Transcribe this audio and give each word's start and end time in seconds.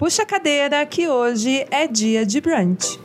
Puxa 0.00 0.22
a 0.22 0.26
cadeira 0.26 0.86
que 0.86 1.06
hoje 1.06 1.66
é 1.70 1.86
dia 1.86 2.24
de 2.24 2.40
brunch. 2.40 2.98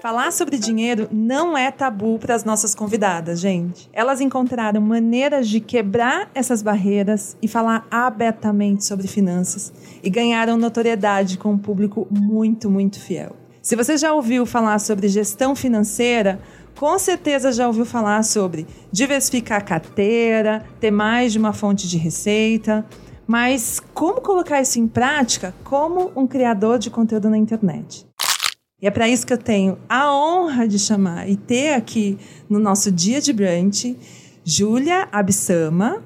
Falar 0.00 0.30
sobre 0.30 0.56
dinheiro 0.56 1.08
não 1.10 1.58
é 1.58 1.72
tabu 1.72 2.16
para 2.20 2.36
as 2.36 2.44
nossas 2.44 2.76
convidadas, 2.76 3.40
gente. 3.40 3.90
Elas 3.92 4.20
encontraram 4.20 4.80
maneiras 4.80 5.48
de 5.48 5.58
quebrar 5.58 6.30
essas 6.32 6.62
barreiras 6.62 7.36
e 7.42 7.48
falar 7.48 7.88
abertamente 7.90 8.84
sobre 8.84 9.08
finanças 9.08 9.72
e 10.00 10.08
ganharam 10.08 10.56
notoriedade 10.56 11.38
com 11.38 11.50
um 11.50 11.58
público 11.58 12.06
muito, 12.08 12.70
muito 12.70 13.00
fiel. 13.00 13.34
Se 13.60 13.74
você 13.74 13.96
já 13.98 14.14
ouviu 14.14 14.46
falar 14.46 14.78
sobre 14.78 15.08
gestão 15.08 15.56
financeira, 15.56 16.40
com 16.78 16.96
certeza 16.96 17.50
já 17.50 17.66
ouviu 17.66 17.84
falar 17.84 18.22
sobre 18.22 18.64
diversificar 18.92 19.58
a 19.58 19.60
carteira, 19.60 20.64
ter 20.78 20.92
mais 20.92 21.32
de 21.32 21.38
uma 21.40 21.52
fonte 21.52 21.88
de 21.88 21.98
receita. 21.98 22.86
Mas 23.28 23.78
como 23.92 24.22
colocar 24.22 24.62
isso 24.62 24.80
em 24.80 24.88
prática 24.88 25.54
como 25.62 26.10
um 26.16 26.26
criador 26.26 26.78
de 26.78 26.88
conteúdo 26.88 27.28
na 27.28 27.36
internet? 27.36 28.06
E 28.80 28.86
é 28.86 28.90
para 28.90 29.06
isso 29.06 29.26
que 29.26 29.32
eu 29.32 29.38
tenho 29.38 29.78
a 29.86 30.10
honra 30.10 30.66
de 30.66 30.78
chamar 30.78 31.28
e 31.28 31.36
ter 31.36 31.74
aqui 31.74 32.18
no 32.48 32.58
nosso 32.58 32.90
dia 32.90 33.20
de 33.20 33.32
brunch 33.34 33.98
Júlia 34.42 35.08
Absama 35.12 36.02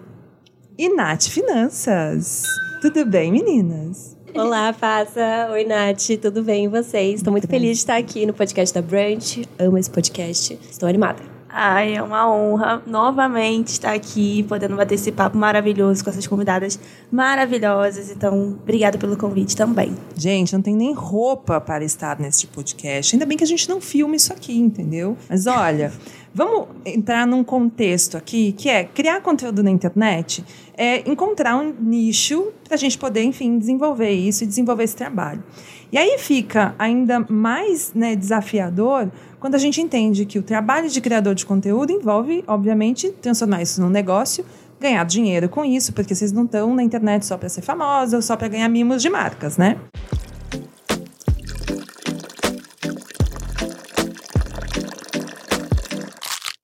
e 0.76 0.88
Nath 0.88 1.28
Finanças. 1.28 2.42
Tudo 2.80 3.06
bem, 3.06 3.30
meninas? 3.30 4.18
Olá, 4.34 4.72
Faça. 4.72 5.48
Oi, 5.52 5.64
Nath. 5.64 6.18
Tudo 6.20 6.42
bem 6.42 6.64
e 6.64 6.68
vocês? 6.68 7.16
Estou 7.16 7.30
muito, 7.30 7.44
muito 7.44 7.50
feliz 7.50 7.76
de 7.76 7.82
estar 7.82 7.98
aqui 7.98 8.26
no 8.26 8.34
podcast 8.34 8.74
da 8.74 8.82
Brunch. 8.82 9.48
Amo 9.60 9.78
esse 9.78 9.90
podcast. 9.90 10.58
Estou 10.68 10.88
animada. 10.88 11.31
Ai, 11.54 11.96
é 11.96 12.02
uma 12.02 12.32
honra 12.32 12.82
novamente 12.86 13.68
estar 13.68 13.92
aqui, 13.92 14.42
podendo 14.44 14.74
bater 14.74 14.94
esse 14.94 15.12
papo 15.12 15.36
maravilhoso 15.36 16.02
com 16.02 16.08
essas 16.08 16.26
convidadas 16.26 16.80
maravilhosas. 17.10 18.10
Então, 18.10 18.56
obrigada 18.62 18.96
pelo 18.96 19.18
convite 19.18 19.54
também. 19.54 19.94
Gente, 20.16 20.54
não 20.54 20.62
tem 20.62 20.74
nem 20.74 20.94
roupa 20.94 21.60
para 21.60 21.84
estar 21.84 22.18
neste 22.18 22.46
podcast. 22.46 23.14
Ainda 23.14 23.26
bem 23.26 23.36
que 23.36 23.44
a 23.44 23.46
gente 23.46 23.68
não 23.68 23.82
filma 23.82 24.16
isso 24.16 24.32
aqui, 24.32 24.56
entendeu? 24.56 25.16
Mas 25.28 25.46
olha. 25.46 25.92
Vamos 26.34 26.68
entrar 26.86 27.26
num 27.26 27.44
contexto 27.44 28.16
aqui 28.16 28.52
que 28.52 28.70
é 28.70 28.84
criar 28.84 29.20
conteúdo 29.20 29.62
na 29.62 29.70
internet, 29.70 30.42
é 30.74 31.06
encontrar 31.06 31.56
um 31.56 31.74
nicho 31.78 32.50
para 32.64 32.74
a 32.74 32.78
gente 32.78 32.96
poder, 32.96 33.22
enfim, 33.22 33.58
desenvolver 33.58 34.10
isso 34.12 34.42
e 34.42 34.46
desenvolver 34.46 34.84
esse 34.84 34.96
trabalho. 34.96 35.44
E 35.92 35.98
aí 35.98 36.16
fica 36.18 36.74
ainda 36.78 37.20
mais 37.28 37.92
né, 37.94 38.16
desafiador 38.16 39.12
quando 39.38 39.56
a 39.56 39.58
gente 39.58 39.78
entende 39.78 40.24
que 40.24 40.38
o 40.38 40.42
trabalho 40.42 40.88
de 40.88 40.98
criador 41.02 41.34
de 41.34 41.44
conteúdo 41.44 41.92
envolve, 41.92 42.42
obviamente, 42.46 43.10
transformar 43.20 43.60
isso 43.60 43.78
num 43.78 43.90
negócio, 43.90 44.42
ganhar 44.80 45.04
dinheiro 45.04 45.50
com 45.50 45.62
isso, 45.62 45.92
porque 45.92 46.14
vocês 46.14 46.32
não 46.32 46.46
estão 46.46 46.74
na 46.74 46.82
internet 46.82 47.26
só 47.26 47.36
para 47.36 47.50
ser 47.50 47.60
famosa 47.60 48.16
ou 48.16 48.22
só 48.22 48.38
para 48.38 48.48
ganhar 48.48 48.70
mimos 48.70 49.02
de 49.02 49.10
marcas, 49.10 49.58
né? 49.58 49.76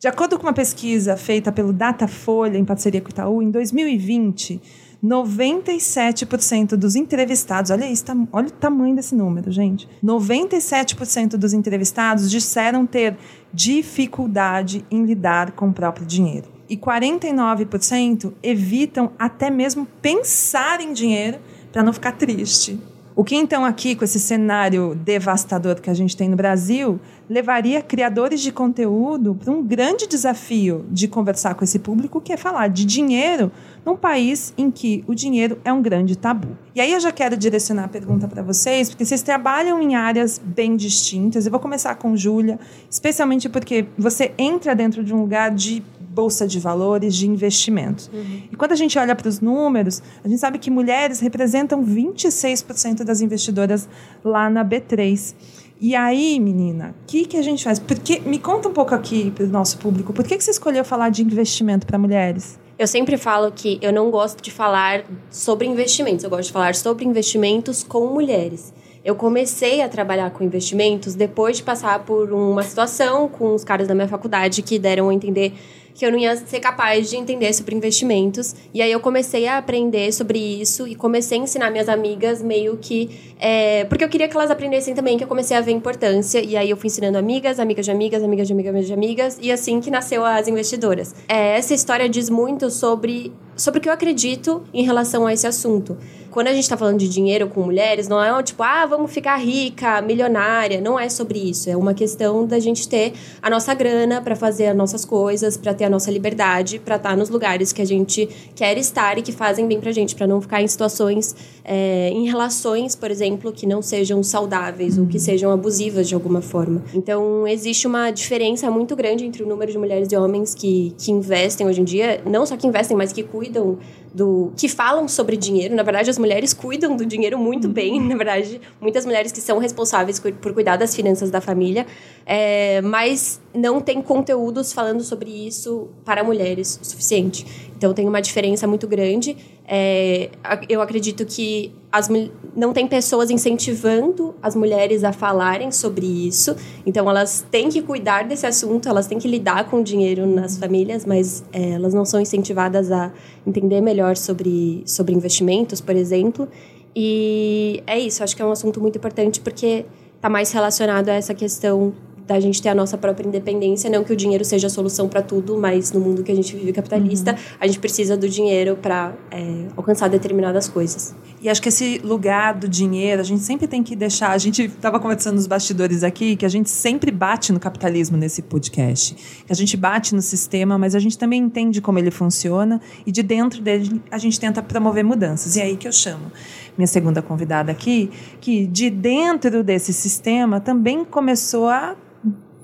De 0.00 0.08
acordo 0.08 0.38
com 0.38 0.46
uma 0.46 0.54
pesquisa 0.54 1.18
feita 1.18 1.52
pelo 1.52 1.70
Datafolha 1.70 2.56
em 2.56 2.64
parceria 2.64 3.02
com 3.02 3.08
o 3.08 3.10
Itaú, 3.10 3.42
em 3.42 3.50
2020, 3.50 4.58
97% 5.02 6.76
dos 6.76 6.96
entrevistados, 6.96 7.70
olha 7.70 7.88
isso, 7.88 8.04
olha 8.32 8.48
o 8.48 8.52
tamanho 8.52 8.96
desse 8.96 9.14
número, 9.14 9.50
gente. 9.52 9.88
97% 10.04 11.36
dos 11.36 11.52
entrevistados 11.52 12.30
disseram 12.30 12.84
ter 12.84 13.16
dificuldade 13.52 14.84
em 14.90 15.04
lidar 15.04 15.52
com 15.52 15.68
o 15.68 15.72
próprio 15.72 16.04
dinheiro. 16.04 16.48
E 16.68 16.76
49% 16.76 18.32
evitam 18.42 19.12
até 19.18 19.50
mesmo 19.50 19.86
pensar 20.02 20.80
em 20.80 20.92
dinheiro 20.92 21.38
para 21.72 21.82
não 21.82 21.92
ficar 21.92 22.12
triste. 22.12 22.78
O 23.18 23.24
que 23.24 23.34
então 23.34 23.64
aqui, 23.64 23.96
com 23.96 24.04
esse 24.04 24.20
cenário 24.20 24.94
devastador 24.94 25.80
que 25.80 25.90
a 25.90 25.92
gente 25.92 26.16
tem 26.16 26.28
no 26.28 26.36
Brasil, 26.36 27.00
levaria 27.28 27.82
criadores 27.82 28.40
de 28.40 28.52
conteúdo 28.52 29.34
para 29.34 29.52
um 29.52 29.60
grande 29.60 30.06
desafio 30.06 30.86
de 30.88 31.08
conversar 31.08 31.56
com 31.56 31.64
esse 31.64 31.80
público, 31.80 32.20
que 32.20 32.32
é 32.32 32.36
falar 32.36 32.68
de 32.68 32.84
dinheiro 32.84 33.50
num 33.84 33.96
país 33.96 34.54
em 34.56 34.70
que 34.70 35.02
o 35.04 35.16
dinheiro 35.16 35.58
é 35.64 35.72
um 35.72 35.82
grande 35.82 36.16
tabu. 36.16 36.56
E 36.76 36.80
aí 36.80 36.92
eu 36.92 37.00
já 37.00 37.10
quero 37.10 37.36
direcionar 37.36 37.86
a 37.86 37.88
pergunta 37.88 38.28
para 38.28 38.40
vocês, 38.40 38.88
porque 38.88 39.04
vocês 39.04 39.20
trabalham 39.20 39.82
em 39.82 39.96
áreas 39.96 40.38
bem 40.38 40.76
distintas. 40.76 41.44
Eu 41.44 41.50
vou 41.50 41.58
começar 41.58 41.96
com 41.96 42.16
Júlia, 42.16 42.56
especialmente 42.88 43.48
porque 43.48 43.86
você 43.98 44.32
entra 44.38 44.76
dentro 44.76 45.02
de 45.02 45.12
um 45.12 45.20
lugar 45.20 45.50
de 45.50 45.82
bolsa 46.18 46.48
de 46.48 46.58
valores 46.58 47.14
de 47.14 47.28
investimentos. 47.28 48.10
Uhum. 48.12 48.42
E 48.50 48.56
quando 48.56 48.72
a 48.72 48.74
gente 48.74 48.98
olha 48.98 49.14
para 49.14 49.28
os 49.28 49.40
números, 49.40 50.02
a 50.24 50.28
gente 50.28 50.40
sabe 50.40 50.58
que 50.58 50.68
mulheres 50.68 51.20
representam 51.20 51.84
26% 51.84 53.04
das 53.04 53.20
investidoras 53.20 53.88
lá 54.24 54.50
na 54.50 54.64
B3. 54.64 55.32
E 55.80 55.94
aí, 55.94 56.40
menina, 56.40 56.92
o 57.02 57.06
que, 57.06 57.24
que 57.24 57.36
a 57.36 57.42
gente 57.42 57.62
faz? 57.62 57.78
Porque, 57.78 58.18
me 58.26 58.40
conta 58.40 58.68
um 58.68 58.72
pouco 58.72 58.96
aqui 58.96 59.30
para 59.30 59.44
o 59.44 59.48
nosso 59.48 59.78
público, 59.78 60.12
por 60.12 60.24
que, 60.24 60.36
que 60.36 60.42
você 60.42 60.50
escolheu 60.50 60.84
falar 60.84 61.10
de 61.10 61.22
investimento 61.22 61.86
para 61.86 61.96
mulheres? 61.96 62.58
Eu 62.76 62.88
sempre 62.88 63.16
falo 63.16 63.52
que 63.52 63.78
eu 63.80 63.92
não 63.92 64.10
gosto 64.10 64.42
de 64.42 64.50
falar 64.50 65.04
sobre 65.30 65.68
investimentos, 65.68 66.24
eu 66.24 66.30
gosto 66.30 66.46
de 66.46 66.52
falar 66.52 66.74
sobre 66.74 67.04
investimentos 67.04 67.84
com 67.84 68.08
mulheres. 68.08 68.74
Eu 69.04 69.14
comecei 69.14 69.80
a 69.80 69.88
trabalhar 69.88 70.30
com 70.30 70.42
investimentos 70.42 71.14
depois 71.14 71.58
de 71.58 71.62
passar 71.62 72.00
por 72.00 72.32
uma 72.32 72.64
situação 72.64 73.28
com 73.28 73.54
os 73.54 73.62
caras 73.62 73.86
da 73.86 73.94
minha 73.94 74.08
faculdade 74.08 74.62
que 74.62 74.78
deram 74.80 75.08
a 75.08 75.14
entender 75.14 75.54
que 75.98 76.06
eu 76.06 76.12
não 76.12 76.18
ia 76.18 76.36
ser 76.36 76.60
capaz 76.60 77.10
de 77.10 77.16
entender 77.16 77.52
sobre 77.52 77.74
investimentos. 77.74 78.54
E 78.72 78.80
aí 78.80 78.92
eu 78.92 79.00
comecei 79.00 79.48
a 79.48 79.58
aprender 79.58 80.12
sobre 80.12 80.38
isso 80.38 80.86
e 80.86 80.94
comecei 80.94 81.36
a 81.40 81.42
ensinar 81.42 81.70
minhas 81.72 81.88
amigas 81.88 82.40
meio 82.40 82.76
que. 82.76 83.34
É, 83.40 83.84
porque 83.86 84.04
eu 84.04 84.08
queria 84.08 84.28
que 84.28 84.36
elas 84.36 84.48
aprendessem 84.48 84.94
também, 84.94 85.18
que 85.18 85.24
eu 85.24 85.28
comecei 85.28 85.56
a 85.56 85.60
ver 85.60 85.72
importância. 85.72 86.40
E 86.40 86.56
aí 86.56 86.70
eu 86.70 86.76
fui 86.76 86.86
ensinando 86.86 87.18
amigas, 87.18 87.58
amigas 87.58 87.84
de 87.84 87.90
amigas, 87.90 88.22
amigas 88.22 88.46
de 88.46 88.52
amigas 88.52 88.86
de 88.86 88.92
amigas, 88.92 89.38
e 89.42 89.50
assim 89.50 89.80
que 89.80 89.90
nasceu 89.90 90.24
as 90.24 90.46
investidoras. 90.46 91.16
É, 91.28 91.58
essa 91.58 91.74
história 91.74 92.08
diz 92.08 92.30
muito 92.30 92.70
sobre, 92.70 93.32
sobre 93.58 93.78
o 93.78 93.82
que 93.82 93.88
eu 93.88 93.92
acredito 93.92 94.62
em 94.72 94.84
relação 94.84 95.26
a 95.26 95.32
esse 95.34 95.46
assunto 95.46 95.98
quando 96.30 96.48
a 96.48 96.52
gente 96.52 96.68
tá 96.68 96.76
falando 96.76 96.98
de 96.98 97.08
dinheiro 97.08 97.48
com 97.48 97.62
mulheres, 97.62 98.06
não 98.06 98.22
é 98.22 98.42
tipo, 98.44 98.62
ah, 98.62 98.86
vamos 98.86 99.10
ficar 99.10 99.36
rica, 99.38 100.00
milionária. 100.00 100.80
Não 100.80 100.96
é 100.96 101.08
sobre 101.08 101.38
isso. 101.38 101.68
É 101.68 101.76
uma 101.76 101.94
questão 101.94 102.46
da 102.46 102.58
gente 102.58 102.88
ter 102.88 103.14
a 103.42 103.50
nossa 103.50 103.74
grana 103.74 104.20
para 104.20 104.36
fazer 104.36 104.66
as 104.66 104.76
nossas 104.76 105.04
coisas, 105.04 105.56
para 105.56 105.74
ter 105.74 105.86
a 105.86 105.90
nossa 105.90 106.10
liberdade, 106.10 106.78
para 106.78 106.94
estar 106.94 107.10
tá 107.10 107.16
nos 107.16 107.28
lugares 107.28 107.72
que 107.72 107.82
a 107.82 107.84
gente 107.84 108.28
quer 108.54 108.76
estar 108.78 109.18
e 109.18 109.22
que 109.22 109.32
fazem 109.32 109.66
bem 109.66 109.80
pra 109.80 109.90
gente, 109.90 110.14
para 110.14 110.26
não 110.26 110.40
ficar 110.40 110.62
em 110.62 110.68
situações, 110.68 111.34
é, 111.64 112.10
em 112.10 112.26
relações, 112.28 112.94
por 112.94 113.10
exemplo, 113.10 113.50
que 113.50 113.66
não 113.66 113.82
sejam 113.82 114.22
saudáveis 114.22 114.98
ou 114.98 115.06
que 115.06 115.18
sejam 115.18 115.50
abusivas 115.50 116.08
de 116.08 116.14
alguma 116.14 116.40
forma. 116.40 116.84
Então, 116.94 117.48
existe 117.48 117.86
uma 117.86 118.10
diferença 118.10 118.70
muito 118.70 118.94
grande 118.94 119.24
entre 119.24 119.42
o 119.42 119.46
número 119.46 119.72
de 119.72 119.78
mulheres 119.78 120.08
e 120.12 120.16
homens 120.16 120.54
que, 120.54 120.94
que 120.98 121.10
investem 121.10 121.66
hoje 121.66 121.80
em 121.80 121.84
dia, 121.84 122.20
não 122.24 122.44
só 122.46 122.56
que 122.56 122.66
investem, 122.66 122.96
mas 122.96 123.12
que 123.12 123.22
cuidam 123.22 123.47
do 123.48 124.52
que 124.56 124.68
falam 124.68 125.06
sobre 125.06 125.36
dinheiro. 125.36 125.74
Na 125.74 125.82
verdade, 125.82 126.10
as 126.10 126.18
mulheres 126.18 126.52
cuidam 126.52 126.96
do 126.96 127.04
dinheiro 127.04 127.38
muito 127.38 127.68
bem. 127.68 128.00
Na 128.02 128.16
verdade, 128.16 128.60
muitas 128.80 129.04
mulheres 129.04 129.32
que 129.32 129.40
são 129.40 129.58
responsáveis 129.58 130.18
por 130.18 130.52
cuidar 130.52 130.76
das 130.76 130.94
finanças 130.94 131.30
da 131.30 131.40
família, 131.40 131.86
é, 132.24 132.80
mas 132.80 133.40
não 133.54 133.80
tem 133.80 134.00
conteúdos 134.02 134.72
falando 134.72 135.02
sobre 135.02 135.30
isso 135.30 135.88
para 136.04 136.24
mulheres 136.24 136.78
o 136.82 136.84
suficiente. 136.84 137.46
Então, 137.76 137.92
tem 137.94 138.08
uma 138.08 138.20
diferença 138.20 138.66
muito 138.66 138.88
grande. 138.88 139.36
É, 139.70 140.30
eu 140.66 140.80
acredito 140.80 141.26
que 141.26 141.74
as, 141.92 142.08
não 142.56 142.72
tem 142.72 142.88
pessoas 142.88 143.30
incentivando 143.30 144.34
as 144.42 144.56
mulheres 144.56 145.04
a 145.04 145.12
falarem 145.12 145.70
sobre 145.70 146.06
isso. 146.06 146.56
Então, 146.86 147.08
elas 147.08 147.44
têm 147.50 147.68
que 147.68 147.82
cuidar 147.82 148.24
desse 148.26 148.46
assunto, 148.46 148.88
elas 148.88 149.06
têm 149.06 149.18
que 149.18 149.28
lidar 149.28 149.68
com 149.68 149.80
o 149.80 149.84
dinheiro 149.84 150.26
nas 150.26 150.56
famílias, 150.56 151.04
mas 151.04 151.44
é, 151.52 151.72
elas 151.72 151.92
não 151.92 152.06
são 152.06 152.18
incentivadas 152.18 152.90
a 152.90 153.12
entender 153.46 153.82
melhor 153.82 154.16
sobre, 154.16 154.82
sobre 154.86 155.14
investimentos, 155.14 155.82
por 155.82 155.94
exemplo. 155.94 156.48
E 156.96 157.82
é 157.86 157.98
isso, 157.98 158.24
acho 158.24 158.34
que 158.34 158.40
é 158.40 158.44
um 158.46 158.52
assunto 158.52 158.80
muito 158.80 158.96
importante 158.96 159.38
porque 159.38 159.84
está 160.16 160.30
mais 160.30 160.50
relacionado 160.50 161.10
a 161.10 161.12
essa 161.12 161.34
questão 161.34 161.92
da 162.28 162.38
gente 162.38 162.60
ter 162.60 162.68
a 162.68 162.74
nossa 162.74 162.98
própria 162.98 163.26
independência, 163.26 163.88
não 163.88 164.04
que 164.04 164.12
o 164.12 164.16
dinheiro 164.16 164.44
seja 164.44 164.66
a 164.66 164.70
solução 164.70 165.08
para 165.08 165.22
tudo, 165.22 165.56
mas 165.56 165.92
no 165.92 165.98
mundo 165.98 166.22
que 166.22 166.30
a 166.30 166.34
gente 166.34 166.54
vive 166.54 166.74
capitalista, 166.74 167.32
uhum. 167.32 167.38
a 167.58 167.66
gente 167.66 167.78
precisa 167.78 168.18
do 168.18 168.28
dinheiro 168.28 168.76
para 168.76 169.14
é, 169.30 169.64
alcançar 169.74 170.08
determinadas 170.08 170.68
coisas. 170.68 171.14
E 171.40 171.48
acho 171.48 171.62
que 171.62 171.70
esse 171.70 171.98
lugar 172.04 172.52
do 172.52 172.68
dinheiro, 172.68 173.22
a 173.22 173.24
gente 173.24 173.42
sempre 173.42 173.66
tem 173.66 173.82
que 173.82 173.96
deixar. 173.96 174.32
A 174.32 174.38
gente 174.38 174.64
estava 174.64 175.00
conversando 175.00 175.36
nos 175.36 175.46
bastidores 175.46 176.02
aqui 176.02 176.36
que 176.36 176.44
a 176.44 176.48
gente 176.48 176.68
sempre 176.68 177.10
bate 177.10 177.50
no 177.52 177.60
capitalismo 177.60 178.16
nesse 178.16 178.42
podcast. 178.42 179.14
Que 179.46 179.52
a 179.52 179.56
gente 179.56 179.76
bate 179.76 180.14
no 180.14 180.20
sistema, 180.20 180.76
mas 180.76 180.94
a 180.94 180.98
gente 180.98 181.16
também 181.16 181.40
entende 181.40 181.80
como 181.80 181.98
ele 181.98 182.10
funciona 182.10 182.80
e 183.06 183.12
de 183.12 183.22
dentro 183.22 183.62
dele 183.62 184.02
a 184.10 184.18
gente 184.18 184.38
tenta 184.38 184.62
promover 184.62 185.04
mudanças. 185.04 185.56
E 185.56 185.60
é 185.60 185.62
aí 185.62 185.76
que 185.76 185.88
eu 185.88 185.92
chamo 185.92 186.30
minha 186.78 186.86
segunda 186.86 187.20
convidada 187.20 187.72
aqui, 187.72 188.08
que 188.40 188.66
de 188.66 188.88
dentro 188.88 189.64
desse 189.64 189.92
sistema 189.92 190.60
também 190.60 191.04
começou 191.04 191.68
a 191.68 191.96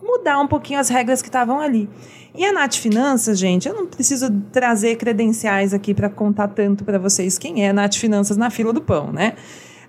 mudar 0.00 0.38
um 0.38 0.46
pouquinho 0.46 0.78
as 0.78 0.88
regras 0.88 1.20
que 1.20 1.28
estavam 1.28 1.60
ali. 1.60 1.90
E 2.34 2.44
a 2.44 2.52
Nath 2.52 2.74
Finanças, 2.74 3.38
gente, 3.38 3.68
eu 3.68 3.74
não 3.74 3.86
preciso 3.86 4.30
trazer 4.52 4.96
credenciais 4.96 5.74
aqui 5.74 5.92
para 5.92 6.08
contar 6.08 6.48
tanto 6.48 6.84
para 6.84 6.98
vocês 6.98 7.36
quem 7.38 7.64
é 7.64 7.70
a 7.70 7.72
Nath 7.72 7.94
Finanças 7.94 8.36
na 8.36 8.50
fila 8.50 8.72
do 8.72 8.80
pão, 8.80 9.12
né? 9.12 9.34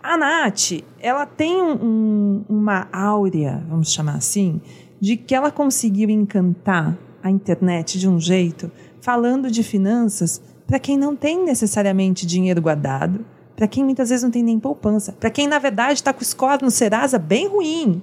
A 0.01 0.17
Nath, 0.17 0.83
ela 0.99 1.25
tem 1.25 1.61
um, 1.61 2.43
uma 2.47 2.87
áurea, 2.91 3.63
vamos 3.67 3.91
chamar 3.91 4.15
assim, 4.15 4.61
de 4.99 5.17
que 5.17 5.33
ela 5.33 5.51
conseguiu 5.51 6.09
encantar 6.09 6.97
a 7.23 7.29
internet 7.31 7.97
de 7.99 8.07
um 8.07 8.19
jeito, 8.19 8.71
falando 9.01 9.49
de 9.49 9.63
finanças 9.63 10.41
para 10.67 10.79
quem 10.79 10.97
não 10.97 11.15
tem 11.15 11.43
necessariamente 11.43 12.25
dinheiro 12.25 12.61
guardado, 12.61 13.25
para 13.55 13.67
quem 13.67 13.83
muitas 13.83 14.09
vezes 14.09 14.23
não 14.23 14.31
tem 14.31 14.43
nem 14.43 14.59
poupança, 14.59 15.13
para 15.13 15.29
quem 15.29 15.47
na 15.47 15.59
verdade 15.59 15.93
está 15.93 16.11
com 16.11 16.21
o 16.21 16.25
score 16.25 16.63
no 16.63 16.71
Serasa 16.71 17.17
bem 17.17 17.47
ruim. 17.47 18.01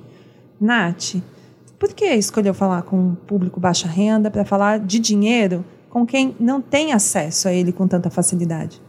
Nath, 0.61 1.17
por 1.79 1.93
que 1.93 2.07
escolheu 2.07 2.55
falar 2.55 2.83
com 2.83 2.97
um 2.97 3.15
público 3.15 3.59
baixa 3.59 3.89
renda 3.89 4.31
para 4.31 4.45
falar 4.45 4.79
de 4.79 4.99
dinheiro 4.99 5.65
com 5.91 6.07
quem 6.07 6.35
não 6.39 6.61
tem 6.61 6.93
acesso 6.93 7.49
a 7.49 7.53
ele 7.53 7.73
com 7.73 7.87
tanta 7.87 8.09
facilidade? 8.09 8.81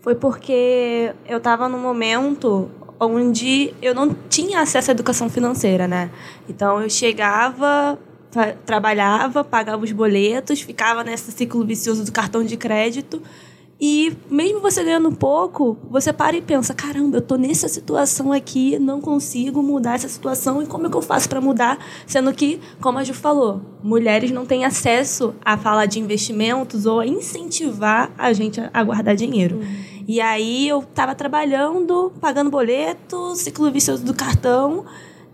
Foi 0.00 0.14
porque 0.14 1.14
eu 1.26 1.38
estava 1.38 1.68
num 1.68 1.80
momento 1.80 2.68
onde 2.98 3.72
eu 3.80 3.94
não 3.94 4.14
tinha 4.28 4.60
acesso 4.60 4.90
à 4.90 4.92
educação 4.92 5.30
financeira, 5.30 5.86
né? 5.88 6.10
Então 6.48 6.82
eu 6.82 6.90
chegava, 6.90 7.98
tra 8.30 8.52
trabalhava, 8.66 9.44
pagava 9.44 9.82
os 9.82 9.92
boletos, 9.92 10.60
ficava 10.60 11.02
nesse 11.04 11.30
ciclo 11.32 11.64
vicioso 11.64 12.04
do 12.04 12.12
cartão 12.12 12.44
de 12.44 12.56
crédito 12.56 13.22
e 13.84 14.16
mesmo 14.30 14.60
você 14.60 14.84
ganhando 14.84 15.10
pouco, 15.10 15.76
você 15.90 16.12
para 16.12 16.36
e 16.36 16.40
pensa: 16.40 16.72
caramba, 16.72 17.16
eu 17.16 17.20
tô 17.20 17.34
nessa 17.34 17.66
situação 17.66 18.30
aqui, 18.30 18.78
não 18.78 19.00
consigo 19.00 19.60
mudar 19.60 19.96
essa 19.96 20.08
situação 20.08 20.62
e 20.62 20.66
como 20.66 20.86
é 20.86 20.90
que 20.90 20.96
eu 20.96 21.02
faço 21.02 21.28
para 21.28 21.40
mudar? 21.40 21.84
Sendo 22.06 22.32
que, 22.32 22.60
como 22.80 22.98
a 22.98 23.02
Ju 23.02 23.12
falou, 23.12 23.60
mulheres 23.82 24.30
não 24.30 24.46
têm 24.46 24.64
acesso 24.64 25.34
a 25.44 25.58
falar 25.58 25.86
de 25.86 25.98
investimentos 25.98 26.86
ou 26.86 27.00
a 27.00 27.06
incentivar 27.08 28.12
a 28.16 28.32
gente 28.32 28.60
a 28.72 28.84
guardar 28.84 29.16
dinheiro. 29.16 29.56
Uhum. 29.56 30.04
E 30.06 30.20
aí 30.20 30.68
eu 30.68 30.78
estava 30.78 31.12
trabalhando, 31.16 32.12
pagando 32.20 32.50
boleto, 32.50 33.34
ciclo 33.34 33.68
vicioso 33.72 34.04
do 34.04 34.14
cartão, 34.14 34.84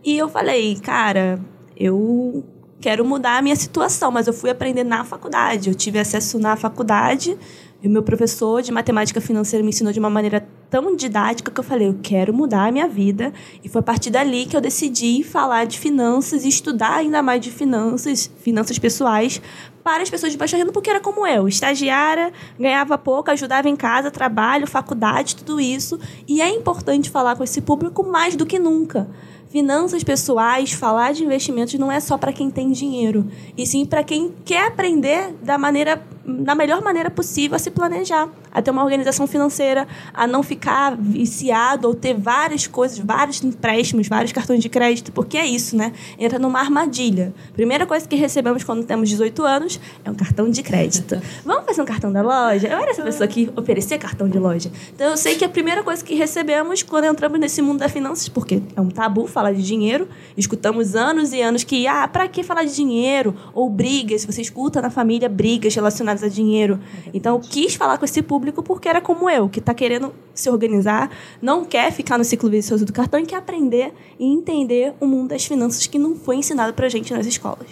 e 0.02 0.16
eu 0.16 0.26
falei: 0.26 0.74
cara, 0.76 1.38
eu 1.76 2.42
quero 2.80 3.04
mudar 3.04 3.38
a 3.38 3.42
minha 3.42 3.56
situação, 3.56 4.10
mas 4.10 4.26
eu 4.26 4.32
fui 4.32 4.50
aprender 4.50 4.84
na 4.84 5.04
faculdade. 5.04 5.68
Eu 5.68 5.74
tive 5.74 5.98
acesso 5.98 6.38
na 6.38 6.56
faculdade 6.56 7.36
e 7.80 7.86
o 7.86 7.90
meu 7.90 8.02
professor 8.02 8.60
de 8.60 8.72
matemática 8.72 9.20
financeira 9.20 9.62
me 9.62 9.70
ensinou 9.70 9.92
de 9.92 10.00
uma 10.00 10.10
maneira 10.10 10.46
tão 10.68 10.96
didática 10.96 11.50
que 11.50 11.60
eu 11.60 11.64
falei, 11.64 11.86
eu 11.86 11.98
quero 12.02 12.34
mudar 12.34 12.66
a 12.66 12.72
minha 12.72 12.88
vida. 12.88 13.32
E 13.62 13.68
foi 13.68 13.78
a 13.78 13.82
partir 13.82 14.10
dali 14.10 14.46
que 14.46 14.56
eu 14.56 14.60
decidi 14.60 15.22
falar 15.22 15.64
de 15.64 15.78
finanças 15.78 16.44
e 16.44 16.48
estudar 16.48 16.96
ainda 16.96 17.22
mais 17.22 17.40
de 17.40 17.52
finanças, 17.52 18.30
finanças 18.40 18.78
pessoais, 18.78 19.40
para 19.82 20.02
as 20.02 20.10
pessoas 20.10 20.32
de 20.32 20.38
baixa 20.38 20.56
renda, 20.56 20.72
porque 20.72 20.90
era 20.90 21.00
como 21.00 21.26
eu, 21.26 21.48
estagiária, 21.48 22.32
ganhava 22.58 22.98
pouco, 22.98 23.30
ajudava 23.30 23.68
em 23.68 23.76
casa, 23.76 24.10
trabalho, 24.10 24.66
faculdade, 24.66 25.36
tudo 25.36 25.60
isso. 25.60 25.98
E 26.26 26.42
é 26.42 26.48
importante 26.50 27.08
falar 27.08 27.36
com 27.36 27.44
esse 27.44 27.60
público 27.60 28.02
mais 28.02 28.34
do 28.34 28.44
que 28.44 28.58
nunca. 28.58 29.08
Finanças 29.48 30.04
pessoais, 30.04 30.72
falar 30.72 31.12
de 31.12 31.24
investimentos 31.24 31.74
não 31.74 31.90
é 31.90 32.00
só 32.00 32.18
para 32.18 32.32
quem 32.32 32.50
tem 32.50 32.70
dinheiro, 32.70 33.26
e 33.56 33.66
sim 33.66 33.86
para 33.86 34.04
quem 34.04 34.32
quer 34.44 34.66
aprender 34.66 35.32
da 35.42 35.56
maneira 35.56 36.02
da 36.28 36.54
melhor 36.54 36.82
maneira 36.82 37.10
possível 37.10 37.56
a 37.56 37.58
se 37.58 37.70
planejar, 37.70 38.28
a 38.52 38.60
ter 38.60 38.70
uma 38.70 38.84
organização 38.84 39.26
financeira, 39.26 39.88
a 40.12 40.26
não 40.26 40.42
ficar 40.42 40.94
viciado 40.96 41.88
ou 41.88 41.94
ter 41.94 42.14
várias 42.14 42.66
coisas, 42.66 42.98
vários 42.98 43.42
empréstimos, 43.42 44.08
vários 44.08 44.32
cartões 44.32 44.60
de 44.60 44.68
crédito, 44.68 45.10
porque 45.10 45.38
é 45.38 45.46
isso, 45.46 45.76
né? 45.76 45.92
Entra 46.18 46.38
numa 46.38 46.60
armadilha. 46.60 47.32
Primeira 47.54 47.86
coisa 47.86 48.06
que 48.06 48.16
recebemos 48.16 48.62
quando 48.62 48.84
temos 48.84 49.08
18 49.08 49.42
anos 49.42 49.80
é 50.04 50.10
um 50.10 50.14
cartão 50.14 50.50
de 50.50 50.62
crédito. 50.62 51.20
Vamos 51.44 51.64
fazer 51.64 51.80
um 51.80 51.86
cartão 51.86 52.12
da 52.12 52.20
loja? 52.20 52.68
Eu 52.68 52.78
era 52.78 52.90
essa 52.90 53.02
pessoa 53.02 53.26
que 53.26 53.50
oferecia 53.56 53.98
cartão 53.98 54.28
de 54.28 54.38
loja. 54.38 54.70
Então 54.94 55.08
eu 55.08 55.16
sei 55.16 55.36
que 55.36 55.44
a 55.44 55.48
primeira 55.48 55.82
coisa 55.82 56.04
que 56.04 56.14
recebemos 56.14 56.82
quando 56.82 57.04
entramos 57.04 57.40
nesse 57.40 57.62
mundo 57.62 57.78
das 57.78 57.92
finanças, 57.92 58.28
porque 58.28 58.60
é 58.76 58.80
um 58.80 58.90
tabu 58.90 59.26
falar 59.26 59.52
de 59.52 59.62
dinheiro, 59.62 60.08
escutamos 60.36 60.94
anos 60.94 61.32
e 61.32 61.40
anos 61.40 61.64
que, 61.64 61.86
ah, 61.86 62.06
para 62.06 62.28
que 62.28 62.42
falar 62.42 62.64
de 62.64 62.74
dinheiro? 62.74 63.34
Ou 63.54 63.70
brigas, 63.70 64.24
você 64.24 64.42
escuta 64.42 64.82
na 64.82 64.90
família 64.90 65.28
brigas 65.28 65.74
relacionadas 65.74 66.17
a 66.22 66.28
dinheiro. 66.28 66.78
Então, 67.12 67.36
eu 67.36 67.40
quis 67.40 67.74
falar 67.74 67.98
com 67.98 68.04
esse 68.04 68.22
público 68.22 68.62
porque 68.62 68.88
era 68.88 69.00
como 69.00 69.28
eu, 69.28 69.48
que 69.48 69.58
está 69.58 69.74
querendo 69.74 70.12
se 70.34 70.48
organizar, 70.50 71.10
não 71.40 71.64
quer 71.64 71.92
ficar 71.92 72.18
no 72.18 72.24
ciclo 72.24 72.48
vicioso 72.48 72.84
do 72.84 72.92
cartão 72.92 73.20
e 73.20 73.26
quer 73.26 73.36
aprender 73.36 73.92
e 74.18 74.26
entender 74.26 74.94
o 75.00 75.06
mundo 75.06 75.28
das 75.30 75.44
finanças 75.44 75.86
que 75.86 75.98
não 75.98 76.14
foi 76.14 76.36
ensinado 76.36 76.72
para 76.74 76.88
gente 76.88 77.12
nas 77.12 77.26
escolas. 77.26 77.66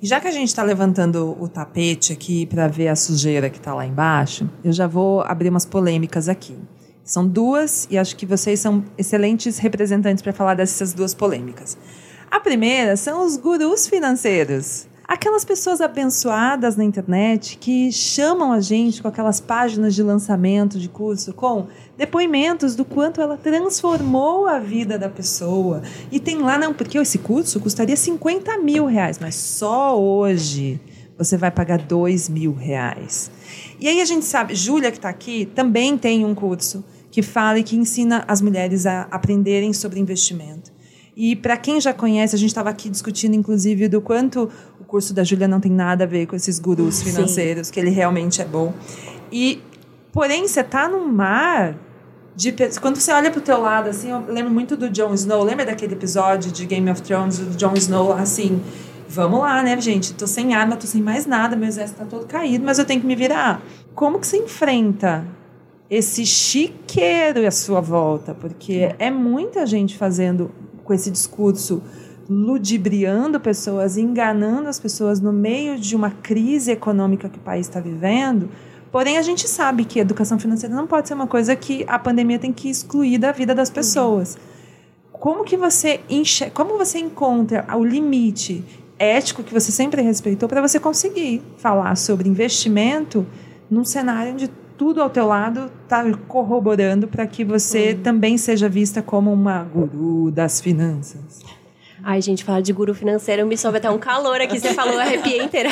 Já 0.00 0.20
que 0.20 0.28
a 0.28 0.30
gente 0.30 0.48
está 0.48 0.62
levantando 0.62 1.36
o 1.40 1.48
tapete 1.48 2.12
aqui 2.12 2.44
para 2.44 2.68
ver 2.68 2.88
a 2.88 2.96
sujeira 2.96 3.48
que 3.48 3.56
está 3.56 3.74
lá 3.74 3.86
embaixo, 3.86 4.48
eu 4.62 4.70
já 4.70 4.86
vou 4.86 5.22
abrir 5.22 5.48
umas 5.48 5.64
polêmicas 5.64 6.28
aqui. 6.28 6.54
São 7.02 7.26
duas 7.26 7.86
e 7.90 7.96
acho 7.96 8.14
que 8.16 8.26
vocês 8.26 8.60
são 8.60 8.84
excelentes 8.98 9.58
representantes 9.58 10.22
para 10.22 10.32
falar 10.32 10.54
dessas 10.54 10.92
duas 10.92 11.14
polêmicas. 11.14 11.78
A 12.30 12.40
primeira 12.40 12.96
são 12.96 13.24
os 13.24 13.36
gurus 13.36 13.86
financeiros. 13.86 14.86
Aquelas 15.08 15.44
pessoas 15.44 15.80
abençoadas 15.80 16.74
na 16.74 16.82
internet 16.82 17.58
que 17.58 17.92
chamam 17.92 18.50
a 18.50 18.60
gente 18.60 19.00
com 19.00 19.06
aquelas 19.06 19.38
páginas 19.38 19.94
de 19.94 20.02
lançamento 20.02 20.80
de 20.80 20.88
curso 20.88 21.32
com 21.32 21.68
depoimentos 21.96 22.74
do 22.74 22.84
quanto 22.84 23.20
ela 23.20 23.36
transformou 23.36 24.48
a 24.48 24.58
vida 24.58 24.98
da 24.98 25.08
pessoa. 25.08 25.80
E 26.10 26.18
tem 26.18 26.38
lá, 26.38 26.58
não, 26.58 26.74
porque 26.74 26.98
esse 26.98 27.18
curso 27.18 27.60
custaria 27.60 27.96
50 27.96 28.58
mil 28.58 28.84
reais, 28.86 29.20
mas 29.20 29.36
só 29.36 29.96
hoje 29.96 30.80
você 31.16 31.36
vai 31.36 31.52
pagar 31.52 31.78
2 31.78 32.28
mil 32.28 32.52
reais. 32.52 33.30
E 33.78 33.86
aí 33.86 34.00
a 34.00 34.04
gente 34.04 34.24
sabe, 34.24 34.56
Júlia 34.56 34.90
que 34.90 34.98
está 34.98 35.08
aqui 35.08 35.46
também 35.46 35.96
tem 35.96 36.24
um 36.24 36.34
curso 36.34 36.84
que 37.12 37.22
fala 37.22 37.60
e 37.60 37.62
que 37.62 37.76
ensina 37.76 38.24
as 38.26 38.42
mulheres 38.42 38.86
a 38.86 39.02
aprenderem 39.02 39.72
sobre 39.72 40.00
investimento. 40.00 40.74
E 41.16 41.34
para 41.34 41.56
quem 41.56 41.80
já 41.80 41.94
conhece, 41.94 42.36
a 42.36 42.38
gente 42.38 42.50
estava 42.50 42.68
aqui 42.68 42.90
discutindo, 42.90 43.34
inclusive, 43.34 43.88
do 43.88 44.02
quanto 44.02 44.50
curso 44.86 45.12
da 45.12 45.24
Júlia 45.24 45.48
não 45.48 45.60
tem 45.60 45.72
nada 45.72 46.04
a 46.04 46.06
ver 46.06 46.26
com 46.26 46.36
esses 46.36 46.58
gurus 46.58 47.02
financeiros, 47.02 47.66
Sim. 47.68 47.72
que 47.72 47.80
ele 47.80 47.90
realmente 47.90 48.40
é 48.40 48.44
bom. 48.44 48.72
E, 49.30 49.62
porém, 50.12 50.46
você 50.46 50.60
está 50.60 50.88
num 50.88 51.06
mar 51.08 51.76
de 52.34 52.54
quando 52.80 52.96
você 52.96 53.10
olha 53.12 53.30
para 53.30 53.38
o 53.38 53.42
teu 53.42 53.60
lado, 53.60 53.88
assim, 53.88 54.10
eu 54.10 54.22
lembro 54.28 54.52
muito 54.52 54.76
do 54.76 54.90
Jon 54.90 55.14
Snow. 55.14 55.42
Lembra 55.42 55.64
daquele 55.64 55.94
episódio 55.94 56.52
de 56.52 56.66
Game 56.66 56.88
of 56.90 57.00
Thrones 57.00 57.38
do 57.38 57.56
Jon 57.56 57.72
Snow, 57.74 58.12
assim, 58.12 58.60
vamos 59.08 59.40
lá, 59.40 59.62
né, 59.62 59.80
gente? 59.80 60.12
Tô 60.12 60.26
sem 60.26 60.54
arma, 60.54 60.76
tô 60.76 60.86
sem 60.86 61.02
mais 61.02 61.24
nada, 61.24 61.56
meu 61.56 61.66
exército 61.66 62.00
tá 62.00 62.04
todo 62.04 62.26
caído, 62.26 62.64
mas 62.64 62.78
eu 62.78 62.84
tenho 62.84 63.00
que 63.00 63.06
me 63.06 63.16
virar. 63.16 63.62
Como 63.94 64.18
que 64.20 64.26
você 64.26 64.36
enfrenta 64.36 65.24
esse 65.88 66.26
chiqueiro 66.26 67.46
à 67.46 67.50
sua 67.50 67.80
volta? 67.80 68.34
Porque 68.34 68.94
é 68.98 69.10
muita 69.10 69.64
gente 69.64 69.96
fazendo 69.96 70.50
com 70.84 70.92
esse 70.92 71.10
discurso 71.10 71.82
ludibriando 72.28 73.38
pessoas, 73.38 73.96
enganando 73.96 74.68
as 74.68 74.78
pessoas 74.78 75.20
no 75.20 75.32
meio 75.32 75.78
de 75.78 75.94
uma 75.94 76.10
crise 76.10 76.72
econômica 76.72 77.28
que 77.28 77.38
o 77.38 77.42
país 77.42 77.66
está 77.66 77.80
vivendo. 77.80 78.48
Porém, 78.90 79.18
a 79.18 79.22
gente 79.22 79.48
sabe 79.48 79.84
que 79.84 79.98
educação 79.98 80.38
financeira 80.38 80.74
não 80.74 80.86
pode 80.86 81.08
ser 81.08 81.14
uma 81.14 81.26
coisa 81.26 81.54
que 81.54 81.84
a 81.88 81.98
pandemia 81.98 82.38
tem 82.38 82.52
que 82.52 82.68
excluir 82.68 83.18
da 83.18 83.32
vida 83.32 83.54
das 83.54 83.70
pessoas. 83.70 84.38
Como 85.12 85.44
que 85.44 85.56
você 85.56 86.00
enche... 86.08 86.50
como 86.50 86.76
você 86.76 86.98
encontra 86.98 87.66
o 87.76 87.84
limite 87.84 88.64
ético 88.98 89.42
que 89.42 89.52
você 89.52 89.70
sempre 89.70 90.00
respeitou 90.02 90.48
para 90.48 90.60
você 90.60 90.80
conseguir 90.80 91.42
falar 91.58 91.96
sobre 91.96 92.28
investimento 92.28 93.26
num 93.70 93.84
cenário 93.84 94.32
onde 94.32 94.48
tudo 94.76 95.02
ao 95.02 95.10
teu 95.10 95.26
lado 95.26 95.70
está 95.84 96.04
corroborando 96.28 97.08
para 97.08 97.26
que 97.26 97.44
você 97.44 97.92
uhum. 97.92 98.02
também 98.02 98.38
seja 98.38 98.68
vista 98.68 99.02
como 99.02 99.32
uma 99.32 99.62
guru 99.62 100.30
das 100.30 100.60
finanças. 100.60 101.40
Ai, 102.08 102.22
gente, 102.22 102.44
falar 102.44 102.60
de 102.60 102.72
guru 102.72 102.94
financeiro 102.94 103.44
me 103.44 103.58
soube 103.58 103.78
até 103.78 103.90
um 103.90 103.98
calor 103.98 104.40
aqui, 104.40 104.60
você 104.60 104.72
falou, 104.72 104.96
arrepiei 104.96 105.42
inteira. 105.42 105.68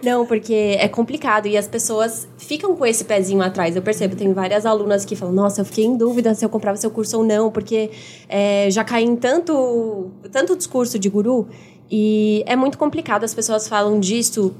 Não, 0.00 0.24
porque 0.24 0.76
é 0.78 0.86
complicado 0.86 1.48
e 1.48 1.56
as 1.56 1.66
pessoas 1.66 2.28
ficam 2.38 2.76
com 2.76 2.86
esse 2.86 3.04
pezinho 3.04 3.42
atrás. 3.42 3.74
Eu 3.74 3.82
percebo, 3.82 4.14
tem 4.14 4.32
várias 4.32 4.64
alunas 4.64 5.04
que 5.04 5.16
falam, 5.16 5.34
nossa, 5.34 5.62
eu 5.62 5.64
fiquei 5.64 5.86
em 5.86 5.96
dúvida 5.96 6.32
se 6.36 6.44
eu 6.44 6.48
comprava 6.48 6.76
seu 6.76 6.88
curso 6.88 7.18
ou 7.18 7.24
não, 7.24 7.50
porque 7.50 7.90
é, 8.28 8.70
já 8.70 8.84
caí 8.84 9.02
em 9.02 9.16
tanto, 9.16 10.12
tanto 10.30 10.54
discurso 10.54 11.00
de 11.00 11.08
guru 11.08 11.48
e 11.90 12.44
é 12.46 12.54
muito 12.54 12.78
complicado. 12.78 13.24
As 13.24 13.34
pessoas 13.34 13.66
falam 13.66 13.98
disso 13.98 14.54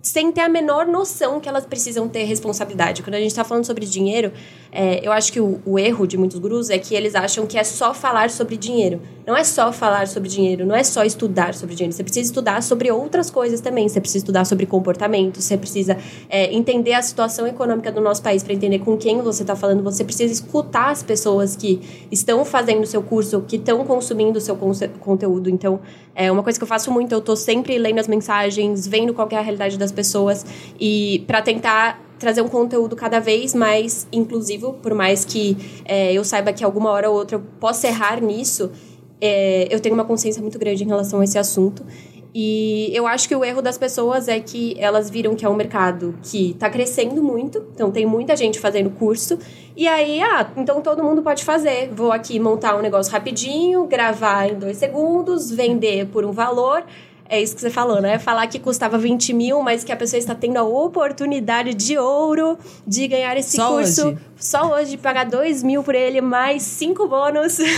sem 0.00 0.30
ter 0.30 0.42
a 0.42 0.48
menor 0.48 0.86
noção 0.86 1.40
que 1.40 1.48
elas 1.48 1.66
precisam 1.66 2.08
ter 2.08 2.24
responsabilidade. 2.24 3.02
Quando 3.02 3.14
a 3.14 3.18
gente 3.18 3.30
está 3.30 3.44
falando 3.44 3.64
sobre 3.64 3.84
dinheiro, 3.84 4.32
é, 4.70 5.06
eu 5.06 5.10
acho 5.10 5.32
que 5.32 5.40
o, 5.40 5.60
o, 5.64 5.78
erro 5.78 6.06
de 6.06 6.16
muitos 6.16 6.38
gurus 6.38 6.70
é 6.70 6.78
que 6.78 6.94
eles 6.94 7.14
acham 7.14 7.46
que 7.46 7.58
é 7.58 7.64
só 7.64 7.92
falar 7.92 8.30
sobre 8.30 8.56
dinheiro. 8.56 9.00
Não 9.26 9.36
é 9.36 9.42
só 9.44 9.72
falar 9.72 10.06
sobre 10.06 10.28
dinheiro, 10.28 10.64
não 10.64 10.74
é 10.74 10.82
só 10.84 11.04
estudar 11.04 11.52
sobre 11.54 11.74
dinheiro. 11.74 11.94
Você 11.94 12.02
precisa 12.02 12.26
estudar 12.26 12.62
sobre 12.62 12.90
outras 12.90 13.30
coisas 13.30 13.60
também. 13.60 13.88
Você 13.88 14.00
precisa 14.00 14.18
estudar 14.18 14.44
sobre 14.44 14.66
comportamento, 14.66 15.40
você 15.40 15.56
precisa 15.56 15.98
é, 16.30 16.52
entender 16.54 16.92
a 16.92 17.02
situação 17.02 17.46
econômica 17.46 17.90
do 17.90 18.00
nosso 18.00 18.22
país 18.22 18.42
para 18.42 18.54
entender 18.54 18.78
com 18.78 18.96
quem 18.96 19.20
você 19.20 19.42
está 19.42 19.56
falando. 19.56 19.82
Você 19.82 20.04
precisa 20.04 20.32
escutar 20.32 20.90
as 20.90 21.02
pessoas 21.02 21.56
que 21.56 22.06
estão 22.10 22.44
fazendo 22.44 22.82
o 22.82 22.86
seu 22.86 23.02
curso, 23.02 23.42
que 23.46 23.56
estão 23.56 23.84
consumindo 23.84 24.38
o 24.38 24.40
seu 24.40 24.56
conteúdo. 25.00 25.50
Então, 25.50 25.80
é 26.14 26.32
uma 26.32 26.42
coisa 26.42 26.58
que 26.58 26.62
eu 26.62 26.68
faço 26.68 26.90
muito. 26.90 27.12
Eu 27.12 27.18
estou 27.18 27.36
sempre 27.36 27.78
lendo 27.78 28.00
as 28.00 28.08
mensagens, 28.08 28.86
vendo 28.86 29.14
qual 29.14 29.28
é 29.30 29.36
a 29.36 29.40
realidade 29.40 29.78
das 29.78 29.87
pessoas 29.92 30.44
e 30.78 31.24
para 31.26 31.42
tentar 31.42 32.02
trazer 32.18 32.42
um 32.42 32.48
conteúdo 32.48 32.96
cada 32.96 33.20
vez 33.20 33.54
mais 33.54 34.06
inclusivo, 34.12 34.74
por 34.74 34.94
mais 34.94 35.24
que 35.24 35.56
é, 35.84 36.12
eu 36.12 36.24
saiba 36.24 36.52
que 36.52 36.64
alguma 36.64 36.90
hora 36.90 37.08
ou 37.08 37.16
outra 37.16 37.36
eu 37.36 37.42
possa 37.60 37.86
errar 37.86 38.20
nisso, 38.20 38.70
é, 39.20 39.68
eu 39.70 39.80
tenho 39.80 39.94
uma 39.94 40.04
consciência 40.04 40.42
muito 40.42 40.58
grande 40.58 40.84
em 40.84 40.86
relação 40.86 41.20
a 41.20 41.24
esse 41.24 41.38
assunto. 41.38 41.84
E 42.34 42.90
eu 42.92 43.06
acho 43.06 43.26
que 43.26 43.34
o 43.34 43.44
erro 43.44 43.62
das 43.62 43.78
pessoas 43.78 44.28
é 44.28 44.38
que 44.38 44.76
elas 44.78 45.08
viram 45.08 45.34
que 45.34 45.44
é 45.44 45.48
um 45.48 45.54
mercado 45.54 46.14
que 46.22 46.50
está 46.50 46.68
crescendo 46.68 47.22
muito, 47.22 47.64
então 47.74 47.90
tem 47.90 48.04
muita 48.04 48.36
gente 48.36 48.60
fazendo 48.60 48.90
curso, 48.90 49.38
e 49.74 49.88
aí, 49.88 50.20
ah, 50.20 50.50
então 50.56 50.80
todo 50.80 51.02
mundo 51.02 51.22
pode 51.22 51.44
fazer. 51.44 51.90
Vou 51.92 52.12
aqui 52.12 52.38
montar 52.38 52.76
um 52.76 52.82
negócio 52.82 53.12
rapidinho, 53.12 53.86
gravar 53.86 54.50
em 54.50 54.58
dois 54.58 54.76
segundos, 54.76 55.50
vender 55.50 56.06
por 56.06 56.24
um 56.24 56.32
valor, 56.32 56.84
é 57.28 57.40
isso 57.40 57.54
que 57.54 57.60
você 57.60 57.70
falou, 57.70 58.00
né? 58.00 58.18
Falar 58.18 58.46
que 58.46 58.58
custava 58.58 58.96
20 58.96 59.32
mil, 59.32 59.62
mas 59.62 59.84
que 59.84 59.92
a 59.92 59.96
pessoa 59.96 60.18
está 60.18 60.34
tendo 60.34 60.56
a 60.56 60.62
oportunidade 60.62 61.74
de 61.74 61.98
ouro 61.98 62.58
de 62.86 63.06
ganhar 63.06 63.36
esse 63.36 63.56
só 63.56 63.68
curso 63.68 64.08
hoje. 64.08 64.18
só 64.36 64.72
hoje, 64.72 64.96
pagar 64.96 65.24
2 65.24 65.62
mil 65.62 65.82
por 65.82 65.94
ele, 65.94 66.20
mais 66.20 66.62
cinco 66.62 67.06
bônus. 67.06 67.58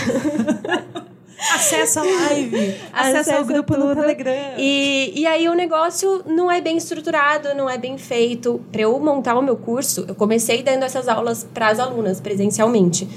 Acesso 1.54 2.00
à 2.00 2.02
live, 2.02 2.76
acesso 2.92 3.33
ao 3.33 3.45
grupo 3.47 3.75
tudo. 3.75 3.87
no 3.87 3.97
Telegram. 3.97 4.54
E, 4.59 5.12
e 5.16 5.26
aí 5.26 5.49
o 5.49 5.54
negócio 5.54 6.23
não 6.26 6.50
é 6.50 6.61
bem 6.61 6.76
estruturado, 6.76 7.54
não 7.54 7.69
é 7.69 7.78
bem 7.78 7.97
feito. 7.97 8.61
Para 8.71 8.83
eu 8.83 9.00
montar 9.00 9.38
o 9.38 9.42
meu 9.42 9.57
curso, 9.57 10.04
eu 10.07 10.14
comecei 10.14 10.62
dando 10.62 10.83
essas 10.83 11.09
aulas 11.09 11.42
para 11.54 11.69
as 11.69 11.80
alunas 11.80 12.21
presencialmente 12.21 13.09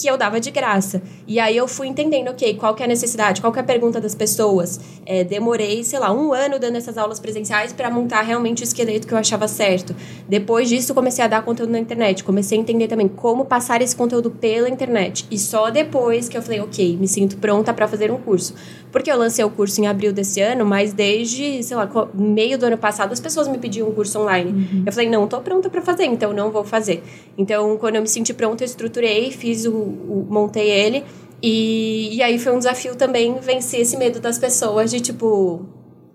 que 0.00 0.08
eu 0.08 0.16
dava 0.16 0.40
de 0.40 0.50
graça. 0.50 1.02
E 1.26 1.38
aí 1.38 1.56
eu 1.56 1.68
fui 1.68 1.86
entendendo, 1.86 2.28
ok, 2.28 2.54
qual 2.54 2.74
que 2.74 2.82
é 2.82 2.86
a 2.86 2.88
necessidade, 2.88 3.40
qual 3.40 3.52
que 3.52 3.58
é 3.58 3.62
a 3.62 3.64
pergunta 3.64 4.00
das 4.00 4.14
pessoas. 4.14 4.80
É, 5.04 5.22
demorei, 5.22 5.84
sei 5.84 5.98
lá, 5.98 6.12
um 6.12 6.32
ano 6.32 6.58
dando 6.58 6.76
essas 6.76 6.96
aulas 6.96 7.20
presenciais 7.20 7.72
para 7.72 7.90
montar 7.90 8.22
realmente 8.22 8.62
o 8.62 8.64
esqueleto 8.64 9.06
que 9.06 9.12
eu 9.12 9.18
achava 9.18 9.46
certo. 9.46 9.94
Depois 10.28 10.68
disso, 10.68 10.94
comecei 10.94 11.24
a 11.24 11.28
dar 11.28 11.42
conteúdo 11.42 11.70
na 11.70 11.78
internet. 11.78 12.24
Comecei 12.24 12.56
a 12.56 12.60
entender 12.60 12.88
também 12.88 13.08
como 13.08 13.44
passar 13.44 13.82
esse 13.82 13.94
conteúdo 13.94 14.30
pela 14.30 14.68
internet. 14.68 15.26
E 15.30 15.38
só 15.38 15.70
depois 15.70 16.28
que 16.28 16.36
eu 16.36 16.42
falei, 16.42 16.60
ok, 16.60 16.96
me 16.96 17.06
sinto 17.06 17.36
pronta 17.36 17.74
para 17.74 17.86
fazer 17.86 18.10
um 18.10 18.18
curso. 18.18 18.54
Porque 18.90 19.10
eu 19.10 19.16
lancei 19.16 19.44
o 19.44 19.50
curso 19.50 19.80
em 19.80 19.86
abril 19.86 20.12
desse 20.12 20.40
ano, 20.40 20.64
mas 20.64 20.92
desde, 20.92 21.62
sei 21.62 21.76
lá, 21.76 21.88
meio 22.14 22.58
do 22.58 22.66
ano 22.66 22.78
passado 22.78 23.12
as 23.12 23.20
pessoas 23.20 23.46
me 23.46 23.58
pediam 23.58 23.88
um 23.88 23.92
curso 23.92 24.18
online. 24.18 24.50
Uhum. 24.50 24.82
Eu 24.86 24.92
falei, 24.92 25.08
não, 25.08 25.26
tô 25.28 25.40
pronta 25.40 25.68
para 25.68 25.82
fazer, 25.82 26.04
então 26.04 26.32
não 26.32 26.50
vou 26.50 26.64
fazer. 26.64 27.02
Então, 27.38 27.76
quando 27.78 27.96
eu 27.96 28.02
me 28.02 28.08
senti 28.08 28.34
pronta, 28.34 28.64
eu 28.64 28.66
estruturei, 28.66 29.30
fiz 29.30 29.66
o, 29.66 29.89
montei 30.28 30.70
ele. 30.70 31.04
E, 31.42 32.16
e 32.16 32.22
aí 32.22 32.38
foi 32.38 32.52
um 32.52 32.58
desafio 32.58 32.94
também 32.96 33.38
vencer 33.40 33.80
esse 33.80 33.96
medo 33.96 34.20
das 34.20 34.38
pessoas 34.38 34.90
de 34.90 35.00
tipo, 35.00 35.64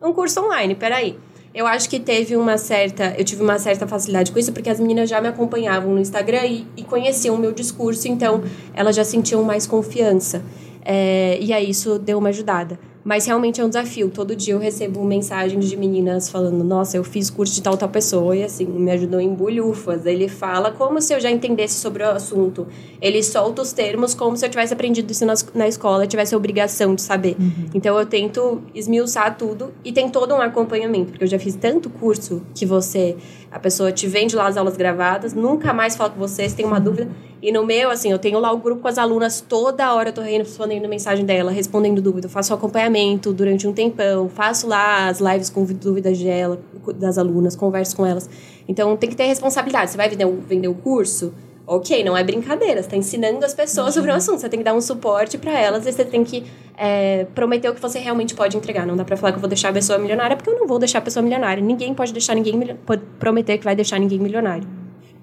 um 0.01 0.13
curso 0.13 0.39
online, 0.41 0.75
peraí. 0.75 1.17
Eu 1.53 1.65
acho 1.65 1.89
que 1.89 1.99
teve 1.99 2.35
uma 2.35 2.57
certa. 2.57 3.15
Eu 3.17 3.23
tive 3.23 3.41
uma 3.41 3.57
certa 3.57 3.87
facilidade 3.87 4.31
com 4.31 4.37
isso, 4.37 4.51
porque 4.51 4.69
as 4.69 4.79
meninas 4.79 5.09
já 5.09 5.21
me 5.21 5.29
acompanhavam 5.29 5.93
no 5.93 5.99
Instagram 5.99 6.45
e, 6.45 6.67
e 6.75 6.83
conheciam 6.83 7.35
o 7.35 7.39
meu 7.39 7.53
discurso, 7.53 8.09
então 8.09 8.43
elas 8.73 8.95
já 8.95 9.05
sentiam 9.05 9.41
mais 9.41 9.65
confiança. 9.65 10.43
É, 10.83 11.37
e 11.41 11.53
aí 11.53 11.69
isso 11.69 11.97
deu 11.97 12.17
uma 12.17 12.29
ajudada. 12.29 12.77
Mas 13.05 13.27
realmente 13.27 13.61
é 13.61 13.63
um 13.63 13.69
desafio. 13.69 14.09
Todo 14.09 14.35
dia 14.35 14.55
eu 14.55 14.57
recebo 14.57 15.03
mensagens 15.03 15.69
de 15.69 15.77
meninas 15.77 16.27
falando: 16.27 16.63
Nossa, 16.63 16.97
eu 16.97 17.03
fiz 17.03 17.29
curso 17.29 17.53
de 17.53 17.61
tal, 17.61 17.77
tal 17.77 17.87
pessoa 17.87 18.35
e 18.35 18.43
assim, 18.43 18.65
me 18.65 18.89
ajudou 18.89 19.19
em 19.19 19.31
bulhufas. 19.31 20.07
Ele 20.07 20.27
fala 20.27 20.71
como 20.71 20.99
se 20.99 21.13
eu 21.13 21.19
já 21.19 21.29
entendesse 21.29 21.75
sobre 21.75 22.01
o 22.01 22.09
assunto. 22.09 22.65
Ele 22.99 23.21
solta 23.21 23.61
os 23.61 23.71
termos 23.71 24.15
como 24.15 24.35
se 24.35 24.43
eu 24.43 24.49
tivesse 24.49 24.73
aprendido 24.73 25.11
isso 25.11 25.23
na, 25.23 25.35
na 25.53 25.67
escola, 25.67 26.07
tivesse 26.07 26.33
a 26.33 26.37
obrigação 26.37 26.95
de 26.95 27.03
saber. 27.03 27.35
Uhum. 27.39 27.69
Então 27.75 27.95
eu 27.99 28.07
tento 28.07 28.63
esmiuçar 28.73 29.37
tudo 29.37 29.71
e 29.83 29.91
tem 29.91 30.09
todo 30.09 30.33
um 30.33 30.41
acompanhamento, 30.41 31.11
porque 31.11 31.25
eu 31.25 31.27
já 31.27 31.37
fiz 31.37 31.53
tanto 31.53 31.91
curso 31.91 32.41
que 32.55 32.65
você 32.65 33.15
a 33.51 33.59
pessoa 33.59 33.89
te 33.89 34.05
vende 34.05 34.35
lá 34.35 34.47
as 34.47 34.57
aulas 34.57 34.75
gravadas, 34.75 35.33
nunca 35.33 35.71
mais 35.71 35.95
fala 35.95 36.09
com 36.09 36.19
você, 36.19 36.49
se 36.49 36.55
tem 36.55 36.65
uma 36.65 36.77
dúvida. 36.77 37.07
E 37.41 37.53
no 37.53 37.65
meu, 37.65 37.89
assim, 37.89 38.11
eu 38.11 38.19
tenho 38.19 38.37
lá 38.37 38.51
o 38.51 38.57
grupo 38.57 38.81
com 38.81 38.87
as 38.89 38.97
alunas, 38.97 39.39
toda 39.39 39.93
hora 39.93 40.09
eu 40.09 40.13
tô 40.13 40.21
respondendo 40.21 40.89
mensagem 40.89 41.23
dela, 41.23 41.51
respondendo 41.51 42.01
dúvida. 42.01 42.25
Eu 42.25 42.29
faço 42.29 42.53
acompanhamento 42.53 42.94
durante 43.33 43.67
um 43.67 43.73
tempão, 43.73 44.29
faço 44.29 44.67
lá 44.67 45.07
as 45.07 45.19
lives 45.19 45.49
com 45.49 45.63
dúvidas 45.65 46.17
dela, 46.19 46.59
das 46.95 47.17
alunas, 47.17 47.55
converso 47.55 47.95
com 47.95 48.05
elas. 48.05 48.29
Então 48.67 48.95
tem 48.97 49.09
que 49.09 49.15
ter 49.15 49.25
responsabilidade. 49.25 49.91
Você 49.91 49.97
vai 49.97 50.09
vender, 50.09 50.27
vender 50.47 50.67
o 50.67 50.75
curso? 50.75 51.33
ok, 51.67 52.03
não 52.03 52.15
é 52.15 52.23
brincadeira, 52.23 52.75
você 52.75 52.87
está 52.87 52.97
ensinando 52.97 53.43
as 53.43 53.53
pessoas 53.53 53.87
uhum. 53.87 53.93
sobre 53.93 54.09
o 54.11 54.13
uhum. 54.13 54.17
assunto, 54.17 54.39
você 54.39 54.49
tem 54.49 54.59
que 54.59 54.63
dar 54.63 54.73
um 54.73 54.81
suporte 54.81 55.37
para 55.37 55.51
elas 55.59 55.85
e 55.85 55.91
você 55.91 56.05
tem 56.05 56.23
que 56.23 56.43
é, 56.77 57.25
prometer 57.33 57.69
o 57.69 57.73
que 57.73 57.81
você 57.81 57.99
realmente 57.99 58.35
pode 58.35 58.55
entregar. 58.55 58.85
Não 58.85 58.95
dá 58.95 59.03
para 59.03 59.17
falar 59.17 59.31
que 59.31 59.37
eu 59.37 59.41
vou 59.41 59.49
deixar 59.49 59.69
a 59.69 59.73
pessoa 59.73 59.97
milionária, 59.97 60.35
porque 60.35 60.49
eu 60.49 60.59
não 60.59 60.67
vou 60.67 60.77
deixar 60.77 60.99
a 60.99 61.01
pessoa 61.01 61.23
milionária. 61.23 61.63
Ninguém 61.63 61.93
pode 61.93 62.13
deixar 62.13 62.35
ninguém 62.35 62.75
pode 62.85 63.01
prometer 63.19 63.57
que 63.57 63.63
vai 63.63 63.75
deixar 63.75 63.99
ninguém 63.99 64.19
milionário. 64.19 64.67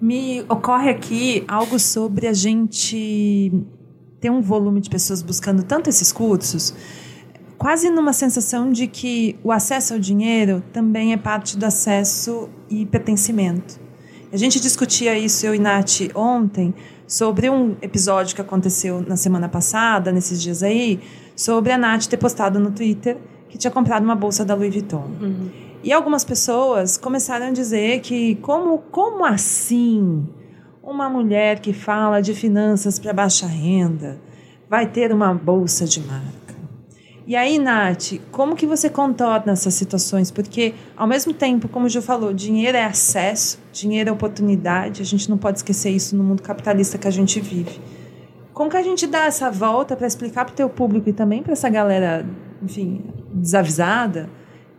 Me 0.01 0.41
ocorre 0.49 0.91
aqui 0.91 1.45
algo 1.47 1.79
sobre 1.79 2.27
a 2.27 2.33
gente 2.33 3.53
ter 4.21 4.31
um 4.31 4.41
volume 4.41 4.81
de 4.81 4.91
pessoas 4.91 5.23
buscando 5.23 5.63
tanto 5.63 5.89
esses 5.89 6.13
cursos, 6.13 6.75
quase 7.63 7.89
numa 7.91 8.13
sensação 8.13 8.73
de 8.73 8.89
que 8.89 9.39
o 9.45 9.53
acesso 9.53 9.95
ao 9.95 10.01
dinheiro 10.01 10.65
também 10.73 11.13
é 11.13 11.17
parte 11.17 11.57
do 11.57 11.65
acesso 11.65 12.49
e 12.69 12.85
pertencimento. 12.85 13.81
A 14.33 14.37
gente 14.37 14.59
discutia 14.59 15.17
isso, 15.17 15.47
eu 15.47 15.55
e 15.55 15.61
Nath, 15.61 16.11
ontem, 16.13 16.75
sobre 17.07 17.49
um 17.49 17.77
episódio 17.81 18.35
que 18.35 18.41
aconteceu 18.41 19.05
na 19.07 19.17
semana 19.17 19.49
passada, 19.49 20.11
nesses 20.11 20.43
dias 20.43 20.61
aí, 20.61 20.99
sobre 21.37 21.71
a 21.71 21.79
Nath 21.79 22.07
ter 22.07 22.17
postado 22.17 22.59
no 22.59 22.73
Twitter 22.73 23.17
que 23.49 23.57
tinha 23.57 23.71
comprado 23.71 24.03
uma 24.03 24.17
bolsa 24.17 24.45
da 24.45 24.57
Louis 24.57 24.75
Vuitton. 24.75 25.09
Uhum. 25.21 25.51
E 25.85 25.93
algumas 25.93 26.25
pessoas 26.25 26.97
começaram 26.97 27.47
a 27.47 27.51
dizer 27.51 28.01
que, 28.01 28.35
como, 28.37 28.79
como 28.91 29.25
assim 29.25 30.27
uma 30.83 31.09
mulher 31.09 31.61
que 31.61 31.73
fala 31.73 32.21
de 32.21 32.35
finanças 32.35 32.99
para 32.99 33.13
baixa 33.13 33.47
renda 33.47 34.19
vai 34.69 34.87
ter 34.87 35.13
uma 35.13 35.33
bolsa 35.33 35.85
de 35.85 36.01
marca? 36.01 36.42
E 37.27 37.37
aí, 37.37 37.59
Nath, 37.59 38.15
como 38.33 38.57
que 38.57 38.67
você 38.67 38.91
contorna 38.91 39.53
essas 39.53 39.75
situações? 39.75 40.31
Porque, 40.31 40.75
ao 40.97 41.07
mesmo 41.07 41.33
tempo, 41.33 41.69
como 41.69 41.87
o 41.87 41.89
Gil 41.89 42.03
falou, 42.03 42.33
dinheiro 42.33 42.77
é 42.77 42.85
acesso, 42.85 43.59
dinheiro 43.73 44.11
é 44.11 44.13
oportunidade, 44.13 45.03
a 45.03 45.05
gente 45.05 45.31
não 45.31 45.39
pode 45.39 45.59
esquecer 45.59 45.91
isso 45.91 46.17
no 46.17 46.25
mundo 46.25 46.43
capitalista 46.43 46.99
que 46.99 47.07
a 47.07 47.13
gente 47.13 47.41
vive. 47.41 47.81
Como 48.53 48.69
que 48.69 48.77
a 48.77 48.83
gente 48.83 49.07
dá 49.07 49.27
essa 49.27 49.51
volta 49.51 49.97
para 49.97 50.07
explicar 50.07 50.45
para 50.45 50.53
o 50.53 50.57
teu 50.57 50.69
público 50.69 51.09
e 51.09 51.13
também 51.13 51.43
para 51.43 51.53
essa 51.53 51.69
galera, 51.69 52.27
enfim, 52.61 53.05
desavisada, 53.33 54.29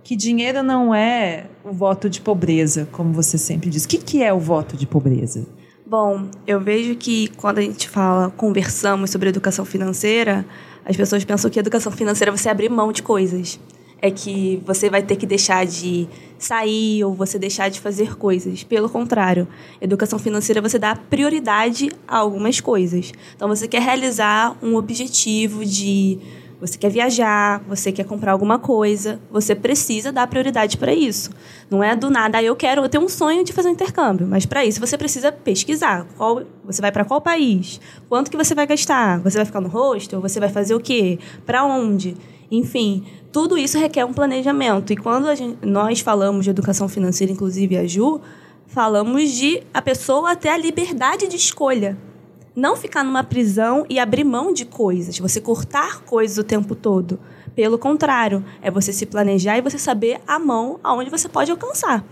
que 0.04 0.16
dinheiro 0.16 0.62
não 0.62 0.94
é 0.94 1.46
o 1.64 1.72
voto 1.72 2.10
de 2.10 2.20
pobreza, 2.20 2.88
como 2.92 3.14
você 3.14 3.38
sempre 3.38 3.70
diz. 3.70 3.86
O 3.86 3.88
que, 3.88 3.98
que 3.98 4.22
é 4.22 4.34
o 4.34 4.40
voto 4.40 4.76
de 4.76 4.86
pobreza? 4.86 5.48
Bom, 5.86 6.30
eu 6.46 6.60
vejo 6.60 6.96
que 6.96 7.30
quando 7.30 7.60
a 7.60 7.62
gente 7.62 7.88
fala, 7.90 8.30
conversamos 8.32 9.10
sobre 9.10 9.30
educação 9.30 9.64
financeira, 9.64 10.46
as 10.86 10.96
pessoas 10.96 11.24
pensam 11.24 11.50
que 11.50 11.60
educação 11.60 11.92
financeira 11.92 12.32
é 12.32 12.36
você 12.36 12.50
abrir 12.50 12.70
mão 12.70 12.92
de 12.92 13.02
coisas. 13.02 13.60
É 14.02 14.12
que 14.12 14.62
você 14.66 14.90
vai 14.90 15.02
ter 15.02 15.16
que 15.16 15.26
deixar 15.26 15.66
de 15.66 16.10
sair 16.38 17.06
ou 17.06 17.14
você 17.14 17.40
deixar 17.40 17.70
de 17.70 17.80
fazer 17.80 18.18
coisas. 18.18 18.62
Pelo 18.64 18.90
contrário, 18.90 19.48
educação 19.80 20.20
financeira 20.20 20.62
você 20.62 20.78
dá 20.78 20.94
prioridade 20.94 21.90
a 22.06 22.18
algumas 22.18 22.60
coisas. 22.60 23.14
Então 23.34 23.48
você 23.48 23.66
quer 23.66 23.82
realizar 23.82 24.58
um 24.62 24.76
objetivo 24.76 25.64
de 25.64 26.20
você 26.66 26.78
quer 26.78 26.90
viajar, 26.90 27.62
você 27.68 27.92
quer 27.92 28.06
comprar 28.06 28.32
alguma 28.32 28.58
coisa, 28.58 29.20
você 29.30 29.54
precisa 29.54 30.14
dar 30.14 30.26
prioridade 30.28 30.78
para 30.78 30.94
isso. 30.94 31.30
Não 31.70 31.84
é 31.84 31.94
do 31.94 32.10
nada, 32.10 32.38
ah, 32.38 32.44
eu 32.44 32.56
quero, 32.56 32.84
eu 32.84 32.88
tenho 32.88 33.04
um 33.04 33.10
sonho 33.10 33.44
de 33.44 33.52
fazer 33.52 33.68
um 33.68 33.74
intercâmbio, 33.74 34.26
mas 34.26 34.46
para 34.46 34.64
isso 34.64 34.80
você 34.80 34.98
precisa 34.98 35.30
pesquisar. 35.30 36.08
Qual, 36.18 36.44
você 36.64 36.82
vai 36.82 36.90
para 36.90 37.04
qual 37.04 37.20
país? 37.20 37.82
Quanto 38.08 38.32
que 38.32 38.38
você 38.38 38.56
vai 38.56 38.66
gastar? 38.66 39.20
Você 39.20 39.36
vai 39.36 39.46
ficar 39.46 39.60
no 39.60 39.68
hostel? 39.68 40.22
Você 40.22 40.40
vai 40.40 40.48
fazer 40.48 40.74
o 40.74 40.80
quê? 40.80 41.20
Para 41.46 41.66
onde? 41.66 42.16
Enfim, 42.50 43.04
tudo 43.30 43.58
isso 43.58 43.78
requer 43.78 44.06
um 44.06 44.14
planejamento. 44.14 44.94
E 44.94 44.96
quando 44.96 45.36
gente, 45.36 45.58
nós 45.66 46.00
falamos 46.00 46.46
de 46.46 46.52
educação 46.52 46.88
financeira, 46.88 47.34
inclusive 47.34 47.76
a 47.76 47.86
Ju, 47.86 48.22
falamos 48.68 49.32
de 49.32 49.64
a 49.74 49.82
pessoa 49.82 50.34
ter 50.34 50.50
a 50.50 50.58
liberdade 50.58 51.28
de 51.28 51.36
escolha 51.36 51.98
não 52.56 52.76
ficar 52.76 53.04
numa 53.04 53.24
prisão 53.24 53.86
e 53.90 54.00
abrir 54.00 54.24
mão 54.24 54.54
de 54.54 54.66
coisas, 54.66 55.18
você 55.18 55.42
cortar 55.42 56.02
coisas 56.02 56.38
o 56.38 56.44
tempo 56.44 56.76
todo. 56.76 57.20
Pelo 57.56 57.78
contrário, 57.78 58.44
é 58.62 58.72
você 58.72 58.92
se 58.92 59.06
planejar 59.06 59.58
e 59.58 59.62
você 59.62 59.78
saber 59.78 60.20
a 60.28 60.40
mão 60.40 60.80
aonde 60.84 61.10
você 61.10 61.30
pode 61.30 61.52
alcançar. 61.52 62.04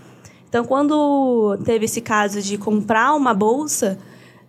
Então, 0.47 0.65
quando 0.65 1.57
teve 1.63 1.85
esse 1.85 2.01
caso 2.01 2.41
de 2.41 2.57
comprar 2.57 3.13
uma 3.13 3.33
bolsa, 3.33 3.97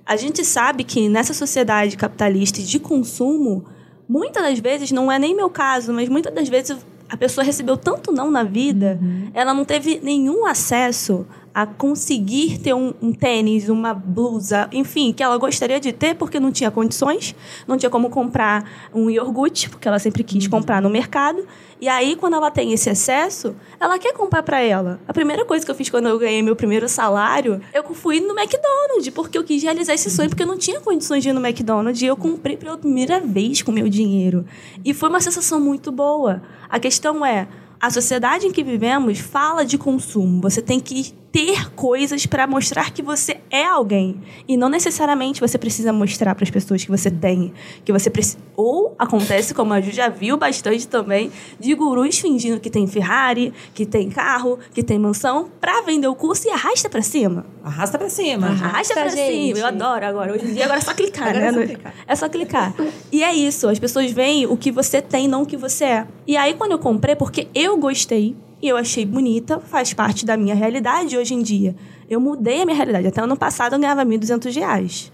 a 0.04 0.16
gente 0.16 0.44
sabe 0.44 0.84
que 0.84 1.08
nessa 1.08 1.32
sociedade 1.32 1.96
capitalista 1.96 2.60
de 2.60 2.78
consumo, 2.78 3.64
muitas 4.08 4.42
das 4.42 4.58
vezes, 4.58 4.90
não 4.90 5.10
é 5.10 5.18
nem 5.18 5.34
meu 5.34 5.48
caso, 5.48 5.92
mas 5.92 6.08
muitas 6.08 6.34
das 6.34 6.48
vezes 6.48 6.76
a 7.08 7.16
pessoa 7.16 7.44
recebeu 7.44 7.76
tanto 7.76 8.10
não 8.10 8.30
na 8.30 8.42
vida, 8.42 8.98
uhum. 9.00 9.30
ela 9.32 9.54
não 9.54 9.64
teve 9.64 10.00
nenhum 10.02 10.46
acesso 10.46 11.26
a 11.54 11.66
conseguir 11.66 12.58
ter 12.58 12.74
um, 12.74 12.94
um, 13.02 13.12
tênis, 13.12 13.68
uma 13.68 13.92
blusa, 13.92 14.68
enfim, 14.72 15.12
que 15.12 15.22
ela 15.22 15.36
gostaria 15.36 15.78
de 15.78 15.92
ter 15.92 16.14
porque 16.14 16.40
não 16.40 16.50
tinha 16.50 16.70
condições, 16.70 17.34
não 17.66 17.76
tinha 17.76 17.90
como 17.90 18.08
comprar 18.08 18.90
um 18.94 19.10
iogurte, 19.10 19.68
porque 19.68 19.86
ela 19.86 19.98
sempre 19.98 20.24
quis 20.24 20.44
uhum. 20.44 20.50
comprar 20.50 20.80
no 20.80 20.88
mercado. 20.88 21.46
E 21.80 21.88
aí, 21.88 22.16
quando 22.16 22.34
ela 22.34 22.50
tem 22.50 22.72
esse 22.72 22.88
excesso, 22.88 23.56
ela 23.78 23.98
quer 23.98 24.12
comprar 24.14 24.42
para 24.42 24.60
ela. 24.60 25.00
A 25.06 25.12
primeira 25.12 25.44
coisa 25.44 25.64
que 25.64 25.70
eu 25.70 25.74
fiz 25.74 25.90
quando 25.90 26.08
eu 26.08 26.18
ganhei 26.18 26.40
meu 26.40 26.54
primeiro 26.54 26.88
salário, 26.88 27.60
eu 27.74 27.82
fui 27.92 28.20
no 28.20 28.38
McDonald's, 28.38 29.08
porque 29.12 29.36
eu 29.36 29.44
quis 29.44 29.62
realizar 29.62 29.92
esse 29.92 30.08
sonho, 30.08 30.28
porque 30.28 30.44
eu 30.44 30.46
não 30.46 30.56
tinha 30.56 30.80
condições 30.80 31.22
de 31.22 31.28
ir 31.28 31.32
no 31.32 31.44
McDonald's 31.44 32.00
e 32.00 32.06
eu 32.06 32.16
comprei 32.16 32.56
pela 32.56 32.78
primeira 32.78 33.20
vez 33.20 33.62
com 33.62 33.72
meu 33.72 33.88
dinheiro. 33.88 34.46
E 34.84 34.94
foi 34.94 35.08
uma 35.08 35.20
sensação 35.20 35.60
muito 35.60 35.90
boa. 35.90 36.40
A 36.70 36.78
questão 36.78 37.26
é, 37.26 37.48
a 37.80 37.90
sociedade 37.90 38.46
em 38.46 38.52
que 38.52 38.62
vivemos 38.62 39.18
fala 39.18 39.64
de 39.64 39.76
consumo. 39.76 40.40
Você 40.40 40.62
tem 40.62 40.78
que 40.78 41.20
ter 41.32 41.70
coisas 41.70 42.26
para 42.26 42.46
mostrar 42.46 42.92
que 42.92 43.02
você 43.02 43.38
é 43.50 43.64
alguém 43.64 44.20
e 44.46 44.54
não 44.54 44.68
necessariamente 44.68 45.40
você 45.40 45.56
precisa 45.56 45.90
mostrar 45.90 46.34
para 46.34 46.44
as 46.44 46.50
pessoas 46.50 46.84
que 46.84 46.90
você 46.90 47.10
tem, 47.10 47.54
que 47.84 47.90
você 47.90 48.10
precisa 48.10 48.38
ou 48.54 48.94
acontece 48.98 49.54
como 49.54 49.72
a 49.72 49.80
Ju 49.80 49.90
já 49.90 50.10
viu 50.10 50.36
bastante 50.36 50.86
também 50.86 51.32
de 51.58 51.74
gurus 51.74 52.18
fingindo 52.18 52.60
que 52.60 52.68
tem 52.68 52.86
Ferrari, 52.86 53.52
que 53.72 53.86
tem 53.86 54.10
carro, 54.10 54.58
que 54.74 54.82
tem 54.82 54.98
mansão 54.98 55.48
para 55.58 55.80
vender 55.80 56.06
o 56.06 56.14
curso 56.14 56.46
e 56.46 56.50
arrasta 56.50 56.90
para 56.90 57.00
cima. 57.00 57.46
Arrasta 57.64 57.98
para 57.98 58.10
cima. 58.10 58.48
Arrasta, 58.48 58.92
para 58.92 59.08
cima. 59.08 59.58
Eu 59.58 59.66
adoro 59.66 60.04
agora. 60.04 60.34
Hoje 60.34 60.46
em 60.46 60.54
dia 60.54 60.64
agora 60.64 60.80
é 60.80 60.82
só 60.82 60.92
clicar, 60.92 61.28
agora 61.28 61.40
né? 61.40 61.48
É 61.48 61.52
só 61.52 61.66
clicar. 61.66 61.94
é 62.06 62.16
só 62.16 62.28
clicar. 62.28 62.74
E 63.10 63.24
é 63.24 63.34
isso, 63.34 63.68
as 63.68 63.78
pessoas 63.78 64.10
veem 64.10 64.46
o 64.46 64.56
que 64.56 64.70
você 64.70 65.00
tem, 65.00 65.26
não 65.26 65.42
o 65.42 65.46
que 65.46 65.56
você 65.56 65.84
é. 65.84 66.06
E 66.26 66.36
aí 66.36 66.54
quando 66.54 66.72
eu 66.72 66.78
comprei 66.78 67.16
porque 67.16 67.48
eu 67.54 67.78
gostei 67.78 68.36
e 68.62 68.68
eu 68.68 68.76
achei 68.76 69.04
bonita, 69.04 69.58
faz 69.58 69.92
parte 69.92 70.24
da 70.24 70.36
minha 70.36 70.54
realidade 70.54 71.18
hoje 71.18 71.34
em 71.34 71.42
dia. 71.42 71.74
Eu 72.08 72.20
mudei 72.20 72.62
a 72.62 72.64
minha 72.64 72.76
realidade. 72.76 73.08
Até 73.08 73.20
ano 73.20 73.36
passado 73.36 73.74
eu 73.74 73.78
ganhava 73.80 74.04
R$ 74.04 74.08
1.200. 74.16 75.10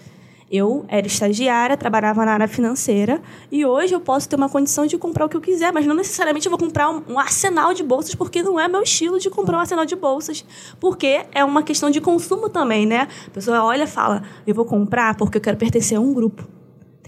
Eu 0.50 0.84
era 0.88 1.06
estagiária, 1.06 1.76
trabalhava 1.76 2.24
na 2.24 2.32
área 2.32 2.48
financeira 2.48 3.20
e 3.52 3.66
hoje 3.66 3.94
eu 3.94 4.00
posso 4.00 4.28
ter 4.28 4.36
uma 4.36 4.48
condição 4.48 4.86
de 4.86 4.96
comprar 4.96 5.26
o 5.26 5.28
que 5.28 5.36
eu 5.36 5.40
quiser, 5.40 5.72
mas 5.72 5.86
não 5.86 5.94
necessariamente 5.94 6.46
eu 6.46 6.50
vou 6.50 6.58
comprar 6.58 6.88
um 6.90 7.18
arsenal 7.18 7.74
de 7.74 7.82
bolsas, 7.82 8.14
porque 8.14 8.42
não 8.42 8.58
é 8.58 8.66
meu 8.66 8.82
estilo 8.82 9.18
de 9.18 9.28
comprar 9.28 9.58
um 9.58 9.60
arsenal 9.60 9.84
de 9.84 9.94
bolsas, 9.94 10.44
porque 10.80 11.26
é 11.34 11.44
uma 11.44 11.62
questão 11.62 11.90
de 11.90 12.00
consumo 12.00 12.48
também, 12.48 12.86
né? 12.86 13.08
A 13.26 13.30
pessoa 13.30 13.62
olha 13.62 13.84
e 13.84 13.86
fala: 13.86 14.22
eu 14.46 14.54
vou 14.54 14.64
comprar 14.64 15.16
porque 15.16 15.36
eu 15.36 15.42
quero 15.42 15.58
pertencer 15.58 15.98
a 15.98 16.00
um 16.00 16.14
grupo. 16.14 16.57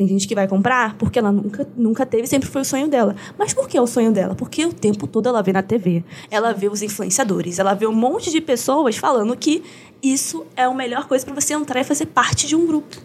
Tem 0.01 0.09
gente 0.09 0.27
que 0.27 0.35
vai 0.35 0.49
comprar 0.49 0.97
porque 0.97 1.19
ela 1.19 1.31
nunca, 1.31 1.69
nunca 1.77 2.07
teve, 2.07 2.27
sempre 2.27 2.49
foi 2.49 2.63
o 2.63 2.65
sonho 2.65 2.89
dela. 2.89 3.15
Mas 3.39 3.53
por 3.53 3.69
que 3.69 3.77
é 3.77 3.83
o 3.83 3.87
sonho 3.87 4.11
dela? 4.11 4.35
Porque 4.35 4.65
o 4.65 4.73
tempo 4.73 5.07
todo 5.07 5.29
ela 5.29 5.43
vê 5.43 5.53
na 5.53 5.63
TV, 5.63 6.03
ela 6.31 6.55
vê 6.55 6.71
os 6.71 6.81
influenciadores, 6.81 7.59
ela 7.59 7.75
vê 7.75 7.87
um 7.87 7.93
monte 7.93 8.31
de 8.31 8.41
pessoas 8.41 8.97
falando 8.97 9.37
que 9.37 9.63
isso 10.03 10.47
é 10.57 10.63
a 10.63 10.73
melhor 10.73 11.07
coisa 11.07 11.23
para 11.27 11.35
você 11.35 11.53
entrar 11.53 11.83
e 11.83 11.85
fazer 11.85 12.07
parte 12.07 12.47
de 12.47 12.57
um 12.57 12.67
grupo. 12.67 12.97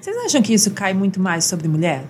Vocês 0.00 0.16
acham 0.18 0.40
que 0.40 0.54
isso 0.54 0.70
cai 0.70 0.94
muito 0.94 1.18
mais 1.18 1.44
sobre 1.44 1.66
mulher? 1.66 2.04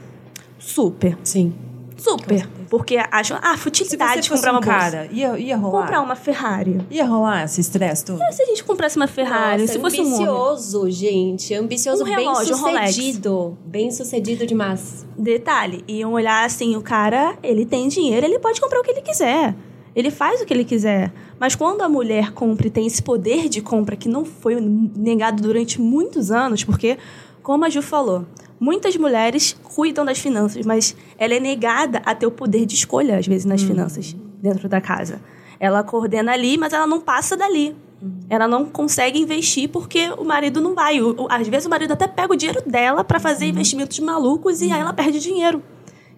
Super. 0.59 1.17
Sim. 1.25 1.55
Super. 1.99 2.49
Porque 2.71 2.97
acham, 3.11 3.39
ah, 3.43 3.57
futilidade 3.57 4.23
de 4.23 4.31
comprar 4.31 4.53
uma 4.53 4.61
um 4.61 4.63
cara, 4.63 4.99
bolsa. 5.01 5.13
Ia, 5.13 5.39
ia 5.39 5.57
rolar. 5.57 5.81
Comprar 5.81 6.01
uma 6.01 6.15
Ferrari. 6.15 6.81
Ia 6.91 7.05
rolar 7.05 7.45
esse 7.45 7.61
estresse 7.61 8.05
todo? 8.05 8.21
se 8.31 8.43
a 8.43 8.47
gente 8.47 8.63
comprasse 8.63 8.97
uma 8.97 9.09
Ferrari, 9.09 9.63
Nossa, 9.63 9.73
se 9.73 9.79
fosse 9.81 10.01
ambicioso, 10.01 10.87
um 10.87 10.91
gente. 10.91 11.55
Ambicioso, 11.55 12.05
um 12.05 12.07
relógio, 12.07 12.57
bem 12.57 12.87
sucedido. 12.87 13.59
Um 13.67 13.71
bem 13.71 13.91
sucedido 13.91 14.47
demais. 14.47 15.07
Detalhe, 15.19 15.85
iam 15.89 16.13
olhar 16.13 16.45
assim, 16.45 16.77
o 16.77 16.81
cara, 16.81 17.37
ele 17.43 17.67
tem 17.67 17.89
dinheiro, 17.89 18.25
ele 18.25 18.39
pode 18.39 18.61
comprar 18.61 18.81
o 18.81 18.83
que 18.85 18.93
ele 18.93 19.03
quiser. 19.03 19.55
Ele 19.97 20.11
faz 20.13 20.41
o 20.41 20.47
que 20.47 20.55
ele 20.55 20.65
quiser. 20.65 21.13
Mas 21.41 21.57
quando 21.57 21.83
a 21.83 21.89
mulher 21.89 22.33
compra 22.33 22.69
e 22.69 22.71
tem 22.71 22.87
esse 22.87 23.03
poder 23.03 23.49
de 23.49 23.61
compra 23.61 23.97
que 23.97 24.09
não 24.09 24.25
foi 24.25 24.61
negado 24.61 25.43
durante 25.43 25.81
muitos 25.81 26.31
anos, 26.31 26.63
porque, 26.63 26.97
como 27.43 27.65
a 27.65 27.69
Ju 27.69 27.83
falou, 27.83 28.25
Muitas 28.61 28.97
mulheres 28.97 29.57
cuidam 29.63 30.05
das 30.05 30.19
finanças, 30.19 30.67
mas 30.67 30.97
ela 31.17 31.35
é 31.35 31.41
negada 31.41 32.03
a 32.05 32.15
ter 32.15 32.27
o 32.27 32.31
poder 32.31 32.67
de 32.67 32.75
escolha, 32.75 33.19
às 33.19 33.27
vezes, 33.27 33.45
nas 33.45 33.63
hum. 33.63 33.67
finanças 33.67 34.17
dentro 34.41 34.69
da 34.69 34.81
casa. 34.81 35.21
Ela 35.61 35.83
coordena 35.83 36.33
ali, 36.33 36.57
mas 36.57 36.73
ela 36.73 36.87
não 36.87 37.01
passa 37.01 37.37
dali. 37.37 37.75
Hum. 38.03 38.21
Ela 38.29 38.49
não 38.49 38.65
consegue 38.65 39.21
investir 39.21 39.69
porque 39.69 40.11
o 40.19 40.25
marido 40.25 40.61
não 40.61 40.75
vai. 40.75 41.01
O, 41.01 41.27
às 41.31 41.47
vezes 41.47 41.67
o 41.67 41.71
marido 41.71 41.93
até 41.93 42.07
pega 42.07 42.33
o 42.33 42.37
dinheiro 42.37 42.63
dela 42.67 43.05
para 43.05 43.21
fazer 43.21 43.47
uhum. 43.47 43.53
investimentos 43.53 43.99
malucos 44.01 44.61
e 44.61 44.73
aí 44.73 44.81
ela 44.81 44.93
perde 44.93 45.21
dinheiro. 45.21 45.63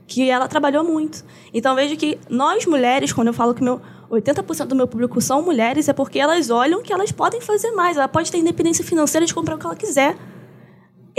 Que 0.07 0.29
ela 0.29 0.49
trabalhou 0.49 0.83
muito. 0.83 1.25
Então 1.55 1.75
vejo 1.75 1.97
que 1.97 2.19
nós 2.29 2.67
mulheres, 2.67 3.13
quando 3.13 3.29
eu 3.29 3.35
falo 3.35 3.55
que 3.55 3.63
meu 3.63 3.81
80% 4.11 4.67
do 4.67 4.75
meu 4.75 4.89
público 4.89 5.21
são 5.21 5.41
mulheres, 5.41 5.89
é 5.89 5.93
porque 5.93 6.19
elas 6.19 6.51
olham 6.51 6.83
que 6.83 6.93
elas 6.93 7.13
podem 7.13 7.41
fazer 7.41 7.71
mais. 7.71 7.97
Ela 7.97 8.09
pode 8.09 8.31
ter 8.31 8.39
independência 8.39 8.85
financeira 8.85 9.25
de 9.25 9.33
comprar 9.33 9.55
o 9.55 9.59
que 9.59 9.67
ela 9.67 9.77
quiser. 9.77 10.17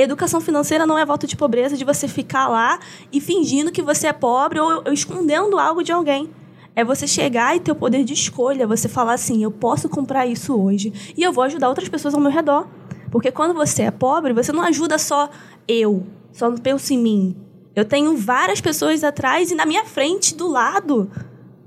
Educação 0.02 0.42
financeira 0.42 0.86
não 0.86 0.98
é 0.98 1.06
voto 1.06 1.28
de 1.28 1.36
pobreza 1.36 1.78
de 1.78 1.86
você 1.86 2.08
ficar 2.08 2.48
lá 2.48 2.80
e 3.12 3.22
fingindo 3.22 3.72
que 3.72 3.82
você 3.82 4.08
é 4.08 4.14
pobre 4.14 4.60
ou, 4.60 4.84
escondendo 4.92 5.60
algo 5.60 5.84
de 5.84 5.92
alguém. 5.92 6.30
É 6.76 6.84
você 6.84 7.06
chegar 7.06 7.56
e 7.56 7.60
ter 7.60 7.72
o 7.72 7.76
poder 7.76 8.04
de 8.04 8.14
escolha, 8.14 8.66
você 8.66 8.90
falar 8.90 9.14
assim: 9.14 9.44
eu 9.44 9.52
posso 9.52 9.90
comprar 9.90 10.26
isso 10.26 10.60
hoje 10.60 11.14
e 11.18 11.22
eu 11.22 11.32
vou 11.32 11.44
ajudar 11.44 11.70
outras 11.70 11.90
pessoas 11.90 12.14
ao 12.14 12.22
meu 12.22 12.32
redor. 12.32 12.68
Porque 13.12 13.32
quando 13.32 13.54
você 13.54 13.84
é 13.84 13.92
pobre, 13.92 14.34
você 14.34 14.52
não 14.52 14.64
ajuda 14.64 14.98
só 14.98 15.30
eu, 15.68 16.06
só 16.32 16.50
penso 16.52 16.94
em 16.94 16.98
mim. 16.98 17.36
Eu 17.76 17.86
tenho 17.86 18.16
várias 18.18 18.60
pessoas 18.60 19.04
atrás 19.04 19.52
e 19.52 19.56
na 19.56 19.66
minha 19.66 19.86
frente, 19.86 20.36
do 20.36 20.48
lado, 20.48 21.10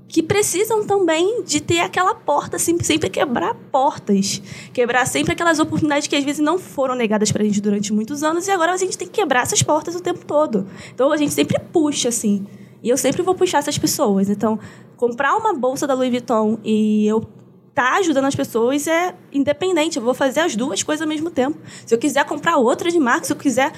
que 0.07 0.21
precisam 0.21 0.85
também 0.85 1.43
de 1.43 1.59
ter 1.59 1.79
aquela 1.79 2.13
porta, 2.13 2.59
sempre, 2.59 2.85
sempre 2.85 3.09
quebrar 3.09 3.55
portas. 3.71 4.41
Quebrar 4.71 5.05
sempre 5.05 5.33
aquelas 5.33 5.59
oportunidades 5.59 6.07
que 6.07 6.15
às 6.15 6.23
vezes 6.23 6.41
não 6.41 6.59
foram 6.59 6.95
negadas 6.95 7.31
para 7.31 7.41
a 7.41 7.45
gente 7.45 7.59
durante 7.59 7.91
muitos 7.91 8.23
anos 8.23 8.47
e 8.47 8.51
agora 8.51 8.73
a 8.73 8.77
gente 8.77 8.97
tem 8.97 9.07
que 9.07 9.13
quebrar 9.13 9.41
essas 9.41 9.63
portas 9.63 9.95
o 9.95 9.99
tempo 9.99 10.25
todo. 10.25 10.67
Então 10.93 11.11
a 11.11 11.17
gente 11.17 11.33
sempre 11.33 11.59
puxa, 11.71 12.09
assim. 12.09 12.45
E 12.83 12.89
eu 12.89 12.97
sempre 12.97 13.23
vou 13.23 13.33
puxar 13.33 13.57
essas 13.57 13.77
pessoas. 13.77 14.29
Então, 14.29 14.59
comprar 14.95 15.35
uma 15.35 15.53
bolsa 15.53 15.87
da 15.87 15.93
Louis 15.95 16.11
Vuitton 16.11 16.59
e 16.63 17.07
eu 17.07 17.25
tá 17.73 17.97
ajudando 17.97 18.25
as 18.25 18.35
pessoas 18.35 18.87
é 18.87 19.13
independente. 19.33 19.97
Eu 19.97 20.03
vou 20.03 20.13
fazer 20.13 20.39
as 20.39 20.55
duas 20.55 20.81
coisas 20.81 21.01
ao 21.01 21.07
mesmo 21.07 21.29
tempo. 21.29 21.57
Se 21.85 21.93
eu 21.93 21.99
quiser 21.99 22.23
comprar 22.25 22.57
outra 22.57 22.89
de 22.89 22.99
marca, 22.99 23.25
se 23.25 23.33
eu 23.33 23.37
quiser 23.37 23.73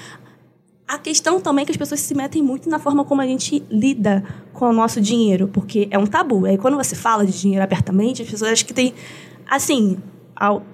a 0.88 0.98
questão 0.98 1.38
também 1.38 1.62
é 1.62 1.66
que 1.66 1.70
as 1.70 1.76
pessoas 1.76 2.00
se 2.00 2.14
metem 2.14 2.42
muito 2.42 2.70
na 2.70 2.78
forma 2.78 3.04
como 3.04 3.20
a 3.20 3.26
gente 3.26 3.62
lida 3.70 4.24
com 4.54 4.70
o 4.70 4.72
nosso 4.72 5.02
dinheiro, 5.02 5.46
porque 5.46 5.86
é 5.90 5.98
um 5.98 6.06
tabu. 6.06 6.46
Aí 6.46 6.56
quando 6.56 6.78
você 6.78 6.96
fala 6.96 7.26
de 7.26 7.38
dinheiro 7.38 7.62
abertamente, 7.62 8.22
as 8.22 8.30
pessoas 8.30 8.52
acham 8.52 8.66
que 8.66 8.72
tem, 8.72 8.94
assim, 9.46 9.98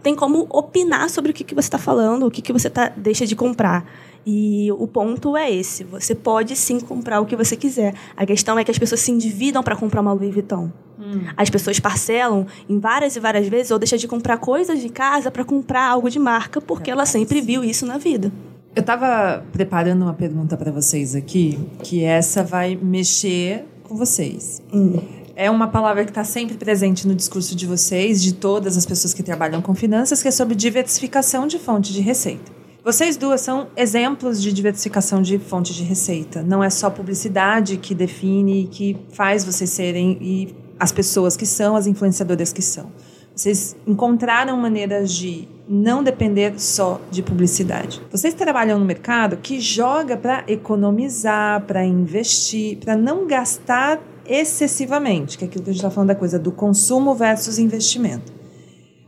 tem 0.04 0.14
como 0.14 0.46
opinar 0.50 1.10
sobre 1.10 1.32
o 1.32 1.34
que, 1.34 1.42
que 1.42 1.52
você 1.52 1.66
está 1.66 1.78
falando, 1.78 2.26
o 2.26 2.30
que, 2.30 2.40
que 2.40 2.52
você 2.52 2.70
tá, 2.70 2.92
deixa 2.96 3.26
de 3.26 3.34
comprar. 3.34 3.84
E 4.24 4.70
o 4.72 4.86
ponto 4.86 5.36
é 5.36 5.52
esse: 5.52 5.82
você 5.82 6.14
pode 6.14 6.54
sim 6.54 6.78
comprar 6.78 7.20
o 7.20 7.26
que 7.26 7.34
você 7.34 7.56
quiser. 7.56 7.92
A 8.16 8.24
questão 8.24 8.56
é 8.56 8.62
que 8.62 8.70
as 8.70 8.78
pessoas 8.78 9.00
se 9.00 9.10
endividam 9.10 9.64
para 9.64 9.74
comprar 9.74 10.00
uma 10.00 10.12
Louis 10.12 10.32
Vuitton. 10.32 10.70
Hum. 10.96 11.24
As 11.36 11.50
pessoas 11.50 11.80
parcelam 11.80 12.46
em 12.68 12.78
várias 12.78 13.16
e 13.16 13.20
várias 13.20 13.48
vezes 13.48 13.72
ou 13.72 13.80
deixam 13.80 13.98
de 13.98 14.06
comprar 14.06 14.38
coisas 14.38 14.80
de 14.80 14.88
casa 14.88 15.28
para 15.28 15.44
comprar 15.44 15.88
algo 15.88 16.08
de 16.08 16.20
marca 16.20 16.60
porque 16.60 16.88
é 16.88 16.92
ela 16.92 17.04
sempre 17.04 17.40
viu 17.40 17.64
isso 17.64 17.84
na 17.84 17.98
vida. 17.98 18.32
Eu 18.76 18.80
estava 18.80 19.44
preparando 19.52 20.02
uma 20.02 20.14
pergunta 20.14 20.56
para 20.56 20.72
vocês 20.72 21.14
aqui, 21.14 21.60
que 21.84 22.02
essa 22.02 22.42
vai 22.42 22.74
mexer 22.74 23.64
com 23.84 23.94
vocês. 23.94 24.60
Hum. 24.72 24.98
É 25.36 25.48
uma 25.48 25.68
palavra 25.68 26.04
que 26.04 26.10
está 26.10 26.24
sempre 26.24 26.56
presente 26.56 27.06
no 27.06 27.14
discurso 27.14 27.54
de 27.54 27.66
vocês, 27.66 28.20
de 28.20 28.34
todas 28.34 28.76
as 28.76 28.84
pessoas 28.84 29.14
que 29.14 29.22
trabalham 29.22 29.62
com 29.62 29.76
finanças, 29.76 30.20
que 30.20 30.28
é 30.28 30.30
sobre 30.32 30.56
diversificação 30.56 31.46
de 31.46 31.56
fonte 31.56 31.92
de 31.92 32.00
receita. 32.00 32.50
Vocês 32.84 33.16
duas 33.16 33.40
são 33.40 33.68
exemplos 33.76 34.42
de 34.42 34.52
diversificação 34.52 35.22
de 35.22 35.38
fonte 35.38 35.72
de 35.72 35.84
receita. 35.84 36.42
Não 36.42 36.62
é 36.62 36.68
só 36.68 36.90
publicidade 36.90 37.76
que 37.76 37.94
define, 37.94 38.66
que 38.66 38.96
faz 39.12 39.44
vocês 39.44 39.70
serem 39.70 40.18
e 40.20 40.54
as 40.80 40.90
pessoas 40.90 41.36
que 41.36 41.46
são, 41.46 41.76
as 41.76 41.86
influenciadoras 41.86 42.52
que 42.52 42.60
são. 42.60 42.90
Vocês 43.34 43.74
encontraram 43.86 44.56
maneiras 44.56 45.12
de 45.12 45.48
não 45.68 46.04
depender 46.04 46.54
só 46.58 47.00
de 47.10 47.22
publicidade. 47.22 48.00
Vocês 48.10 48.34
trabalham 48.34 48.78
no 48.78 48.84
mercado 48.84 49.36
que 49.38 49.60
joga 49.60 50.16
para 50.16 50.44
economizar, 50.46 51.62
para 51.62 51.84
investir, 51.84 52.78
para 52.78 52.96
não 52.96 53.26
gastar 53.26 54.00
excessivamente, 54.26 55.36
que 55.36 55.44
é 55.44 55.48
aquilo 55.48 55.64
que 55.64 55.70
a 55.70 55.72
gente 55.72 55.80
está 55.80 55.90
falando 55.90 56.08
da 56.08 56.14
coisa 56.14 56.38
do 56.38 56.52
consumo 56.52 57.14
versus 57.14 57.58
investimento. 57.58 58.33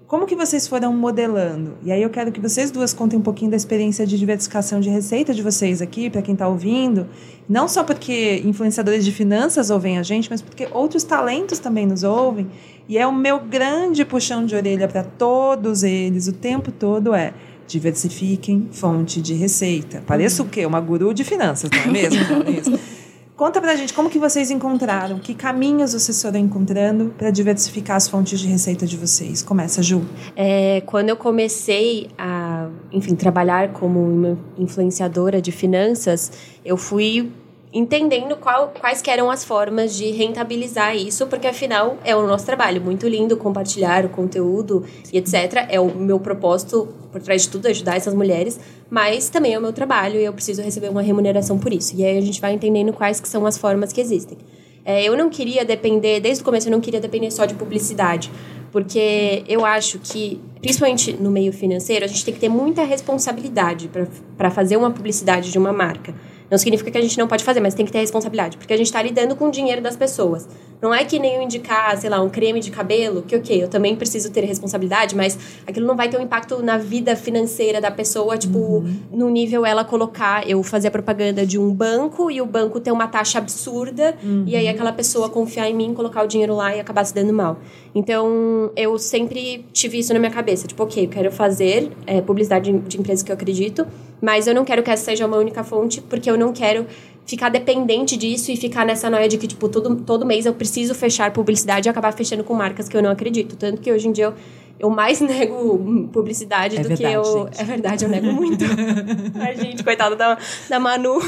Como 0.06 0.24
que 0.24 0.36
vocês 0.36 0.68
foram 0.68 0.92
modelando? 0.92 1.78
E 1.82 1.90
aí 1.90 2.00
eu 2.00 2.08
quero 2.08 2.30
que 2.30 2.40
vocês 2.40 2.70
duas 2.70 2.94
contem 2.94 3.18
um 3.18 3.22
pouquinho 3.22 3.50
da 3.50 3.56
experiência 3.56 4.06
de 4.06 4.16
diversificação 4.16 4.78
de 4.78 4.88
receita 4.88 5.34
de 5.34 5.42
vocês 5.42 5.82
aqui, 5.82 6.08
para 6.08 6.22
quem 6.22 6.32
está 6.32 6.46
ouvindo. 6.46 7.08
Não 7.48 7.66
só 7.66 7.82
porque 7.82 8.40
influenciadores 8.44 9.04
de 9.04 9.10
finanças 9.10 9.68
ouvem 9.68 9.98
a 9.98 10.04
gente, 10.04 10.30
mas 10.30 10.40
porque 10.40 10.68
outros 10.70 11.02
talentos 11.02 11.58
também 11.58 11.86
nos 11.86 12.04
ouvem. 12.04 12.46
E 12.88 12.96
é 12.96 13.04
o 13.04 13.12
meu 13.12 13.40
grande 13.40 14.04
puxão 14.04 14.46
de 14.46 14.54
orelha 14.54 14.86
para 14.86 15.02
todos 15.02 15.82
eles 15.82 16.28
o 16.28 16.32
tempo 16.32 16.70
todo 16.70 17.12
é 17.12 17.34
diversifiquem 17.66 18.68
fonte 18.70 19.20
de 19.20 19.34
receita. 19.34 20.04
Parece 20.06 20.40
o 20.40 20.44
quê? 20.44 20.64
Uma 20.64 20.80
guru 20.80 21.12
de 21.12 21.24
finanças, 21.24 21.68
não 21.68 21.80
é 21.80 21.86
mesmo? 21.88 22.20
Conta 23.36 23.60
pra 23.60 23.76
gente 23.76 23.92
como 23.92 24.08
que 24.08 24.18
vocês 24.18 24.50
encontraram, 24.50 25.18
que 25.18 25.34
caminhos 25.34 25.92
vocês 25.92 26.22
foram 26.22 26.40
encontrando 26.40 27.14
para 27.18 27.30
diversificar 27.30 27.98
as 27.98 28.08
fontes 28.08 28.40
de 28.40 28.48
receita 28.48 28.86
de 28.86 28.96
vocês. 28.96 29.42
Começa, 29.42 29.82
Ju. 29.82 30.06
É, 30.34 30.80
quando 30.86 31.10
eu 31.10 31.16
comecei 31.16 32.08
a, 32.16 32.66
enfim, 32.90 33.14
trabalhar 33.14 33.74
como 33.74 34.38
influenciadora 34.56 35.42
de 35.42 35.52
finanças, 35.52 36.32
eu 36.64 36.78
fui 36.78 37.30
entendendo 37.72 38.36
qual, 38.36 38.72
quais 38.80 39.02
eram 39.06 39.30
as 39.30 39.44
formas 39.44 39.96
de 39.96 40.10
rentabilizar 40.10 40.96
isso, 40.96 41.26
porque 41.26 41.46
afinal 41.46 41.98
é 42.04 42.14
o 42.14 42.26
nosso 42.26 42.46
trabalho. 42.46 42.80
Muito 42.80 43.06
lindo 43.06 43.36
compartilhar 43.36 44.04
o 44.04 44.08
conteúdo 44.08 44.84
e 45.12 45.18
etc. 45.18 45.66
É 45.68 45.80
o 45.80 45.94
meu 45.94 46.18
propósito, 46.18 46.88
por 47.12 47.20
trás 47.20 47.42
de 47.42 47.48
tudo, 47.48 47.66
ajudar 47.66 47.96
essas 47.96 48.14
mulheres, 48.14 48.58
mas 48.88 49.28
também 49.28 49.54
é 49.54 49.58
o 49.58 49.62
meu 49.62 49.72
trabalho 49.72 50.18
e 50.18 50.24
eu 50.24 50.32
preciso 50.32 50.62
receber 50.62 50.88
uma 50.88 51.02
remuneração 51.02 51.58
por 51.58 51.72
isso. 51.72 51.94
E 51.96 52.04
aí 52.04 52.16
a 52.16 52.20
gente 52.20 52.40
vai 52.40 52.52
entendendo 52.52 52.92
quais 52.92 53.20
que 53.20 53.28
são 53.28 53.44
as 53.46 53.58
formas 53.58 53.92
que 53.92 54.00
existem. 54.00 54.38
É, 54.84 55.02
eu 55.02 55.16
não 55.16 55.28
queria 55.28 55.64
depender, 55.64 56.20
desde 56.20 56.42
o 56.42 56.44
começo 56.44 56.68
eu 56.68 56.72
não 56.72 56.80
queria 56.80 57.00
depender 57.00 57.30
só 57.32 57.44
de 57.44 57.54
publicidade, 57.54 58.30
porque 58.70 59.42
eu 59.48 59.64
acho 59.64 59.98
que, 59.98 60.40
principalmente 60.60 61.12
no 61.12 61.30
meio 61.30 61.52
financeiro, 61.52 62.04
a 62.04 62.08
gente 62.08 62.24
tem 62.24 62.32
que 62.32 62.38
ter 62.38 62.48
muita 62.48 62.84
responsabilidade 62.84 63.90
para 64.36 64.50
fazer 64.50 64.76
uma 64.76 64.90
publicidade 64.90 65.50
de 65.50 65.58
uma 65.58 65.72
marca. 65.72 66.14
Não 66.50 66.58
significa 66.58 66.90
que 66.90 66.98
a 66.98 67.00
gente 67.00 67.18
não 67.18 67.26
pode 67.26 67.44
fazer, 67.44 67.60
mas 67.60 67.74
tem 67.74 67.84
que 67.84 67.92
ter 67.92 67.98
responsabilidade, 67.98 68.56
porque 68.56 68.72
a 68.72 68.76
gente 68.76 68.86
está 68.86 69.02
lidando 69.02 69.34
com 69.34 69.48
o 69.48 69.50
dinheiro 69.50 69.82
das 69.82 69.96
pessoas. 69.96 70.48
Não 70.80 70.94
é 70.94 71.04
que 71.04 71.18
nem 71.18 71.36
eu 71.36 71.42
indicar, 71.42 71.96
sei 71.96 72.10
lá, 72.10 72.20
um 72.22 72.28
creme 72.28 72.60
de 72.60 72.70
cabelo, 72.70 73.22
que 73.22 73.34
ok, 73.34 73.62
eu 73.62 73.68
também 73.68 73.96
preciso 73.96 74.30
ter 74.30 74.44
responsabilidade, 74.44 75.16
mas 75.16 75.38
aquilo 75.66 75.86
não 75.86 75.96
vai 75.96 76.08
ter 76.08 76.18
um 76.18 76.22
impacto 76.22 76.62
na 76.62 76.76
vida 76.76 77.16
financeira 77.16 77.80
da 77.80 77.90
pessoa, 77.90 78.36
tipo, 78.36 78.58
uhum. 78.58 78.96
no 79.10 79.30
nível 79.30 79.64
ela 79.64 79.84
colocar, 79.84 80.48
eu 80.48 80.62
fazer 80.62 80.88
a 80.88 80.90
propaganda 80.90 81.46
de 81.46 81.58
um 81.58 81.72
banco 81.72 82.30
e 82.30 82.40
o 82.40 82.46
banco 82.46 82.78
ter 82.78 82.92
uma 82.92 83.08
taxa 83.08 83.38
absurda, 83.38 84.14
uhum. 84.22 84.44
e 84.46 84.54
aí 84.54 84.68
aquela 84.68 84.92
pessoa 84.92 85.28
confiar 85.28 85.68
em 85.70 85.74
mim, 85.74 85.94
colocar 85.94 86.22
o 86.22 86.26
dinheiro 86.26 86.54
lá 86.54 86.76
e 86.76 86.80
acabar 86.80 87.04
se 87.04 87.14
dando 87.14 87.32
mal. 87.32 87.58
Então, 87.94 88.70
eu 88.76 88.98
sempre 88.98 89.64
tive 89.72 89.98
isso 89.98 90.12
na 90.12 90.18
minha 90.18 90.30
cabeça, 90.30 90.66
tipo, 90.66 90.82
ok, 90.82 91.04
eu 91.04 91.08
quero 91.08 91.32
fazer 91.32 91.90
é, 92.06 92.20
publicidade 92.20 92.70
de, 92.70 92.78
de 92.80 92.98
empresas 92.98 93.22
que 93.22 93.32
eu 93.32 93.34
acredito, 93.34 93.86
mas 94.20 94.46
eu 94.46 94.54
não 94.54 94.64
quero 94.64 94.82
que 94.82 94.90
essa 94.90 95.04
seja 95.04 95.26
uma 95.26 95.36
única 95.36 95.62
fonte, 95.64 96.00
porque 96.00 96.30
eu 96.30 96.36
não 96.36 96.52
quero 96.52 96.86
ficar 97.26 97.48
dependente 97.48 98.16
disso 98.16 98.52
e 98.52 98.56
ficar 98.56 98.86
nessa 98.86 99.10
noia 99.10 99.28
de 99.28 99.36
que, 99.36 99.46
tipo, 99.46 99.68
todo, 99.68 99.96
todo 99.96 100.24
mês 100.24 100.46
eu 100.46 100.54
preciso 100.54 100.94
fechar 100.94 101.32
publicidade 101.32 101.88
e 101.88 101.90
acabar 101.90 102.12
fechando 102.12 102.44
com 102.44 102.54
marcas 102.54 102.88
que 102.88 102.96
eu 102.96 103.02
não 103.02 103.10
acredito. 103.10 103.56
Tanto 103.56 103.80
que 103.82 103.92
hoje 103.92 104.08
em 104.08 104.12
dia 104.12 104.26
eu, 104.26 104.34
eu 104.78 104.90
mais 104.90 105.20
nego 105.22 106.08
publicidade 106.12 106.76
é 106.76 106.82
do 106.82 106.88
verdade, 106.88 107.10
que 107.10 107.16
eu. 107.16 107.44
Gente. 107.46 107.60
É 107.60 107.64
verdade, 107.64 108.04
eu 108.04 108.08
nego 108.08 108.32
muito. 108.32 108.64
A 109.40 109.54
gente, 109.54 109.82
coitada 109.82 110.16
da, 110.16 110.38
da 110.68 110.78
Manu. 110.80 111.18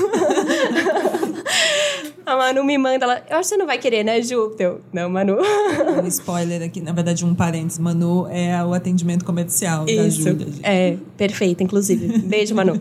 A 2.29 2.37
Manu 2.37 2.63
me 2.63 2.77
manda, 2.77 3.07
ela, 3.07 3.23
eu 3.31 3.39
acho 3.39 3.49
que 3.49 3.55
você 3.55 3.57
não 3.57 3.65
vai 3.65 3.79
querer, 3.79 4.05
né, 4.05 4.21
Ju? 4.21 4.55
Eu, 4.59 4.83
não, 4.93 5.09
Manu. 5.09 5.39
Um 6.03 6.07
spoiler 6.07 6.61
aqui, 6.61 6.79
na 6.79 6.93
verdade, 6.93 7.25
um 7.25 7.35
parênteses. 7.35 7.79
Manu 7.79 8.29
é 8.29 8.63
o 8.63 8.75
atendimento 8.75 9.25
comercial 9.25 9.87
Isso. 9.89 10.25
da 10.25 10.31
Júlia. 10.33 10.47
gente. 10.47 10.61
É, 10.63 10.99
perfeita, 11.17 11.63
inclusive. 11.63 12.19
Beijo, 12.19 12.55
Manu. 12.55 12.79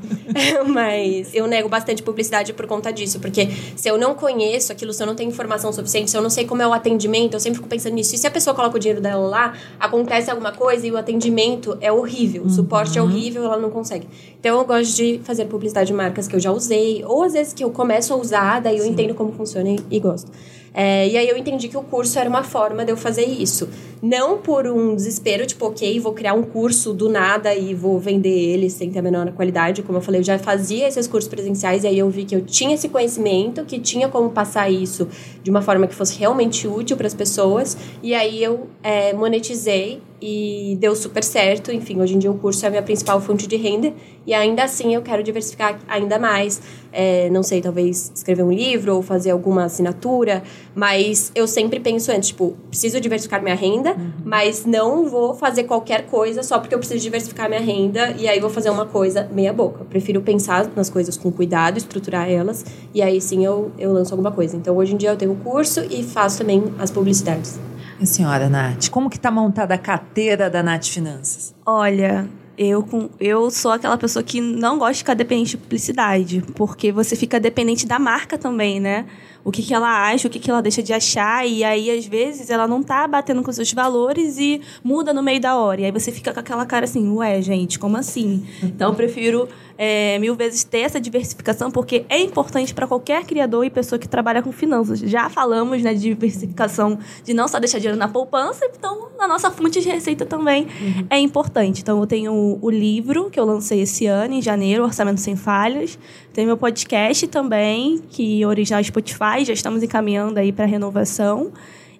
Mas 0.67 1.34
eu 1.34 1.47
nego 1.47 1.69
bastante 1.69 2.03
publicidade 2.03 2.51
por 2.51 2.67
conta 2.67 2.91
disso, 2.91 3.21
porque 3.21 3.47
se 3.77 3.88
eu 3.88 3.97
não 3.97 4.15
conheço 4.15 4.73
aquilo, 4.73 4.91
se 4.91 5.01
eu 5.01 5.08
não 5.08 5.15
tenho 5.15 5.30
informação 5.30 5.71
suficiente, 5.71 6.12
se 6.12 6.17
eu 6.17 6.21
não 6.21 6.30
sei 6.30 6.45
como 6.45 6.62
é 6.62 6.67
o 6.67 6.73
atendimento, 6.73 7.36
eu 7.36 7.39
sempre 7.39 7.60
fico 7.60 7.69
pensando 7.69 7.93
nisso. 7.93 8.15
E 8.15 8.17
se 8.17 8.27
a 8.27 8.32
pessoa 8.32 8.53
coloca 8.53 8.75
o 8.75 8.80
dinheiro 8.80 9.01
dela 9.01 9.25
lá, 9.27 9.53
acontece 9.80 10.30
alguma 10.30 10.51
coisa 10.57 10.85
e 10.87 10.91
o 10.91 10.97
atendimento 10.97 11.77
é 11.79 11.91
horrível, 11.91 12.43
o 12.43 12.49
suporte 12.49 12.97
é 12.97 13.01
horrível, 13.01 13.43
ela 13.43 13.57
não 13.57 13.69
consegue. 13.69 14.07
Então 14.39 14.59
eu 14.59 14.65
gosto 14.65 14.95
de 14.95 15.19
fazer 15.23 15.45
publicidade 15.45 15.87
de 15.87 15.93
marcas 15.93 16.27
que 16.27 16.35
eu 16.35 16.39
já 16.39 16.51
usei, 16.51 17.03
ou 17.05 17.23
às 17.23 17.33
vezes 17.33 17.53
que 17.53 17.63
eu 17.63 17.69
começo 17.69 18.13
a 18.13 18.17
usar, 18.17 18.59
daí 18.59 18.77
eu 18.77 18.85
entendo 18.85 19.13
como 19.13 19.31
funciona 19.31 19.69
e, 19.69 19.79
e 19.91 19.99
gosto. 19.99 20.31
É, 20.79 21.07
e 21.07 21.17
aí 21.17 21.27
eu 21.27 21.35
entendi 21.35 21.67
que 21.67 21.75
o 21.75 21.81
curso 21.81 22.19
era 22.19 22.29
uma 22.29 22.43
forma 22.43 22.85
de 22.85 22.91
eu 22.91 22.97
fazer 22.97 23.25
isso. 23.25 23.67
Não 23.99 24.37
por 24.37 24.67
um 24.67 24.95
desespero, 24.95 25.43
tipo, 25.43 25.65
ok, 25.65 25.99
vou 25.99 26.13
criar 26.13 26.35
um 26.35 26.43
curso 26.43 26.93
do 26.93 27.09
nada 27.09 27.55
e 27.55 27.73
vou 27.73 27.99
vender 27.99 28.29
ele 28.29 28.69
sem 28.69 28.91
ter 28.91 28.99
a 28.99 29.01
menor 29.01 29.31
qualidade. 29.31 29.81
Como 29.81 29.97
eu 29.97 30.01
falei, 30.03 30.19
eu 30.19 30.23
já 30.23 30.37
fazia 30.37 30.87
esses 30.87 31.07
cursos 31.07 31.27
presenciais 31.27 31.83
e 31.83 31.87
aí 31.87 31.97
eu 31.97 32.07
vi 32.11 32.25
que 32.25 32.35
eu 32.35 32.41
tinha 32.41 32.75
esse 32.75 32.89
conhecimento, 32.89 33.65
que 33.65 33.79
tinha 33.79 34.07
como 34.07 34.29
passar 34.29 34.69
isso 34.69 35.07
de 35.41 35.49
uma 35.49 35.63
forma 35.63 35.87
que 35.87 35.95
fosse 35.95 36.15
realmente 36.19 36.67
útil 36.67 36.95
para 36.95 37.07
as 37.07 37.15
pessoas. 37.15 37.75
E 38.03 38.13
aí 38.13 38.43
eu 38.43 38.67
é, 38.83 39.13
monetizei 39.13 39.99
e 40.21 40.77
deu 40.80 40.95
super 40.95 41.23
certo. 41.23 41.71
Enfim, 41.71 42.01
hoje 42.01 42.15
em 42.15 42.19
dia 42.19 42.32
o 42.32 42.38
curso 42.38 42.65
é 42.65 42.67
a 42.67 42.71
minha 42.71 42.84
principal 42.84 43.21
fonte 43.21 43.47
de 43.47 43.56
renda 43.56 43.93
e 44.25 44.34
ainda 44.34 44.63
assim 44.63 44.93
eu 44.93 45.01
quero 45.01 45.23
diversificar 45.23 45.80
ainda 45.88 46.17
mais. 46.17 46.62
É, 46.91 47.30
não 47.30 47.43
sei, 47.43 47.62
talvez 47.62 48.12
escrever 48.15 48.43
um 48.43 48.51
livro 48.51 48.95
ou 48.95 49.01
fazer 49.01 49.30
alguma 49.30 49.65
assinatura, 49.65 50.41
mas 50.73 51.32
eu 51.36 51.47
sempre 51.47 51.80
penso 51.80 52.12
antes, 52.12 52.30
tipo, 52.30 52.56
preciso 52.69 52.99
diversificar 52.99 53.41
minha 53.41 53.56
renda, 53.56 53.91
uhum. 53.91 54.12
mas 54.25 54.65
não 54.65 55.08
vou 55.08 55.36
fazer 55.36 55.65
qualquer 55.65 56.08
coisa 56.08 56.41
só 56.41 56.58
porque 56.60 56.73
eu 56.73 56.80
preciso 56.80 57.01
diversificar 57.01 57.47
minha 57.47 57.62
renda 57.62 58.15
e 58.17 58.27
aí 58.27 58.39
vou 58.39 58.49
fazer 58.49 58.69
uma 58.69 58.86
coisa 58.86 59.30
meia 59.32 59.53
boca. 59.53 59.82
Eu 59.82 59.86
prefiro 59.86 60.21
pensar 60.21 60.69
nas 60.75 60.89
coisas 60.89 61.15
com 61.15 61.32
cuidado, 61.32 61.77
estruturar 61.77 62.30
elas 62.30 62.65
e 62.93 63.01
aí 63.01 63.21
sim 63.21 63.45
eu, 63.45 63.71
eu 63.77 63.93
lanço 63.93 64.13
alguma 64.13 64.32
coisa. 64.32 64.58
Então 64.58 64.75
hoje 64.75 64.93
em 64.93 64.97
dia 64.97 65.10
eu 65.10 65.17
tenho 65.17 65.34
o 65.34 65.38
curso 65.38 65.82
e 65.89 66.03
faço 66.03 66.39
também 66.39 66.63
as 66.80 66.89
publicidades. 66.89 67.60
E 67.99 68.03
a 68.03 68.05
senhora, 68.05 68.47
Nath, 68.47 68.89
como 68.89 69.10
que 69.10 69.19
tá 69.19 69.31
montada 69.31 69.73
a 69.73 69.77
carteira 69.77 70.49
da 70.49 70.62
Nath 70.62 70.86
Finanças? 70.86 71.55
Olha, 71.65 72.29
eu, 72.57 72.83
com, 72.83 73.10
eu 73.19 73.49
sou 73.49 73.71
aquela 73.71 73.97
pessoa 73.97 74.21
que 74.21 74.39
não 74.39 74.77
gosta 74.77 74.93
de 74.93 74.99
ficar 74.99 75.13
dependente 75.15 75.51
de 75.51 75.57
publicidade, 75.57 76.43
porque 76.55 76.91
você 76.91 77.15
fica 77.15 77.39
dependente 77.39 77.88
da 77.88 77.97
marca 77.97 78.38
também, 78.38 78.79
né? 78.79 79.05
O 79.47 79.51
que, 79.51 79.63
que 79.63 79.73
ela 79.73 80.10
acha, 80.10 80.27
o 80.27 80.29
que, 80.29 80.39
que 80.39 80.51
ela 80.51 80.62
deixa 80.62 80.83
de 80.83 80.91
achar, 80.91 81.47
e 81.47 81.63
aí, 81.63 81.89
às 81.89 82.05
vezes, 82.05 82.49
ela 82.49 82.67
não 82.67 82.83
tá 82.83 83.07
batendo 83.07 83.41
com 83.41 83.49
seus 83.49 83.71
valores 83.71 84.38
e 84.38 84.60
muda 84.83 85.13
no 85.13 85.23
meio 85.23 85.39
da 85.39 85.55
hora. 85.55 85.79
E 85.79 85.86
aí 85.86 85.91
você 85.91 86.12
fica 86.12 86.33
com 86.33 86.39
aquela 86.41 86.65
cara 86.65 86.83
assim, 86.83 87.10
ué, 87.13 87.41
gente, 87.41 87.79
como 87.79 87.95
assim? 87.95 88.45
Então, 88.62 88.89
eu 88.89 88.93
prefiro 88.93 89.47
é, 89.77 90.19
mil 90.19 90.36
vezes 90.36 90.65
ter 90.65 90.79
essa 90.79 90.99
diversificação, 90.99 91.71
porque 91.71 92.03
é 92.10 92.19
importante 92.19 92.73
para 92.73 92.86
qualquer 92.86 93.23
criador 93.23 93.63
e 93.63 93.69
pessoa 93.69 93.97
que 93.97 94.10
trabalha 94.10 94.43
com 94.43 94.51
finanças. 94.51 94.99
Já 94.99 95.29
falamos 95.29 95.81
né, 95.81 95.93
de 95.93 96.01
diversificação, 96.01 96.99
de 97.23 97.33
não 97.33 97.47
só 97.47 97.57
deixar 97.57 97.77
dinheiro 97.77 97.97
na 97.97 98.10
poupança, 98.10 98.65
então 98.65 99.07
na 99.17 99.29
nossa 99.29 99.49
fonte 99.49 99.79
de 99.79 99.88
receita 99.88 100.25
também 100.25 100.63
uhum. 100.63 101.07
é 101.10 101.19
importante. 101.19 101.81
Então, 101.81 102.01
eu 102.01 102.05
tenho 102.05 102.60
o 102.62 102.69
livro 102.69 103.29
que 103.29 103.39
eu 103.39 103.45
lancei 103.45 103.79
esse 103.79 104.07
ano, 104.07 104.33
em 104.33 104.41
janeiro, 104.41 104.83
Orçamento 104.83 105.21
Sem 105.21 105.38
Falhas. 105.38 105.97
Tem 106.38 106.45
meu 106.45 106.56
podcast 106.56 107.26
também, 107.30 107.97
que 107.97 108.43
é 108.43 108.45
original 108.45 108.84
Spotify, 108.84 109.43
já 109.43 109.54
estamos 109.54 109.82
encaminhando 109.82 110.38
aí 110.38 110.52
para 110.52 110.65
renovação. 110.65 111.52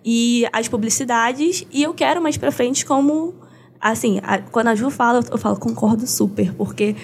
E 0.06 0.48
as 0.54 0.68
publicidades, 0.68 1.66
e 1.74 1.82
eu 1.82 1.92
quero 1.92 2.22
mais 2.22 2.38
para 2.38 2.52
frente 2.52 2.86
como 2.86 3.34
assim, 3.82 4.20
a, 4.22 4.38
quando 4.38 4.68
a 4.68 4.76
Ju 4.76 4.92
fala, 4.92 5.26
eu 5.32 5.40
falo, 5.40 5.58
concordo 5.58 6.06
super, 6.06 6.54
porque 6.54 6.96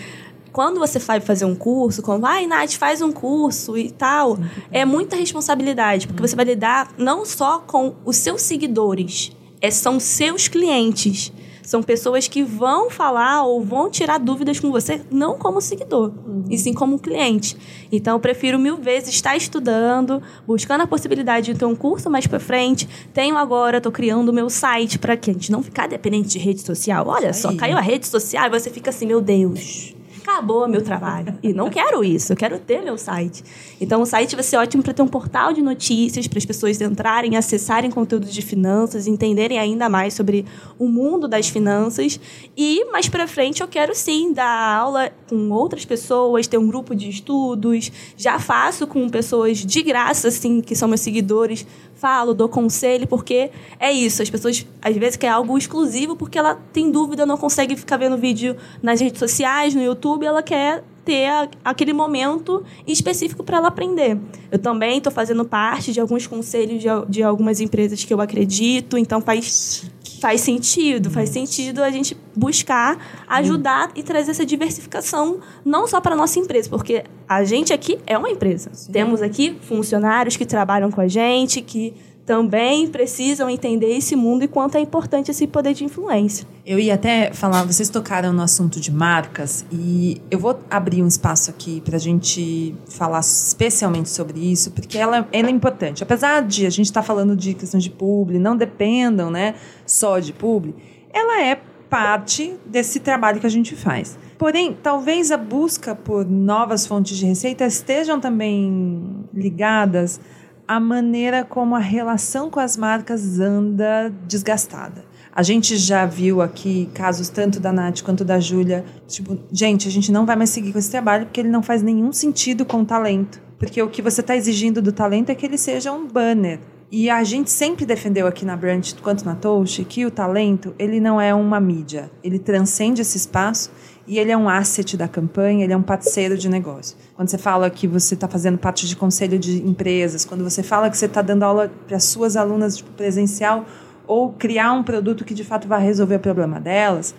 quando 0.51 0.77
você 0.77 0.99
vai 0.99 1.19
fazer 1.19 1.45
um 1.45 1.55
curso, 1.55 2.03
como, 2.03 2.23
ai, 2.23 2.45
Nath, 2.45 2.73
faz 2.73 3.01
um 3.01 3.11
curso 3.11 3.75
e 3.75 3.89
tal, 3.89 4.37
é 4.71 4.85
muita 4.85 5.15
responsabilidade, 5.15 6.05
porque 6.05 6.21
você 6.21 6.35
vai 6.35 6.45
lidar 6.45 6.93
não 6.99 7.25
só 7.25 7.57
com 7.57 7.95
os 8.05 8.15
seus 8.15 8.43
seguidores, 8.43 9.31
é, 9.59 9.71
são 9.71 9.99
seus 9.99 10.47
clientes. 10.47 11.33
São 11.63 11.81
pessoas 11.81 12.27
que 12.27 12.43
vão 12.43 12.89
falar 12.89 13.43
ou 13.43 13.63
vão 13.63 13.89
tirar 13.89 14.19
dúvidas 14.19 14.59
com 14.59 14.71
você, 14.71 15.01
não 15.09 15.37
como 15.37 15.61
seguidor, 15.61 16.11
uhum. 16.25 16.43
e 16.49 16.57
sim 16.57 16.73
como 16.73 16.99
cliente. 16.99 17.57
Então, 17.91 18.15
eu 18.15 18.19
prefiro 18.19 18.59
mil 18.59 18.77
vezes 18.77 19.09
estar 19.09 19.35
estudando, 19.35 20.21
buscando 20.45 20.81
a 20.81 20.87
possibilidade 20.87 21.53
de 21.53 21.59
ter 21.59 21.65
um 21.65 21.75
curso 21.75 22.09
mais 22.09 22.27
para 22.27 22.39
frente. 22.39 22.87
Tenho 23.13 23.37
agora, 23.37 23.77
estou 23.77 23.91
criando 23.91 24.29
o 24.29 24.33
meu 24.33 24.49
site 24.49 24.99
para 24.99 25.17
que 25.17 25.31
a 25.31 25.33
gente 25.33 25.51
não 25.51 25.63
ficar 25.63 25.87
dependente 25.87 26.29
de 26.29 26.39
rede 26.39 26.61
social. 26.61 27.07
Olha 27.07 27.33
só, 27.33 27.55
caiu 27.55 27.77
a 27.77 27.81
rede 27.81 28.05
social 28.07 28.45
e 28.47 28.49
você 28.49 28.69
fica 28.69 28.89
assim, 28.89 29.05
meu 29.05 29.21
Deus 29.21 29.93
acabou 30.23 30.67
meu 30.67 30.81
trabalho. 30.81 31.37
E 31.43 31.53
não 31.53 31.69
quero 31.69 32.03
isso, 32.03 32.33
eu 32.33 32.37
quero 32.37 32.57
ter 32.57 32.81
meu 32.81 32.97
site. 32.97 33.43
Então, 33.79 34.01
o 34.01 34.05
site 34.05 34.35
vai 34.35 34.43
ser 34.43 34.57
ótimo 34.57 34.81
para 34.81 34.93
ter 34.93 35.01
um 35.01 35.07
portal 35.07 35.53
de 35.53 35.61
notícias, 35.61 36.27
para 36.27 36.39
as 36.39 36.45
pessoas 36.45 36.81
entrarem, 36.81 37.37
acessarem 37.37 37.91
conteúdos 37.91 38.33
de 38.33 38.41
finanças, 38.41 39.05
entenderem 39.05 39.59
ainda 39.59 39.89
mais 39.89 40.13
sobre 40.13 40.45
o 40.79 40.87
mundo 40.87 41.27
das 41.27 41.49
finanças. 41.49 42.19
E, 42.57 42.85
mais 42.91 43.07
para 43.07 43.27
frente, 43.27 43.61
eu 43.61 43.67
quero 43.67 43.93
sim 43.93 44.33
dar 44.33 44.75
aula 44.77 45.11
com 45.29 45.49
outras 45.51 45.85
pessoas, 45.85 46.47
ter 46.47 46.57
um 46.57 46.67
grupo 46.67 46.95
de 46.95 47.09
estudos. 47.09 47.91
Já 48.17 48.39
faço 48.39 48.87
com 48.87 49.09
pessoas 49.09 49.57
de 49.57 49.81
graça, 49.83 50.29
assim, 50.29 50.61
que 50.61 50.75
são 50.75 50.87
meus 50.87 51.01
seguidores, 51.01 51.67
falo, 52.03 52.33
dou 52.33 52.49
conselho, 52.49 53.07
porque 53.07 53.49
é 53.79 53.89
isso. 53.89 54.21
As 54.21 54.29
pessoas 54.29 54.67
às 54.81 54.93
vezes 54.97 55.15
querem 55.15 55.33
algo 55.33 55.57
exclusivo 55.57 56.17
porque 56.17 56.37
ela 56.37 56.59
tem 56.73 56.91
dúvida, 56.91 57.25
não 57.25 57.37
consegue 57.37 57.77
ficar 57.77 57.95
vendo 57.95 58.17
vídeo 58.17 58.57
nas 58.81 58.99
redes 58.99 59.19
sociais, 59.19 59.73
no 59.73 59.81
YouTube, 59.81 60.25
ela 60.25 60.43
quer 60.43 60.83
ter 61.05 61.29
aquele 61.63 61.93
momento 61.93 62.61
específico 62.85 63.41
para 63.41 63.57
ela 63.57 63.69
aprender. 63.69 64.17
Eu 64.51 64.59
também 64.59 64.97
estou 64.97 65.13
fazendo 65.13 65.45
parte 65.45 65.93
de 65.93 66.01
alguns 66.01 66.27
conselhos 66.27 66.81
de, 66.81 66.87
de 67.07 67.23
algumas 67.23 67.61
empresas 67.61 68.03
que 68.03 68.13
eu 68.13 68.19
acredito, 68.19 68.97
então 68.97 69.21
faz 69.21 69.89
faz 70.23 70.39
sentido, 70.39 71.11
faz 71.11 71.27
sentido 71.27 71.83
a 71.83 71.91
gente 71.91 72.15
buscar 72.33 73.25
ajudar 73.27 73.91
e 73.93 74.01
trazer 74.01 74.31
essa 74.31 74.45
diversificação 74.45 75.41
não 75.65 75.85
só 75.85 75.99
para 75.99 76.15
nossa 76.15 76.39
empresa, 76.39 76.69
porque 76.69 77.03
a 77.27 77.43
gente 77.43 77.73
aqui 77.73 77.99
é 78.07 78.17
uma 78.17 78.29
empresa. 78.29 78.69
Sim. 78.71 78.93
Temos 78.93 79.21
aqui 79.21 79.57
funcionários 79.63 80.37
que 80.37 80.45
trabalham 80.45 80.89
com 80.89 81.01
a 81.01 81.09
gente, 81.09 81.61
que 81.61 81.93
também 82.25 82.87
precisam 82.87 83.49
entender 83.49 83.97
esse 83.97 84.15
mundo 84.15 84.43
e 84.43 84.47
quanto 84.47 84.77
é 84.77 84.79
importante 84.79 85.29
esse 85.29 85.45
poder 85.45 85.73
de 85.73 85.83
influência. 85.83 86.47
Eu 86.65 86.79
ia 86.79 86.93
até 86.93 87.33
falar, 87.33 87.63
vocês 87.63 87.89
tocaram 87.89 88.31
no 88.31 88.41
assunto 88.41 88.79
de 88.79 88.91
marcas 88.91 89.65
e 89.71 90.21
eu 90.31 90.39
vou 90.39 90.57
abrir 90.69 91.03
um 91.03 91.07
espaço 91.07 91.49
aqui 91.49 91.81
para 91.81 91.97
a 91.97 91.99
gente 91.99 92.73
falar 92.87 93.19
especialmente 93.19 94.09
sobre 94.09 94.39
isso, 94.39 94.71
porque 94.71 94.97
ela, 94.97 95.27
ela 95.33 95.49
é 95.49 95.51
importante. 95.51 96.01
Apesar 96.01 96.41
de 96.41 96.65
a 96.65 96.69
gente 96.69 96.85
estar 96.85 97.01
tá 97.01 97.07
falando 97.07 97.35
de 97.35 97.53
questão 97.53 97.79
de 97.79 97.89
publi, 97.89 98.39
não 98.39 98.55
dependam 98.55 99.29
né, 99.29 99.55
só 99.85 100.19
de 100.19 100.31
publi, 100.31 100.73
ela 101.11 101.41
é 101.41 101.59
parte 101.89 102.55
desse 102.65 103.01
trabalho 103.01 103.39
que 103.39 103.45
a 103.45 103.49
gente 103.49 103.75
faz. 103.75 104.17
Porém, 104.37 104.75
talvez 104.81 105.29
a 105.29 105.37
busca 105.37 105.93
por 105.93 106.25
novas 106.25 106.87
fontes 106.87 107.15
de 107.17 107.25
receita 107.25 107.65
estejam 107.65 108.19
também 108.19 109.25
ligadas 109.33 110.19
à 110.67 110.79
maneira 110.79 111.43
como 111.43 111.75
a 111.75 111.79
relação 111.79 112.49
com 112.49 112.59
as 112.59 112.77
marcas 112.77 113.39
anda 113.39 114.11
desgastada. 114.27 115.05
A 115.35 115.41
gente 115.41 115.75
já 115.77 116.05
viu 116.05 116.41
aqui 116.41 116.87
casos 116.93 117.27
tanto 117.27 117.59
da 117.59 117.71
Nath 117.71 118.01
quanto 118.03 118.23
da 118.23 118.39
Júlia. 118.39 118.85
Tipo, 119.07 119.37
gente, 119.51 119.87
a 119.87 119.91
gente 119.91 120.11
não 120.11 120.27
vai 120.27 120.35
mais 120.35 120.51
seguir 120.51 120.71
com 120.71 120.77
esse 120.77 120.91
trabalho 120.91 121.25
porque 121.25 121.39
ele 121.39 121.49
não 121.49 121.63
faz 121.63 121.81
nenhum 121.81 122.13
sentido 122.13 122.65
com 122.65 122.81
o 122.81 122.85
talento. 122.85 123.41
Porque 123.57 123.81
o 123.81 123.89
que 123.89 124.01
você 124.01 124.21
está 124.21 124.35
exigindo 124.35 124.81
do 124.81 124.91
talento 124.91 125.31
é 125.31 125.35
que 125.35 125.45
ele 125.45 125.57
seja 125.57 125.91
um 125.91 126.07
banner. 126.07 126.59
E 126.91 127.09
a 127.09 127.23
gente 127.23 127.49
sempre 127.49 127.83
defendeu 127.83 128.27
aqui 128.27 128.45
na 128.45 128.55
Branch, 128.55 128.93
quanto 129.01 129.25
na 129.25 129.33
Touch, 129.33 129.83
que 129.85 130.05
o 130.05 130.11
talento 130.11 130.75
ele 130.77 130.99
não 130.99 131.19
é 131.19 131.33
uma 131.33 131.59
mídia. 131.59 132.11
Ele 132.23 132.37
transcende 132.37 133.01
esse 133.01 133.17
espaço 133.17 133.71
e 134.05 134.19
ele 134.19 134.31
é 134.31 134.37
um 134.37 134.49
asset 134.49 134.97
da 134.97 135.07
campanha, 135.07 135.63
ele 135.63 135.73
é 135.73 135.77
um 135.77 135.81
parceiro 135.81 136.37
de 136.37 136.49
negócio. 136.49 136.97
Quando 137.15 137.29
você 137.29 137.37
fala 137.37 137.69
que 137.69 137.87
você 137.87 138.15
está 138.15 138.27
fazendo 138.27 138.57
parte 138.57 138.87
de 138.87 138.95
conselho 138.95 139.39
de 139.39 139.65
empresas, 139.65 140.25
quando 140.25 140.43
você 140.43 140.61
fala 140.61 140.89
que 140.89 140.97
você 140.97 141.05
está 141.05 141.21
dando 141.21 141.43
aula 141.43 141.71
para 141.87 141.97
as 141.97 142.03
suas 142.03 142.35
alunas 142.35 142.77
tipo, 142.77 142.91
presencial 142.91 143.65
ou 144.05 144.33
criar 144.33 144.73
um 144.73 144.83
produto 144.83 145.23
que 145.23 145.33
de 145.33 145.43
fato 145.43 145.67
vai 145.67 145.81
resolver 145.81 146.15
o 146.15 146.19
problema 146.19 146.59
delas, 146.59 147.15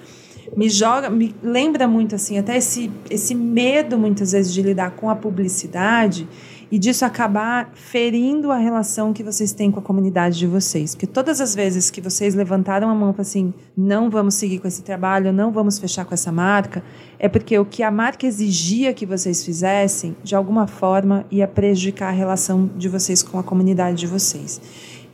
me 0.54 0.68
joga, 0.68 1.08
me 1.08 1.34
lembra 1.42 1.88
muito 1.88 2.14
assim, 2.14 2.38
até 2.38 2.56
esse, 2.56 2.90
esse 3.08 3.34
medo 3.34 3.98
muitas 3.98 4.32
vezes 4.32 4.52
de 4.52 4.60
lidar 4.60 4.90
com 4.90 5.08
a 5.08 5.16
publicidade 5.16 6.28
e 6.70 6.79
disso 6.79 7.05
acabar 7.05 7.70
ferindo 7.74 8.50
a 8.50 8.57
relação 8.57 9.12
que 9.12 9.22
vocês 9.22 9.53
têm 9.53 9.70
com 9.70 9.81
a 9.81 9.83
comunidade 9.83 10.38
de 10.38 10.46
vocês. 10.46 10.94
Porque 10.94 11.07
todas 11.07 11.40
as 11.40 11.55
vezes 11.55 11.90
que 11.90 12.00
vocês 12.00 12.35
levantaram 12.35 12.88
a 12.90 12.94
mão 12.94 13.12
para 13.12 13.22
assim, 13.22 13.53
não 13.77 14.11
vamos 14.11 14.35
seguir 14.35 14.59
com 14.59 14.68
esse 14.68 14.83
trabalho, 14.83 15.33
não 15.33 15.53
vamos 15.53 15.79
fechar 15.79 16.05
com 16.05 16.14
essa 16.14 16.33
marca, 16.33 16.83
é 17.18 17.29
porque 17.29 17.59
o 17.59 17.64
que 17.64 17.83
a 17.83 17.90
marca 17.90 18.27
exigia 18.27 18.92
que 18.92 19.07
vocês 19.07 19.44
fizessem, 19.44 20.16
de 20.22 20.35
alguma 20.35 20.66
forma, 20.66 21.24
ia 21.31 21.46
prejudicar 21.46 22.09
a 22.09 22.12
relação 22.12 22.70
de 22.77 22.88
vocês 22.88 23.22
com 23.22 23.38
a 23.38 23.42
comunidade 23.42 23.98
de 23.98 24.07
vocês. 24.07 24.61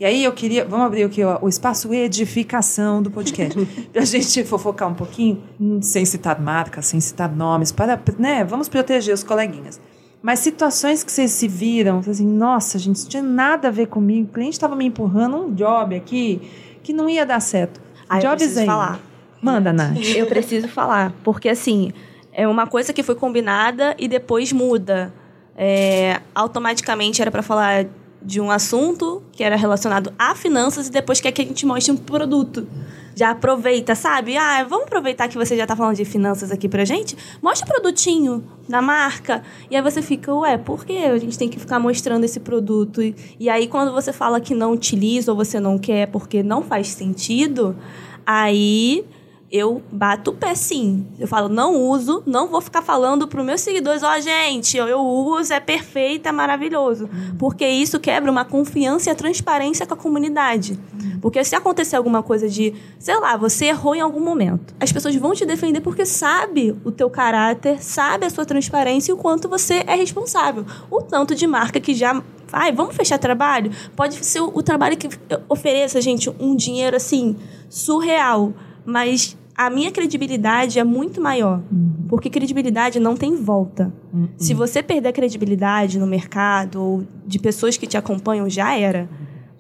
E 0.01 0.05
aí 0.07 0.25
eu 0.25 0.33
queria, 0.33 0.65
vamos 0.65 0.87
abrir 0.87 1.03
aqui 1.03 1.23
ó, 1.23 1.39
o 1.43 1.49
espaço 1.49 1.93
edificação 1.93 3.03
do 3.03 3.11
podcast, 3.11 3.55
para 3.93 4.01
a 4.01 4.05
gente 4.07 4.43
fofocar 4.45 4.89
um 4.89 4.95
pouquinho, 4.95 5.43
sem 5.83 6.07
citar 6.07 6.41
marcas, 6.41 6.87
sem 6.87 6.99
citar 6.99 7.31
nomes, 7.31 7.71
para, 7.71 8.03
né, 8.19 8.43
vamos 8.43 8.67
proteger 8.67 9.13
os 9.13 9.23
coleguinhas. 9.23 9.79
Mas 10.23 10.41
situações 10.41 11.03
que 11.03 11.11
vocês 11.11 11.31
se 11.31 11.49
viram, 11.49 11.99
assim, 11.99 12.27
nossa, 12.27 12.79
gente, 12.79 12.97
isso 12.97 13.09
tinha 13.09 13.23
nada 13.23 13.69
a 13.69 13.71
ver 13.71 13.87
comigo. 13.87 14.29
O 14.29 14.33
cliente 14.33 14.53
estava 14.53 14.77
me 14.77 14.85
empurrando 14.85 15.37
um 15.37 15.55
job 15.55 15.97
aqui 15.97 16.41
que 16.83 16.93
não 16.93 17.09
ia 17.09 17.25
dar 17.25 17.41
certo. 17.41 17.81
Aí 18.09 18.21
Jobs 18.21 18.33
eu 18.33 18.37
preciso 18.37 18.61
aí. 18.61 18.67
falar. 18.67 19.01
Manda, 19.41 19.73
Nath. 19.73 19.97
Eu 20.15 20.27
preciso 20.27 20.69
falar, 20.69 21.15
porque 21.25 21.49
assim, 21.49 21.93
é 22.31 22.47
uma 22.47 22.67
coisa 22.67 22.93
que 22.93 23.03
foi 23.03 23.15
combinada 23.15 23.95
e 23.99 24.07
depois 24.07 24.53
muda. 24.53 25.13
É, 25.57 26.21
automaticamente 26.35 27.23
era 27.23 27.31
para 27.31 27.43
falar 27.43 27.87
de 28.23 28.41
um 28.41 28.51
assunto 28.51 29.23
que 29.33 29.43
era 29.43 29.57
relacionado 29.57 30.13
a 30.19 30.35
finanças 30.35 30.89
e 30.89 30.91
depois 30.91 31.21
quer 31.21 31.33
que 31.33 31.43
a 31.43 31.45
gente 31.45 31.65
mostre 31.65 31.93
um 31.93 31.97
produto. 31.97 32.67
Já 33.15 33.31
aproveita, 33.31 33.95
sabe? 33.95 34.37
Ah, 34.37 34.65
vamos 34.65 34.87
aproveitar 34.87 35.29
que 35.29 35.37
você 35.37 35.57
já 35.57 35.65
está 35.65 35.75
falando 35.75 35.97
de 35.97 36.05
finanças 36.05 36.51
aqui 36.51 36.69
pra 36.69 36.85
gente? 36.85 37.17
Mostra 37.43 37.67
o 37.67 37.71
produtinho 37.71 38.45
da 38.69 38.81
marca. 38.81 39.43
E 39.71 39.77
aí 39.77 39.83
você 39.83 40.01
fica, 40.01 40.33
ué, 40.35 40.57
por 40.57 40.85
que 40.85 40.97
a 40.97 41.19
gente 41.19 41.37
tem 41.37 41.49
que 41.49 41.59
ficar 41.59 41.79
mostrando 41.79 42.25
esse 42.25 42.41
produto? 42.41 43.03
E, 43.03 43.15
e 43.39 43.49
aí 43.49 43.67
quando 43.67 43.93
você 43.93 44.13
fala 44.13 44.41
que 44.41 44.55
não 44.55 44.73
utiliza 44.73 45.33
ou 45.33 45.37
você 45.37 45.59
não 45.59 45.79
quer 45.79 46.07
porque 46.07 46.43
não 46.43 46.63
faz 46.63 46.89
sentido, 46.89 47.77
aí 48.25 49.05
eu 49.51 49.83
bato 49.91 50.31
o 50.31 50.35
pé 50.35 50.55
sim. 50.55 51.07
Eu 51.19 51.27
falo, 51.27 51.49
não 51.49 51.75
uso, 51.75 52.23
não 52.25 52.47
vou 52.47 52.61
ficar 52.61 52.83
falando 52.83 53.27
para 53.27 53.41
os 53.41 53.47
meus 53.47 53.61
seguidores, 53.61 54.03
ó, 54.03 54.17
oh, 54.17 54.21
gente, 54.21 54.77
eu 54.77 55.01
uso, 55.01 55.53
é 55.53 55.59
perfeito, 55.59 56.29
é 56.29 56.33
maravilhoso. 56.33 57.09
Porque 57.39 57.67
isso 57.67 57.99
quebra 57.99 58.31
uma 58.31 58.45
confiança 58.45 59.09
e 59.09 59.13
a 59.13 59.15
transparência 59.15 59.85
com 59.87 59.95
a 59.95 59.97
comunidade. 59.97 60.79
Porque 61.21 61.43
se 61.45 61.57
acontecer 61.57 61.97
alguma 61.97 62.23
coisa 62.23 62.49
de, 62.49 62.75
sei 62.99 63.19
lá, 63.19 63.37
você 63.37 63.67
errou 63.67 63.95
em 63.95 64.01
algum 64.01 64.21
momento, 64.21 64.75
as 64.79 64.93
pessoas 64.93 65.15
vão 65.17 65.35
te 65.35 65.45
defender 65.45 65.81
porque 65.81 66.07
sabe 66.07 66.77
o 66.85 66.93
teu 66.93 67.11
caráter, 67.11 67.83
sabe 67.83 68.27
a 68.27 68.31
sua 68.31 68.47
transparência 68.47 69.11
e 69.11 69.15
o 69.15 69.19
quanto 69.19 69.49
você 69.49 69.83
é 69.87 69.97
responsável. 69.97 70.65
O 70.91 71.03
tanto 71.03 71.35
de 71.35 71.47
marca 71.47 71.81
que 71.81 71.95
já 71.95 72.23
Ai, 72.53 72.73
vamos 72.73 72.97
fechar 72.97 73.17
trabalho? 73.17 73.71
Pode 73.95 74.25
ser 74.25 74.41
o, 74.41 74.51
o 74.53 74.61
trabalho 74.61 74.97
que 74.97 75.09
ofereça, 75.49 76.01
gente, 76.01 76.29
um 76.41 76.57
dinheiro 76.57 76.97
assim 76.97 77.37
surreal, 77.69 78.53
mas 78.91 79.37
a 79.57 79.71
minha 79.71 79.91
credibilidade 79.91 80.79
é 80.79 80.85
muito 80.85 81.21
maior. 81.21 81.63
Uhum. 81.71 82.07
Porque 82.09 82.31
credibilidade 82.31 82.99
não 82.99 83.15
tem 83.15 83.37
volta. 83.37 83.93
Uhum. 84.13 84.29
Se 84.37 84.55
você 84.55 84.83
perder 84.83 85.13
credibilidade 85.13 85.99
no 85.99 86.07
mercado 86.07 86.83
ou 86.83 87.05
de 87.27 87.39
pessoas 87.39 87.77
que 87.77 87.87
te 87.87 87.97
acompanham, 87.97 88.49
já 88.49 88.75
era. 88.77 89.09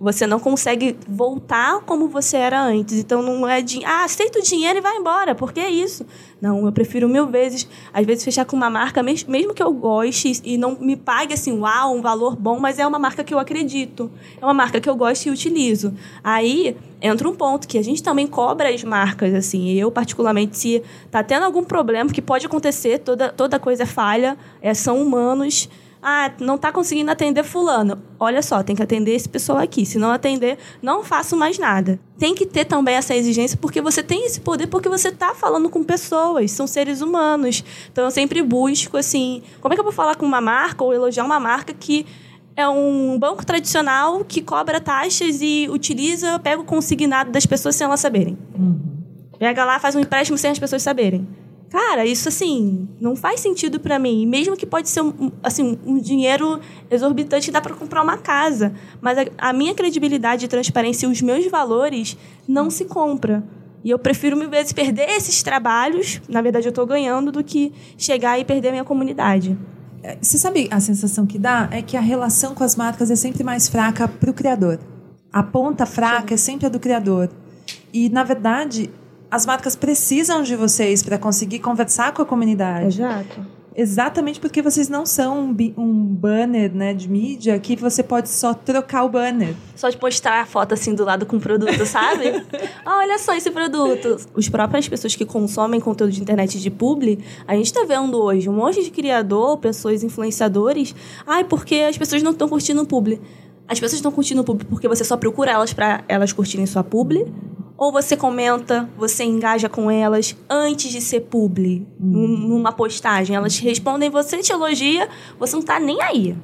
Você 0.00 0.26
não 0.26 0.40
consegue 0.40 0.96
voltar 1.06 1.80
como 1.82 2.08
você 2.08 2.38
era 2.38 2.62
antes. 2.62 2.98
Então 2.98 3.20
não 3.20 3.46
é 3.46 3.60
de, 3.60 3.84
ah, 3.84 4.04
aceita 4.04 4.38
o 4.38 4.42
dinheiro 4.42 4.78
e 4.78 4.80
vai 4.80 4.96
embora, 4.96 5.34
porque 5.34 5.60
é 5.60 5.68
isso. 5.68 6.06
Não, 6.40 6.64
eu 6.64 6.72
prefiro 6.72 7.06
mil 7.06 7.26
vezes, 7.26 7.68
às 7.92 8.06
vezes, 8.06 8.24
fechar 8.24 8.46
com 8.46 8.56
uma 8.56 8.70
marca, 8.70 9.02
mesmo 9.02 9.52
que 9.52 9.62
eu 9.62 9.70
goste 9.74 10.40
e 10.42 10.56
não 10.56 10.74
me 10.80 10.96
pague 10.96 11.34
assim, 11.34 11.58
uau, 11.58 11.94
um 11.94 12.00
valor 12.00 12.34
bom, 12.34 12.58
mas 12.58 12.78
é 12.78 12.86
uma 12.86 12.98
marca 12.98 13.22
que 13.22 13.34
eu 13.34 13.38
acredito. 13.38 14.10
É 14.40 14.44
uma 14.44 14.54
marca 14.54 14.80
que 14.80 14.88
eu 14.88 14.96
gosto 14.96 15.26
e 15.26 15.30
utilizo. 15.30 15.92
Aí 16.24 16.74
entra 17.02 17.28
um 17.28 17.34
ponto 17.34 17.68
que 17.68 17.76
a 17.76 17.82
gente 17.82 18.02
também 18.02 18.26
cobra 18.26 18.70
as 18.70 18.82
marcas, 18.82 19.34
assim. 19.34 19.70
Eu, 19.72 19.90
particularmente, 19.90 20.56
se 20.56 20.82
tá 21.10 21.22
tendo 21.22 21.44
algum 21.44 21.62
problema, 21.62 22.08
que 22.10 22.22
pode 22.22 22.46
acontecer, 22.46 23.00
toda, 23.00 23.28
toda 23.28 23.58
coisa 23.58 23.82
é 23.82 23.86
falha, 23.86 24.38
é, 24.62 24.72
são 24.72 25.02
humanos 25.02 25.68
ah, 26.02 26.32
não 26.40 26.54
está 26.54 26.72
conseguindo 26.72 27.10
atender 27.10 27.44
fulano. 27.44 28.00
Olha 28.18 28.40
só, 28.42 28.62
tem 28.62 28.74
que 28.74 28.82
atender 28.82 29.14
esse 29.14 29.28
pessoal 29.28 29.58
aqui. 29.58 29.84
Se 29.84 29.98
não 29.98 30.10
atender, 30.10 30.58
não 30.80 31.04
faço 31.04 31.36
mais 31.36 31.58
nada. 31.58 32.00
Tem 32.18 32.34
que 32.34 32.46
ter 32.46 32.64
também 32.64 32.94
essa 32.94 33.14
exigência, 33.14 33.58
porque 33.60 33.82
você 33.82 34.02
tem 34.02 34.24
esse 34.24 34.40
poder, 34.40 34.66
porque 34.66 34.88
você 34.88 35.08
está 35.08 35.34
falando 35.34 35.68
com 35.68 35.84
pessoas, 35.84 36.50
são 36.52 36.66
seres 36.66 37.02
humanos. 37.02 37.62
Então 37.92 38.04
eu 38.04 38.10
sempre 38.10 38.42
busco, 38.42 38.96
assim, 38.96 39.42
como 39.60 39.74
é 39.74 39.76
que 39.76 39.80
eu 39.80 39.84
vou 39.84 39.92
falar 39.92 40.16
com 40.16 40.24
uma 40.24 40.40
marca 40.40 40.82
ou 40.82 40.94
elogiar 40.94 41.24
uma 41.24 41.38
marca 41.38 41.74
que 41.74 42.06
é 42.56 42.66
um 42.68 43.18
banco 43.18 43.44
tradicional 43.44 44.24
que 44.24 44.40
cobra 44.42 44.80
taxas 44.80 45.40
e 45.40 45.68
utiliza, 45.70 46.38
pega 46.38 46.60
o 46.60 46.64
consignado 46.64 47.30
das 47.30 47.46
pessoas 47.46 47.76
sem 47.76 47.84
elas 47.84 48.00
saberem. 48.00 48.38
Uhum. 48.58 48.80
Pega 49.38 49.64
lá, 49.64 49.78
faz 49.78 49.94
um 49.94 50.00
empréstimo 50.00 50.36
sem 50.36 50.50
as 50.50 50.58
pessoas 50.58 50.82
saberem. 50.82 51.26
Cara, 51.70 52.04
isso 52.04 52.28
assim, 52.28 52.88
não 53.00 53.14
faz 53.14 53.38
sentido 53.38 53.78
para 53.78 53.96
mim. 53.96 54.26
Mesmo 54.26 54.56
que 54.56 54.66
pode 54.66 54.88
ser 54.88 55.02
um, 55.02 55.30
assim, 55.40 55.78
um 55.86 55.98
dinheiro 55.98 56.60
exorbitante 56.90 57.46
que 57.46 57.52
dá 57.52 57.60
para 57.60 57.74
comprar 57.74 58.02
uma 58.02 58.18
casa, 58.18 58.74
mas 59.00 59.16
a, 59.16 59.24
a, 59.38 59.52
minha 59.52 59.72
credibilidade 59.72 60.44
e 60.44 60.48
transparência 60.48 61.06
e 61.06 61.10
os 61.10 61.22
meus 61.22 61.46
valores 61.46 62.16
não 62.46 62.70
se 62.70 62.86
compra. 62.86 63.44
E 63.84 63.90
eu 63.90 63.98
prefiro 64.00 64.36
mil 64.36 64.50
vezes 64.50 64.72
perder 64.72 65.08
esses 65.10 65.44
trabalhos, 65.44 66.20
na 66.28 66.42
verdade 66.42 66.66
eu 66.66 66.70
estou 66.70 66.84
ganhando, 66.84 67.30
do 67.30 67.42
que 67.42 67.72
chegar 67.96 68.38
e 68.38 68.44
perder 68.44 68.68
a 68.68 68.72
minha 68.72 68.84
comunidade. 68.84 69.56
É, 70.02 70.18
você 70.20 70.38
sabe 70.38 70.68
a 70.72 70.80
sensação 70.80 71.24
que 71.24 71.38
dá? 71.38 71.68
É 71.70 71.80
que 71.80 71.96
a 71.96 72.00
relação 72.00 72.52
com 72.52 72.64
as 72.64 72.74
marcas 72.74 73.12
é 73.12 73.16
sempre 73.16 73.44
mais 73.44 73.68
fraca 73.68 74.08
para 74.08 74.30
o 74.30 74.34
criador. 74.34 74.80
A 75.32 75.42
ponta 75.42 75.86
fraca 75.86 76.28
Sim. 76.28 76.34
é 76.34 76.36
sempre 76.36 76.66
a 76.66 76.68
do 76.68 76.80
criador. 76.80 77.30
E, 77.92 78.08
na 78.08 78.24
verdade, 78.24 78.90
as 79.30 79.46
marcas 79.46 79.76
precisam 79.76 80.42
de 80.42 80.56
vocês 80.56 81.02
para 81.02 81.18
conseguir 81.18 81.60
conversar 81.60 82.12
com 82.12 82.22
a 82.22 82.26
comunidade. 82.26 83.00
Exato. 83.00 83.60
Exatamente 83.74 84.40
porque 84.40 84.60
vocês 84.60 84.88
não 84.88 85.06
são 85.06 85.44
um, 85.44 85.56
um 85.78 86.04
banner 86.04 86.74
né, 86.74 86.92
de 86.92 87.08
mídia 87.08 87.58
que 87.58 87.76
você 87.76 88.02
pode 88.02 88.28
só 88.28 88.52
trocar 88.52 89.04
o 89.04 89.08
banner. 89.08 89.54
Só 89.76 89.88
de 89.88 89.96
postar 89.96 90.42
a 90.42 90.44
foto 90.46 90.74
assim 90.74 90.92
do 90.94 91.04
lado 91.04 91.24
com 91.24 91.36
o 91.36 91.40
produto, 91.40 91.86
sabe? 91.86 92.44
ah, 92.84 92.98
olha 92.98 93.16
só 93.18 93.34
esse 93.34 93.50
produto. 93.50 94.16
Os 94.34 94.48
próprias 94.48 94.88
pessoas 94.88 95.14
que 95.14 95.24
consomem 95.24 95.80
conteúdo 95.80 96.12
de 96.12 96.20
internet 96.20 96.60
de 96.60 96.70
publi, 96.70 97.20
a 97.46 97.54
gente 97.54 97.72
tá 97.72 97.84
vendo 97.86 98.20
hoje 98.20 98.48
um 98.48 98.54
monte 98.54 98.82
de 98.82 98.90
criador, 98.90 99.56
pessoas 99.58 100.02
influenciadores. 100.02 100.94
Ai, 101.24 101.44
porque 101.44 101.76
as 101.76 101.96
pessoas 101.96 102.22
não 102.22 102.32
estão 102.32 102.48
curtindo 102.48 102.82
o 102.82 102.86
publi. 102.86 103.20
As 103.70 103.78
pessoas 103.78 103.94
estão 103.98 104.10
curtindo 104.10 104.40
o 104.40 104.44
publi 104.44 104.64
porque 104.66 104.88
você 104.88 105.04
só 105.04 105.16
procura 105.16 105.52
elas 105.52 105.72
para 105.72 106.02
elas 106.08 106.32
curtirem 106.32 106.66
sua 106.66 106.82
publi? 106.82 107.24
Ou 107.78 107.90
você 107.92 108.14
comenta, 108.16 108.86
você 108.98 109.24
engaja 109.24 109.68
com 109.68 109.90
elas 109.90 110.36
antes 110.50 110.90
de 110.90 111.00
ser 111.00 111.20
publi, 111.20 111.86
num- 111.98 112.36
numa 112.48 112.72
postagem. 112.72 113.34
Elas 113.36 113.56
respondem, 113.58 114.10
você 114.10 114.36
te 114.38 114.52
elogia, 114.52 115.08
você 115.38 115.56
não 115.56 115.62
tá 115.62 115.78
nem 115.80 116.02
aí. 116.02 116.36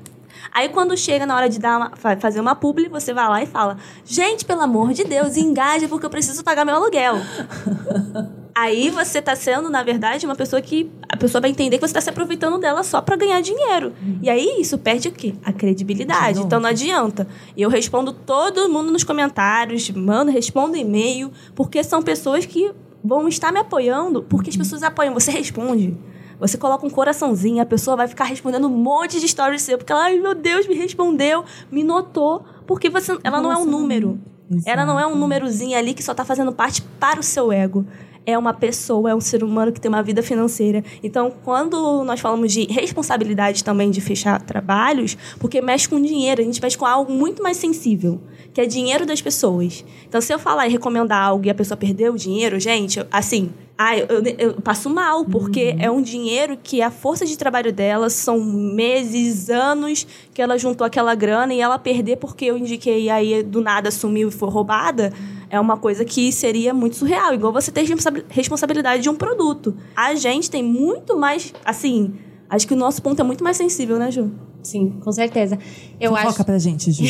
Aí 0.57 0.71
quando 0.71 0.97
chega 0.97 1.27
na 1.27 1.37
hora 1.37 1.49
de 1.51 1.59
dar 1.59 1.77
uma- 1.77 1.91
fa- 1.97 2.17
fazer 2.17 2.41
uma 2.41 2.55
publi, 2.55 2.89
você 2.89 3.13
vai 3.13 3.29
lá 3.29 3.43
e 3.43 3.47
fala: 3.47 3.77
Gente, 4.07 4.43
pelo 4.45 4.63
amor 4.63 4.95
de 4.95 5.05
Deus, 5.05 5.37
engaja 5.37 5.87
porque 5.87 6.07
eu 6.07 6.11
preciso 6.11 6.43
pagar 6.43 6.65
meu 6.65 6.75
aluguel. 6.75 7.17
Aí 8.59 8.89
você 8.89 9.21
tá 9.21 9.37
sendo, 9.37 9.69
na 9.69 9.83
verdade, 9.83 10.25
uma 10.25 10.35
pessoa 10.35 10.63
que 10.63 10.91
a 11.11 11.15
pessoa 11.17 11.43
vai 11.43 11.51
entender 11.51 11.77
que 11.77 11.87
você 11.87 11.93
tá 11.93 12.01
se 12.01 12.09
aproveitando 12.09 12.57
dela 12.59 12.83
só 12.83 13.03
pra 13.03 13.15
ganhar 13.15 13.39
dinheiro. 13.43 13.93
E 14.23 14.31
aí 14.31 14.57
isso 14.59 14.79
perde 14.79 15.09
o 15.09 15.13
quê? 15.13 15.35
A 15.45 15.53
credibilidade. 15.53 16.41
Então 16.41 16.59
não 16.59 16.71
adianta. 16.71 17.29
E 17.55 17.61
eu 17.61 17.69
respondo 17.69 18.15
todo 18.15 18.67
mundo 18.71 18.91
nos 18.91 19.05
comentários, 19.05 19.91
mando, 19.91 20.31
respondo 20.31 20.75
e-mail, 20.75 21.31
porque 21.55 21.85
são 21.85 22.01
pessoas 22.03 22.47
que 22.47 22.73
vão 23.05 23.29
estar 23.29 23.53
me 23.53 23.61
apoiando, 23.61 24.23
porque 24.23 24.49
as 24.49 24.57
pessoas 24.57 24.83
apoiam, 24.83 25.13
você 25.13 25.31
responde. 25.31 25.95
Você 26.39 26.59
coloca 26.59 26.87
um 26.87 26.91
coraçãozinho, 26.91 27.63
a 27.63 27.67
pessoa 27.67 27.97
vai 27.97 28.09
ficar 28.09 28.25
respondendo 28.25 28.67
um 28.67 28.77
monte 28.77 29.19
de 29.19 29.27
stories 29.27 29.63
seu, 29.63 29.79
porque 29.79 29.93
ela, 29.93 30.05
ai 30.05 30.19
meu 30.19 30.35
Deus, 30.35 30.67
me 30.67 30.75
respondeu, 30.75 31.45
me 31.71 31.83
notou, 31.83 32.45
porque 32.67 32.91
você, 32.91 33.19
ela 33.25 33.41
não 33.41 33.51
é 33.51 33.57
um 33.57 33.65
Nossa, 33.65 33.71
número. 33.71 34.21
Ela 34.65 34.85
não 34.85 34.99
é 34.99 35.07
um 35.07 35.17
númerozinho 35.17 35.77
ali 35.77 35.93
que 35.93 36.03
só 36.03 36.15
tá 36.15 36.25
fazendo 36.25 36.53
parte 36.53 36.83
para 37.01 37.19
o 37.19 37.23
seu 37.23 37.51
ego. 37.51 37.85
É 38.27 38.37
uma 38.37 38.53
pessoa, 38.53 39.11
é 39.11 39.15
um 39.15 39.21
ser 39.21 39.45
humano 39.45 39.71
que 39.73 39.81
tem 39.81 39.89
uma 39.89 40.03
vida 40.03 40.21
financeira. 40.23 40.83
Então, 41.03 41.33
quando 41.45 42.03
nós 42.03 42.19
falamos 42.19 42.53
de 42.53 42.65
responsabilidade 42.65 43.63
também 43.63 43.89
de 43.91 44.01
fechar 44.01 44.43
trabalhos, 44.43 45.17
porque 45.39 45.61
mexe 45.63 45.89
com 45.89 46.01
dinheiro, 46.03 46.43
a 46.43 46.45
gente 46.45 46.61
mexe 46.61 46.77
com 46.77 46.85
algo 46.85 47.13
muito 47.13 47.41
mais 47.43 47.57
sensível, 47.57 48.21
que 48.53 48.61
é 48.61 48.67
dinheiro 48.67 49.07
das 49.07 49.23
pessoas. 49.23 49.85
Então, 50.09 50.21
se 50.21 50.35
eu 50.35 50.39
falar 50.41 50.67
e 50.67 50.71
recomendar 50.73 51.23
algo 51.23 51.47
e 51.47 51.51
a 51.51 51.55
pessoa 51.55 51.77
perdeu 51.77 52.15
o 52.15 52.19
dinheiro, 52.19 52.59
gente, 52.59 53.01
assim, 53.13 53.51
ah, 53.79 53.97
eu, 53.97 54.07
eu- 54.39 54.55
passo 54.63 54.89
mal, 54.91 55.25
porque 55.25 55.77
é 55.79 55.91
um 55.91 56.01
dinheiro 56.03 56.59
que 56.61 56.81
a 56.83 56.91
força 56.91 57.25
de 57.27 57.37
trabalho 57.39 57.73
dela 57.73 58.09
são 58.11 58.41
meses, 58.41 59.51
anos 59.51 60.07
que 60.33 60.41
ela 60.41 60.59
juntou 60.59 60.85
aquela 60.87 61.15
grana 61.15 61.53
e 61.55 61.61
ela 61.61 61.79
perder 61.79 62.17
porque 62.17 62.47
eu 62.47 62.57
indiquei 62.59 63.05
e 63.05 63.11
aí 63.11 63.43
do 63.43 63.61
nada 63.61 63.91
sumiu 63.91 64.29
e 64.29 64.33
foi 64.33 64.49
roubada, 64.49 65.13
é 65.51 65.59
uma 65.61 65.77
coisa 65.77 66.05
que 66.05 66.33
seria 66.33 66.73
muito 66.75 66.97
surreal. 66.97 67.33
Igual 67.35 67.53
você 67.53 67.71
ter 67.71 67.83
responsa- 67.83 68.25
responsabilidade 68.29 69.03
de 69.03 69.09
um 69.11 69.15
produto. 69.15 69.75
A 69.95 70.15
gente 70.15 70.51
tem 70.51 70.63
muito 70.63 71.17
mais, 71.17 71.53
assim, 71.65 72.15
acho 72.49 72.67
que 72.67 72.75
o 72.75 72.77
nosso 72.77 73.01
ponto 73.03 73.21
é 73.21 73.25
muito 73.25 73.43
mais 73.45 73.57
sensível, 73.57 73.99
né, 73.99 74.11
Ju? 74.11 74.31
Sim, 74.63 74.91
com 75.03 75.13
certeza. 75.13 75.57
Eu 76.01 76.11
Fofoca 76.11 76.29
acho. 76.31 76.45
pra 76.45 76.59
gente, 76.59 76.91
Ju. 76.91 77.05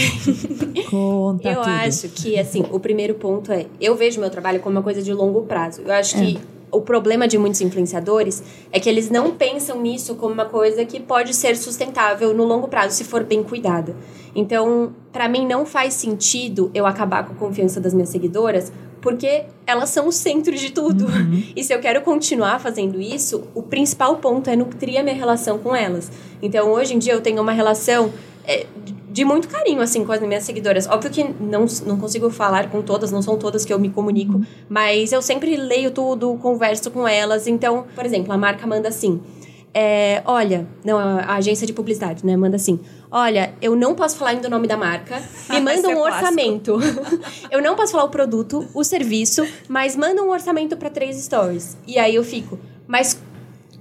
Conta 0.91 1.49
Eu 1.49 1.63
tudo. 1.63 1.69
acho 1.71 2.09
que, 2.11 2.39
assim, 2.39 2.65
o 2.71 2.79
primeiro 2.79 3.15
ponto 3.15 3.51
é... 3.51 3.67
Eu 3.81 3.95
vejo 3.97 4.21
meu 4.21 4.29
trabalho 4.31 4.61
como 4.61 4.77
uma 4.77 4.83
coisa 4.83 5.03
de 5.03 5.13
longo 5.13 5.43
prazo. 5.43 5.81
Eu 5.83 5.93
acho 5.93 6.17
que 6.17 6.39
o 6.71 6.81
problema 6.81 7.29
de 7.29 7.39
muitos 7.39 7.61
influenciadores 7.61 8.43
é 8.73 8.81
que 8.81 8.89
eles 8.89 9.11
não 9.11 9.33
pensam 9.33 9.81
nisso 9.81 10.15
como 10.17 10.35
uma 10.35 10.45
coisa 10.45 10.85
que 10.85 11.01
pode 11.01 11.35
ser 11.35 11.57
sustentável 11.57 12.35
no 12.35 12.45
longo 12.45 12.69
prazo, 12.69 12.97
se 12.97 13.05
for 13.05 13.25
bem 13.25 13.43
cuidada. 13.43 13.95
Então, 14.35 14.93
pra 15.13 15.29
mim, 15.29 15.47
não 15.47 15.65
faz 15.65 15.95
sentido 15.95 16.71
eu 16.75 16.85
acabar 16.85 17.25
com 17.25 17.33
a 17.33 17.37
confiança 17.37 17.81
das 17.81 17.95
minhas 17.95 18.11
seguidoras, 18.11 18.71
porque 19.01 19.45
elas 19.67 19.91
são 19.91 20.09
o 20.09 20.13
centro 20.13 20.55
de 20.55 20.71
tudo. 20.71 21.07
E 21.55 21.63
se 21.63 21.73
eu 21.73 21.79
quero 21.79 22.03
continuar 22.03 22.61
fazendo 22.61 23.01
isso, 23.01 23.45
o 23.55 23.63
principal 23.63 24.17
ponto 24.17 24.51
é 24.51 24.57
nutrir 24.57 24.99
a 24.99 25.03
minha 25.03 25.15
relação 25.15 25.59
com 25.59 25.75
elas. 25.75 26.11
Então, 26.43 26.71
hoje 26.71 26.95
em 26.95 26.99
dia, 26.99 27.13
eu 27.13 27.21
tenho 27.21 27.41
uma 27.41 27.53
relação 27.53 28.13
é, 28.45 28.67
de 29.17 29.25
muito 29.25 29.49
carinho, 29.49 29.81
assim, 29.81 30.05
com 30.05 30.13
as 30.13 30.21
minhas 30.21 30.45
seguidoras. 30.45 30.87
Óbvio 30.87 31.11
que 31.11 31.25
não, 31.41 31.65
não 31.87 31.99
consigo 31.99 32.29
falar 32.29 32.69
com 32.69 32.83
todas, 32.83 33.11
não 33.11 33.23
são 33.23 33.39
todas 33.39 33.65
que 33.65 33.73
eu 33.73 33.79
me 33.79 33.89
comunico, 33.89 34.43
mas 34.69 35.11
eu 35.11 35.23
sempre 35.23 35.57
leio 35.57 35.91
tudo, 35.91 36.35
converso 36.35 36.91
com 36.91 37.09
elas. 37.09 37.47
Então, 37.47 37.87
por 37.95 38.05
exemplo, 38.05 38.31
a 38.31 38.37
marca 38.37 38.67
manda 38.67 38.91
assim. 38.91 39.19
é, 39.73 40.21
olha, 40.27 40.67
não, 40.85 40.99
a 40.99 41.37
agência 41.37 41.67
de 41.67 41.73
publicidade, 41.73 42.27
né? 42.27 42.37
Manda 42.37 42.57
assim. 42.57 42.79
Olha, 43.11 43.55
eu 43.63 43.75
não 43.75 43.95
posso 43.95 44.19
falar 44.19 44.33
ainda 44.33 44.49
o 44.49 44.51
nome 44.51 44.69
da 44.69 44.77
marca. 44.77 45.23
Me 45.49 45.63
manda 45.63 45.91
é 45.91 45.97
um 45.97 46.01
orçamento. 46.01 46.79
eu 47.51 47.63
não 47.63 47.75
posso 47.75 47.93
falar 47.93 48.05
o 48.05 48.11
produto, 48.11 48.69
o 48.75 48.85
serviço, 48.85 49.47
mas 49.67 49.97
manda 49.97 50.23
um 50.23 50.29
orçamento 50.29 50.77
para 50.77 50.91
três 50.91 51.17
stories. 51.25 51.75
E 51.87 51.99
aí 51.99 52.15
eu 52.17 52.23
fico, 52.23 52.59
mas 52.87 53.19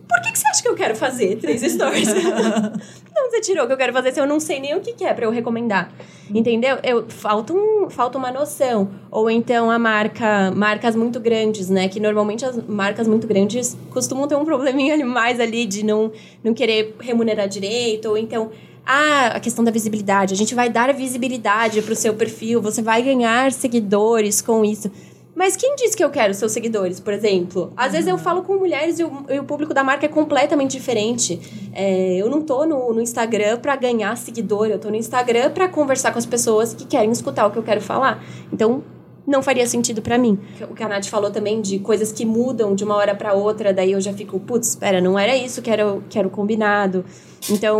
por 0.08 0.22
que, 0.22 0.32
que 0.32 0.40
você 0.40 0.48
acha 0.48 0.62
que 0.62 0.68
eu 0.68 0.76
quero 0.76 0.96
fazer 0.96 1.38
três 1.38 1.62
stories? 1.72 2.08
não, 3.14 3.30
você 3.30 3.42
tirou 3.42 3.64
o 3.64 3.68
que 3.68 3.74
eu 3.74 3.78
quero 3.78 3.94
fazer 3.94 4.14
se 4.14 4.20
eu 4.20 4.28
não 4.28 4.40
sei 4.40 4.60
nem 4.60 4.76
o 4.76 4.82
que, 4.82 4.94
que 4.94 5.04
é 5.04 5.14
pra 5.14 5.26
eu 5.26 5.32
recomendar. 5.32 5.92
Entendeu? 6.30 6.78
Eu, 6.84 7.06
falta, 7.08 7.54
um, 7.54 7.90
falta 7.90 8.18
uma 8.18 8.32
noção. 8.32 8.90
Ou 9.12 9.30
então 9.30 9.70
a 9.70 9.78
marca, 9.78 10.52
marcas 10.52 10.96
muito 10.96 11.20
grandes, 11.20 11.70
né? 11.70 11.88
Que 11.88 12.00
normalmente 12.00 12.46
as 12.46 12.58
marcas 12.68 13.08
muito 13.08 13.28
grandes 13.28 13.78
costumam 13.92 14.28
ter 14.28 14.36
um 14.36 14.46
probleminha 14.46 14.94
ali 14.94 15.04
mais 15.04 15.40
ali 15.40 15.66
de 15.66 15.84
não, 15.84 16.12
não 16.44 16.54
querer 16.54 16.96
remunerar 17.00 17.48
direito. 17.48 18.10
Ou 18.10 18.18
então, 18.18 18.52
ah, 18.86 19.28
a 19.36 19.40
questão 19.40 19.64
da 19.64 19.72
visibilidade. 19.72 20.34
A 20.34 20.38
gente 20.38 20.54
vai 20.54 20.70
dar 20.70 20.94
visibilidade 20.94 21.82
pro 21.82 21.96
seu 21.96 22.14
perfil, 22.14 22.62
você 22.62 22.82
vai 22.82 23.02
ganhar 23.02 23.52
seguidores 23.52 24.42
com 24.42 24.64
isso. 24.64 24.92
Mas 25.36 25.58
quem 25.58 25.76
disse 25.76 25.98
que 25.98 26.04
eu 26.04 26.10
quero 26.10 26.34
seus 26.34 26.54
seguidores, 26.54 27.00
por 27.00 27.14
exemplo? 27.14 27.74
Às 27.76 27.92
vezes 27.92 28.08
eu 28.08 28.18
falo 28.18 28.42
com 28.42 28.56
mulheres 28.56 29.00
e 29.00 29.04
o, 29.04 29.26
e 29.30 29.38
o 29.38 29.44
público 29.44 29.74
da 29.74 29.84
marca 29.84 30.06
é 30.06 30.10
completamente 30.10 30.72
diferente. 30.72 31.70
É, 31.74 32.16
eu 32.16 32.30
não 32.30 32.42
tô 32.42 32.66
no, 32.66 32.94
no 32.94 33.02
Instagram 33.02 33.58
pra 33.58 33.76
ganhar 33.76 34.16
seguidor, 34.16 34.68
eu 34.68 34.80
tô 34.80 34.90
no 34.90 34.96
Instagram 34.96 35.52
pra 35.52 35.68
conversar 35.68 36.14
com 36.14 36.20
as 36.20 36.26
pessoas 36.26 36.74
que 36.74 36.86
querem 36.86 37.12
escutar 37.12 37.46
o 37.46 37.52
que 37.52 37.58
eu 37.58 37.64
quero 37.64 37.82
falar. 37.82 38.24
Então, 38.52 38.82
não 39.28 39.42
faria 39.42 39.68
sentido 39.68 40.02
pra 40.02 40.18
mim. 40.18 40.40
O 40.70 40.74
que 40.74 40.84
a 40.84 40.88
Nath 40.88 41.08
falou 41.08 41.32
também 41.32 41.60
de 41.60 41.80
coisas 41.80 42.12
que 42.12 42.26
mudam 42.26 42.76
de 42.76 42.84
uma 42.84 42.96
hora 42.96 43.16
pra 43.16 43.34
outra, 43.34 43.74
daí 43.74 43.92
eu 43.92 44.00
já 44.00 44.14
fico, 44.14 44.40
putz, 44.40 44.70
espera, 44.70 45.02
não 45.02 45.18
era 45.18 45.36
isso 45.36 45.62
que 45.62 45.70
era, 45.70 45.98
que 46.10 46.18
era 46.18 46.28
o 46.28 46.32
combinado. 46.32 47.04
Então, 47.50 47.80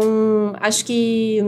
acho 0.60 0.86
que. 0.86 1.40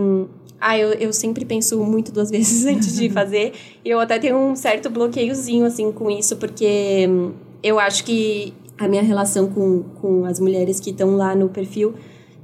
Ah, 0.59 0.77
eu, 0.77 0.93
eu 0.93 1.13
sempre 1.13 1.45
penso 1.45 1.77
muito 1.83 2.11
duas 2.11 2.29
vezes 2.31 2.65
antes 2.65 2.95
de 2.95 3.09
fazer. 3.09 3.53
E 3.83 3.89
eu 3.89 3.99
até 3.99 4.17
tenho 4.19 4.37
um 4.37 4.55
certo 4.55 4.89
bloqueiozinho, 4.89 5.65
assim, 5.65 5.91
com 5.91 6.09
isso, 6.09 6.37
porque 6.37 7.07
hum, 7.09 7.33
eu 7.61 7.79
acho 7.79 8.03
que 8.03 8.53
a 8.77 8.87
minha 8.87 9.01
relação 9.01 9.47
com, 9.47 9.83
com 10.01 10.25
as 10.25 10.39
mulheres 10.39 10.79
que 10.79 10.91
estão 10.91 11.15
lá 11.15 11.35
no 11.35 11.49
perfil 11.49 11.95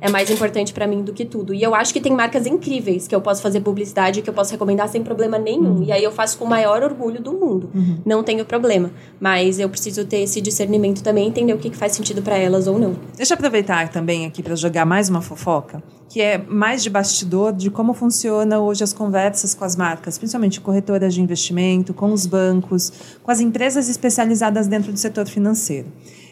é 0.03 0.09
mais 0.09 0.29
importante 0.29 0.73
pra 0.73 0.85
mim 0.85 1.01
do 1.01 1.13
que 1.13 1.23
tudo. 1.23 1.53
E 1.53 1.63
eu 1.63 1.73
acho 1.73 1.93
que 1.93 2.01
tem 2.01 2.11
marcas 2.11 2.45
incríveis 2.45 3.07
que 3.07 3.15
eu 3.15 3.21
posso 3.21 3.41
fazer 3.41 3.61
publicidade, 3.61 4.21
que 4.21 4.29
eu 4.29 4.33
posso 4.33 4.51
recomendar 4.51 4.89
sem 4.89 5.01
problema 5.01 5.39
nenhum. 5.39 5.81
E 5.81 5.93
aí 5.93 6.03
eu 6.03 6.11
faço 6.11 6.37
com 6.37 6.43
o 6.43 6.49
maior 6.49 6.83
orgulho 6.83 7.21
do 7.21 7.31
mundo. 7.31 7.69
Não 8.05 8.21
tenho 8.21 8.43
problema. 8.43 8.91
Mas 9.17 9.59
eu 9.59 9.69
preciso 9.69 10.03
ter 10.03 10.17
esse 10.17 10.41
discernimento 10.41 11.01
também, 11.01 11.29
entender 11.29 11.53
o 11.53 11.57
que, 11.57 11.69
que 11.69 11.77
faz 11.77 11.93
sentido 11.93 12.21
pra 12.21 12.37
elas 12.37 12.67
ou 12.67 12.77
não. 12.77 12.97
Deixa 13.15 13.33
eu 13.33 13.35
aproveitar 13.35 13.87
também 13.87 14.25
aqui 14.25 14.43
para 14.43 14.57
jogar 14.57 14.85
mais 14.85 15.07
uma 15.07 15.21
fofoca, 15.21 15.81
que 16.09 16.21
é 16.21 16.37
mais 16.37 16.83
de 16.83 16.89
bastidor 16.89 17.53
de 17.53 17.71
como 17.71 17.93
funciona 17.93 18.59
hoje 18.59 18.83
as 18.83 18.91
conversas 18.91 19.53
com 19.53 19.63
as 19.63 19.77
marcas, 19.77 20.17
principalmente 20.17 20.59
corretoras 20.59 21.13
de 21.13 21.21
investimento, 21.21 21.93
com 21.93 22.11
os 22.11 22.25
bancos, 22.25 22.91
com 23.23 23.31
as 23.31 23.39
empresas 23.39 23.87
especializadas 23.87 24.67
dentro 24.67 24.91
do 24.91 24.99
setor 24.99 25.27
financeiro. 25.27 25.87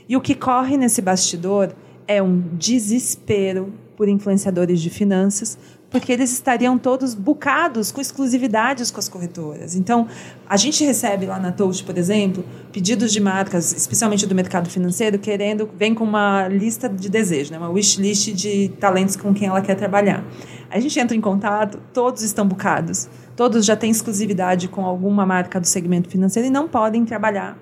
E 0.10 0.18
o 0.18 0.20
que 0.20 0.36
corre 0.36 0.76
nesse 0.76 1.02
bastidor 1.02 1.74
é 2.08 2.22
um 2.22 2.40
desespero 2.54 3.74
por 3.96 4.10
influenciadores 4.10 4.82
de 4.82 4.90
finanças, 4.90 5.58
porque 5.92 6.12
eles 6.12 6.32
estariam 6.32 6.78
todos 6.78 7.14
bucados 7.14 7.92
com 7.92 8.00
exclusividades 8.00 8.90
com 8.90 9.00
as 9.00 9.10
corretoras. 9.10 9.76
Então, 9.76 10.08
a 10.48 10.56
gente 10.56 10.84
recebe 10.86 11.26
lá 11.26 11.38
na 11.38 11.52
Toast, 11.52 11.84
por 11.84 11.98
exemplo, 11.98 12.44
pedidos 12.72 13.12
de 13.12 13.20
marcas, 13.20 13.74
especialmente 13.74 14.26
do 14.26 14.34
mercado 14.34 14.70
financeiro, 14.70 15.20
querendo, 15.20 15.70
vem 15.78 15.94
com 15.94 16.06
uma 16.06 16.48
lista 16.48 16.88
de 16.88 17.10
desejo, 17.10 17.52
né? 17.52 17.58
uma 17.58 17.70
wish 17.70 18.02
list 18.02 18.32
de 18.34 18.70
talentos 18.80 19.18
com 19.18 19.34
quem 19.34 19.50
ela 19.50 19.62
quer 19.62 19.76
trabalhar. 19.76 20.26
A 20.70 20.80
gente 20.80 20.98
entra 20.98 21.16
em 21.16 21.22
contato, 21.22 21.78
todos 21.94 22.24
estão 22.24 22.48
bucados, 22.48 23.10
todos 23.42 23.66
já 23.66 23.76
têm 23.76 23.90
exclusividade 23.90 24.68
com 24.68 24.86
alguma 24.86 25.26
marca 25.26 25.60
do 25.60 25.66
segmento 25.66 26.08
financeiro 26.08 26.48
e 26.48 26.52
não 26.52 26.68
podem 26.68 27.04
trabalhar 27.04 27.58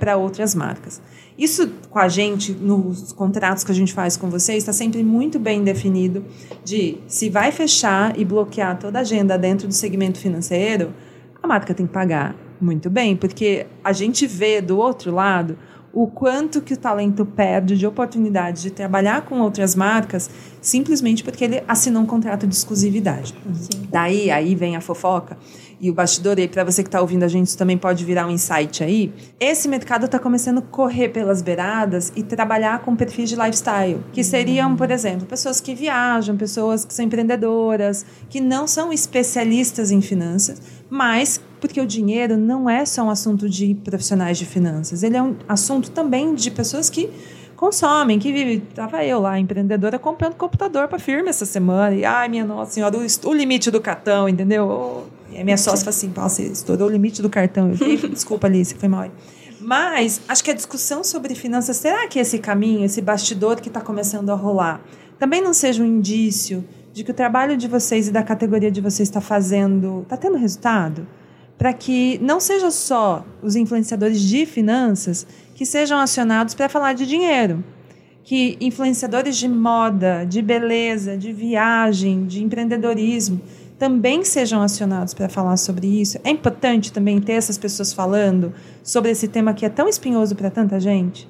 para 0.00 0.16
outras 0.16 0.54
marcas. 0.54 1.02
Isso 1.36 1.70
com 1.90 1.98
a 1.98 2.08
gente, 2.08 2.52
nos 2.52 3.12
contratos 3.12 3.62
que 3.62 3.70
a 3.70 3.74
gente 3.74 3.92
faz 3.92 4.16
com 4.16 4.30
vocês, 4.30 4.62
está 4.62 4.72
sempre 4.72 5.02
muito 5.02 5.38
bem 5.38 5.62
definido 5.62 6.24
de 6.64 6.96
se 7.06 7.28
vai 7.28 7.52
fechar 7.52 8.18
e 8.18 8.24
bloquear 8.24 8.78
toda 8.78 8.96
a 8.96 9.02
agenda 9.02 9.36
dentro 9.36 9.68
do 9.68 9.74
segmento 9.74 10.18
financeiro, 10.18 10.94
a 11.42 11.46
marca 11.46 11.74
tem 11.74 11.86
que 11.86 11.92
pagar 11.92 12.34
muito 12.58 12.88
bem, 12.88 13.14
porque 13.14 13.66
a 13.84 13.92
gente 13.92 14.26
vê 14.26 14.62
do 14.62 14.78
outro 14.78 15.14
lado 15.14 15.58
o 16.00 16.06
quanto 16.06 16.60
que 16.60 16.74
o 16.74 16.76
talento 16.76 17.26
perde 17.26 17.76
de 17.76 17.84
oportunidade 17.84 18.62
de 18.62 18.70
trabalhar 18.70 19.22
com 19.22 19.40
outras 19.40 19.74
marcas 19.74 20.30
simplesmente 20.60 21.24
porque 21.24 21.42
ele 21.42 21.64
assinou 21.66 22.04
um 22.04 22.06
contrato 22.06 22.46
de 22.46 22.54
exclusividade. 22.54 23.34
Sim. 23.52 23.88
Daí, 23.90 24.30
aí 24.30 24.54
vem 24.54 24.76
a 24.76 24.80
fofoca 24.80 25.36
e 25.80 25.90
o 25.90 25.94
bastidor, 25.94 26.38
e 26.38 26.48
para 26.48 26.64
você 26.64 26.82
que 26.82 26.88
está 26.88 27.00
ouvindo 27.00 27.22
a 27.22 27.28
gente, 27.28 27.46
isso 27.46 27.58
também 27.58 27.78
pode 27.78 28.04
virar 28.04 28.26
um 28.26 28.30
insight 28.30 28.82
aí. 28.82 29.12
Esse 29.38 29.68
mercado 29.68 30.06
está 30.06 30.18
começando 30.18 30.58
a 30.58 30.62
correr 30.62 31.10
pelas 31.10 31.40
beiradas 31.40 32.12
e 32.16 32.22
trabalhar 32.22 32.80
com 32.80 32.96
perfis 32.96 33.28
de 33.28 33.36
lifestyle, 33.36 34.00
que 34.12 34.24
seriam, 34.24 34.74
por 34.74 34.90
exemplo, 34.90 35.26
pessoas 35.26 35.60
que 35.60 35.74
viajam, 35.74 36.36
pessoas 36.36 36.84
que 36.84 36.92
são 36.92 37.04
empreendedoras, 37.04 38.04
que 38.28 38.40
não 38.40 38.66
são 38.66 38.92
especialistas 38.92 39.90
em 39.90 40.00
finanças, 40.00 40.60
mas 40.90 41.40
porque 41.60 41.80
o 41.80 41.86
dinheiro 41.86 42.36
não 42.36 42.68
é 42.68 42.84
só 42.84 43.02
um 43.02 43.10
assunto 43.10 43.48
de 43.48 43.74
profissionais 43.74 44.38
de 44.38 44.46
finanças, 44.46 45.02
ele 45.02 45.16
é 45.16 45.22
um 45.22 45.36
assunto 45.48 45.90
também 45.90 46.34
de 46.34 46.50
pessoas 46.50 46.90
que 46.90 47.10
consomem, 47.58 48.18
que 48.18 48.32
vivem. 48.32 48.60
Tava 48.60 49.04
eu 49.04 49.20
lá, 49.20 49.38
empreendedora, 49.38 49.98
comprando 49.98 50.34
computador 50.34 50.86
para 50.86 50.98
firma 50.98 51.28
essa 51.28 51.44
semana. 51.44 51.94
E, 51.94 52.04
ai, 52.04 52.28
minha 52.28 52.44
nossa 52.44 52.70
senhora, 52.70 52.96
o, 52.96 53.28
o 53.28 53.34
limite 53.34 53.70
do 53.70 53.80
cartão, 53.80 54.28
entendeu? 54.28 55.08
A 55.40 55.44
minha 55.44 55.56
sócia 55.56 55.84
fala 55.84 55.90
assim: 55.90 56.10
você 56.10 56.52
estourou 56.52 56.88
o 56.88 56.90
limite 56.90 57.22
do 57.22 57.30
cartão. 57.30 57.70
Eu 57.70 57.76
fiquei, 57.76 57.96
desculpa, 58.10 58.46
Alice, 58.46 58.74
foi 58.74 58.88
mal. 58.88 59.08
Mas 59.60 60.20
acho 60.28 60.42
que 60.44 60.50
a 60.50 60.54
discussão 60.54 61.02
sobre 61.02 61.34
finanças, 61.34 61.76
será 61.76 62.06
que 62.06 62.18
esse 62.18 62.38
caminho, 62.38 62.84
esse 62.84 63.00
bastidor 63.00 63.60
que 63.60 63.68
está 63.68 63.80
começando 63.80 64.30
a 64.30 64.34
rolar, 64.34 64.80
também 65.18 65.42
não 65.42 65.52
seja 65.52 65.82
um 65.82 65.86
indício 65.86 66.64
de 66.92 67.04
que 67.04 67.10
o 67.10 67.14
trabalho 67.14 67.56
de 67.56 67.68
vocês 67.68 68.08
e 68.08 68.12
da 68.12 68.22
categoria 68.22 68.70
de 68.70 68.80
vocês 68.80 69.08
está 69.08 69.20
fazendo, 69.20 70.02
está 70.02 70.16
tendo 70.16 70.36
resultado? 70.36 71.06
Para 71.56 71.72
que 71.72 72.18
não 72.22 72.38
seja 72.38 72.70
só 72.70 73.24
os 73.42 73.56
influenciadores 73.56 74.20
de 74.20 74.46
finanças 74.46 75.26
que 75.54 75.66
sejam 75.66 75.98
acionados 75.98 76.54
para 76.54 76.68
falar 76.68 76.92
de 76.92 77.04
dinheiro. 77.04 77.64
Que 78.22 78.56
influenciadores 78.60 79.36
de 79.36 79.48
moda, 79.48 80.24
de 80.24 80.40
beleza, 80.40 81.16
de 81.16 81.32
viagem, 81.32 82.26
de 82.26 82.44
empreendedorismo 82.44 83.40
também 83.78 84.24
sejam 84.24 84.60
acionados 84.60 85.14
para 85.14 85.28
falar 85.28 85.56
sobre 85.56 85.86
isso. 85.86 86.18
É 86.24 86.30
importante 86.30 86.92
também 86.92 87.20
ter 87.20 87.32
essas 87.32 87.56
pessoas 87.56 87.92
falando 87.92 88.52
sobre 88.82 89.10
esse 89.10 89.28
tema 89.28 89.54
que 89.54 89.64
é 89.64 89.68
tão 89.68 89.88
espinhoso 89.88 90.34
para 90.34 90.50
tanta 90.50 90.80
gente? 90.80 91.28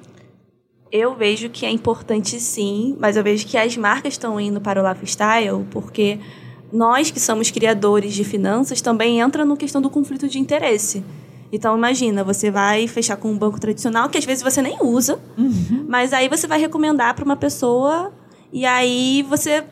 Eu 0.91 1.15
vejo 1.15 1.49
que 1.49 1.65
é 1.65 1.69
importante 1.69 2.39
sim, 2.39 2.97
mas 2.99 3.15
eu 3.15 3.23
vejo 3.23 3.45
que 3.45 3.55
as 3.55 3.77
marcas 3.77 4.13
estão 4.13 4.39
indo 4.39 4.59
para 4.59 4.83
o 4.83 4.89
lifestyle 4.89 5.63
porque 5.69 6.19
nós 6.73 7.11
que 7.11 7.19
somos 7.19 7.51
criadores 7.51 8.13
de 8.13 8.23
finanças 8.23 8.81
também 8.81 9.19
entra 9.19 9.45
no 9.45 9.55
questão 9.55 9.81
do 9.81 9.89
conflito 9.89 10.27
de 10.27 10.39
interesse. 10.39 11.03
Então, 11.51 11.77
imagina, 11.77 12.23
você 12.23 12.49
vai 12.49 12.87
fechar 12.87 13.17
com 13.17 13.31
um 13.31 13.37
banco 13.37 13.59
tradicional 13.59 14.09
que 14.09 14.17
às 14.17 14.25
vezes 14.25 14.43
você 14.43 14.61
nem 14.61 14.77
usa, 14.81 15.19
uhum. 15.37 15.85
mas 15.87 16.13
aí 16.13 16.27
você 16.27 16.47
vai 16.47 16.59
recomendar 16.59 17.13
para 17.15 17.25
uma 17.25 17.35
pessoa 17.35 18.11
e 18.51 18.65
aí 18.65 19.23
você 19.27 19.63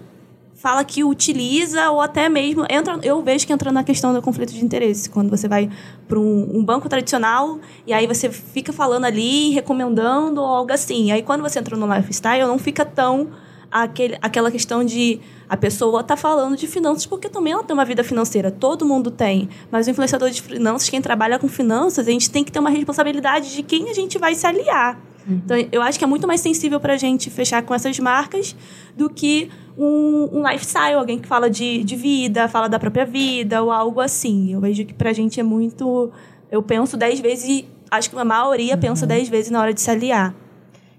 fala 0.58 0.84
que 0.84 1.03
utiliza 1.03 1.89
ou 1.91 2.01
até 2.01 2.28
mesmo 2.28 2.66
entra 2.70 2.99
eu 3.03 3.22
vejo 3.22 3.45
que 3.45 3.53
entra 3.53 3.72
na 3.72 3.84
questão 3.84 4.12
do 4.14 4.22
conflito 4.22 4.51
de 4.51 4.66
interesse 4.66 5.10
quando 5.10 5.30
você 5.30 5.47
vai 5.47 5.70
para 6.08 6.20
um, 6.20 6.58
um, 6.58 6.66
banco 6.66 6.89
tradicional 6.89 7.60
e 7.86 7.93
aí 7.93 8.08
você 8.08 8.30
fica 8.30 8.74
falando 8.74 9.05
ali 9.05 9.51
recomendando 9.51 10.41
algo 10.41 10.74
assim 10.74 11.12
aí 11.12 11.22
quando 11.22 11.41
você 11.41 11.60
entra 11.60 11.78
no 11.78 11.93
lifestyle 11.93 12.47
não 12.47 12.58
fica 12.58 12.84
tão 12.84 13.30
aquele, 13.72 14.18
aquela 14.22 14.49
questão 14.49 14.84
de 14.84 15.20
a 15.47 15.55
pessoa 15.55 16.03
tá 16.03 16.18
falando 16.18 16.58
de 16.58 16.68
finanças 16.68 17.05
porque 17.05 17.30
também 17.30 17.53
ela 17.53 17.64
tem 17.64 17.74
uma 17.74 17.86
vida 17.86 18.03
financeira, 18.03 18.51
todo 18.51 18.86
mundo 18.86 19.10
tem. 19.10 19.47
Mas 19.72 19.88
o 19.88 19.91
influenciador 19.91 20.30
de 20.30 20.41
finanças, 20.41 20.89
quem 20.89 21.01
trabalha 21.01 21.39
com 21.39 21.47
finanças, 21.47 22.05
a 22.08 22.12
gente 22.12 22.30
tem 22.30 22.43
que 22.43 22.51
ter 22.51 22.60
uma 22.60 22.70
responsabilidade 22.70 23.53
de 23.53 23.64
quem 23.64 23.89
a 23.89 23.93
gente 23.93 24.18
vai 24.18 24.36
se 24.36 24.45
aliar. 24.45 24.99
Uhum. 25.28 25.42
Então, 25.44 25.58
eu 25.72 25.82
acho 25.82 26.00
que 26.00 26.06
é 26.06 26.08
muito 26.08 26.26
mais 26.26 26.40
sensível 26.42 26.80
para 26.80 26.94
a 26.94 26.98
gente 26.98 27.30
fechar 27.30 27.62
com 27.64 27.74
essas 27.74 28.00
marcas 28.00 28.56
do 28.96 29.10
que 29.10 29.50
um, 29.78 30.30
um 30.40 30.48
lifestyle, 30.48 30.96
alguém 30.96 31.20
que 31.20 31.28
fala 31.28 31.50
de, 31.50 31.84
de 31.84 31.96
vida, 31.96 32.48
fala 32.48 32.68
da 32.68 32.80
própria 32.80 33.06
vida 33.06 33.62
ou 33.62 33.72
algo 33.72 34.00
assim. 34.00 34.54
Eu 34.54 34.62
vejo 34.62 34.86
que 34.86 34.94
para 34.94 35.10
a 35.10 35.14
gente 35.14 35.40
é 35.40 35.44
muito. 35.44 36.12
Eu 36.50 36.64
penso 36.64 36.96
dez 36.96 37.20
vezes, 37.20 37.66
acho 37.92 38.10
que 38.10 38.18
a 38.18 38.26
maioria 38.26 38.76
uhum. 38.76 38.80
pensa 38.80 39.06
dez 39.06 39.28
vezes 39.28 39.52
na 39.52 39.62
hora 39.62 39.74
de 39.74 39.82
se 39.82 39.92
aliar. 39.92 40.34